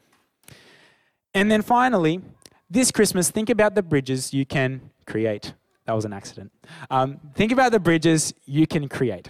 And 1.34 1.50
then 1.50 1.62
finally, 1.62 2.22
this 2.70 2.92
Christmas, 2.92 3.30
think 3.30 3.50
about 3.50 3.76
the 3.76 3.84
bridges 3.84 4.34
you 4.34 4.46
can 4.46 4.90
create. 5.06 5.54
That 5.86 5.94
was 5.94 6.06
an 6.06 6.14
accident. 6.14 6.52
Um, 6.90 7.20
think 7.36 7.52
about 7.52 7.72
the 7.72 7.80
bridges 7.80 8.34
you 8.46 8.66
can 8.68 8.90
create. 8.90 9.30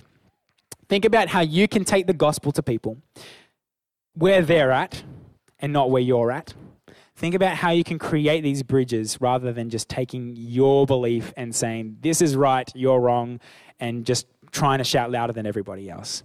Think 0.87 1.05
about 1.05 1.29
how 1.29 1.41
you 1.41 1.67
can 1.67 1.83
take 1.83 2.07
the 2.07 2.13
gospel 2.13 2.51
to 2.51 2.63
people 2.63 2.97
where 4.13 4.41
they're 4.41 4.71
at 4.71 5.03
and 5.59 5.73
not 5.73 5.89
where 5.89 6.01
you're 6.01 6.31
at. 6.31 6.53
Think 7.15 7.33
about 7.33 7.55
how 7.55 7.71
you 7.71 7.83
can 7.83 7.97
create 7.97 8.41
these 8.41 8.61
bridges 8.61 9.19
rather 9.21 9.53
than 9.53 9.69
just 9.69 9.87
taking 9.87 10.35
your 10.35 10.85
belief 10.85 11.33
and 11.37 11.55
saying, 11.55 11.97
this 12.01 12.21
is 12.21 12.35
right, 12.35 12.69
you're 12.75 12.99
wrong, 12.99 13.39
and 13.79 14.05
just 14.05 14.27
trying 14.51 14.79
to 14.79 14.83
shout 14.83 15.11
louder 15.11 15.33
than 15.33 15.45
everybody 15.45 15.89
else. 15.89 16.23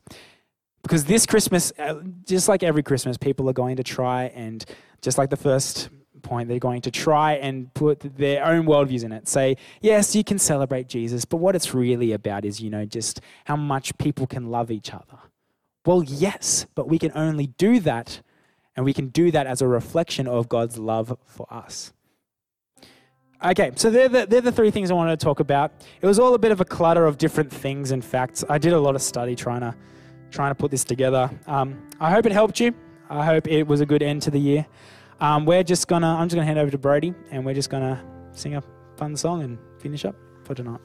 Because 0.82 1.04
this 1.04 1.26
Christmas, 1.26 1.72
uh, 1.78 2.00
just 2.26 2.48
like 2.48 2.62
every 2.62 2.82
Christmas, 2.82 3.16
people 3.16 3.48
are 3.48 3.52
going 3.54 3.76
to 3.76 3.84
try 3.84 4.24
and, 4.34 4.64
just 5.00 5.16
like 5.16 5.30
the 5.30 5.36
first 5.36 5.90
point, 6.22 6.48
they're 6.48 6.58
going 6.58 6.82
to 6.82 6.90
try 6.90 7.34
and 7.34 7.72
put 7.74 8.00
their 8.16 8.44
own 8.44 8.66
worldviews 8.66 9.04
in 9.04 9.12
it. 9.12 9.28
Say, 9.28 9.56
yes, 9.80 10.14
you 10.14 10.24
can 10.24 10.38
celebrate 10.38 10.88
Jesus, 10.88 11.24
but 11.24 11.38
what 11.38 11.56
it's 11.56 11.74
really 11.74 12.12
about 12.12 12.44
is, 12.44 12.60
you 12.60 12.70
know, 12.70 12.84
just 12.84 13.20
how 13.44 13.56
much 13.56 13.96
people 13.98 14.26
can 14.26 14.50
love 14.50 14.70
each 14.70 14.92
other. 14.92 15.18
Well, 15.86 16.02
yes, 16.02 16.66
but 16.74 16.88
we 16.88 16.98
can 16.98 17.12
only 17.14 17.46
do 17.46 17.80
that, 17.80 18.20
and 18.76 18.84
we 18.84 18.92
can 18.92 19.08
do 19.08 19.30
that 19.30 19.46
as 19.46 19.62
a 19.62 19.66
reflection 19.66 20.26
of 20.26 20.48
God's 20.48 20.78
love 20.78 21.16
for 21.24 21.46
us. 21.52 21.92
Okay, 23.42 23.72
so 23.74 23.88
they're 23.88 24.08
the, 24.08 24.26
they're 24.26 24.42
the 24.42 24.52
three 24.52 24.70
things 24.70 24.90
I 24.90 24.94
wanted 24.94 25.18
to 25.18 25.24
talk 25.24 25.40
about. 25.40 25.72
It 26.02 26.06
was 26.06 26.18
all 26.18 26.34
a 26.34 26.38
bit 26.38 26.52
of 26.52 26.60
a 26.60 26.64
clutter 26.64 27.06
of 27.06 27.16
different 27.16 27.50
things 27.50 27.90
and 27.90 28.04
facts. 28.04 28.44
I 28.50 28.58
did 28.58 28.74
a 28.74 28.80
lot 28.80 28.94
of 28.94 29.00
study 29.00 29.34
trying 29.34 29.62
to 29.62 29.74
trying 30.30 30.50
to 30.50 30.54
put 30.54 30.70
this 30.70 30.84
together. 30.84 31.30
Um, 31.46 31.88
I 31.98 32.10
hope 32.10 32.26
it 32.26 32.32
helped 32.32 32.60
you. 32.60 32.74
I 33.08 33.24
hope 33.24 33.48
it 33.48 33.66
was 33.66 33.80
a 33.80 33.86
good 33.86 34.02
end 34.02 34.22
to 34.22 34.30
the 34.30 34.38
year. 34.38 34.66
Um, 35.20 35.44
we're 35.44 35.62
just 35.62 35.86
gonna 35.86 36.14
I'm 36.14 36.28
just 36.28 36.34
gonna 36.36 36.46
hand 36.46 36.58
over 36.58 36.70
to 36.70 36.78
Brody 36.78 37.14
and 37.30 37.44
we're 37.44 37.54
just 37.54 37.70
gonna 37.70 38.02
sing 38.32 38.56
a 38.56 38.62
fun 38.96 39.16
song 39.16 39.42
and 39.42 39.58
finish 39.78 40.04
up 40.04 40.14
for 40.44 40.54
tonight. 40.54 40.80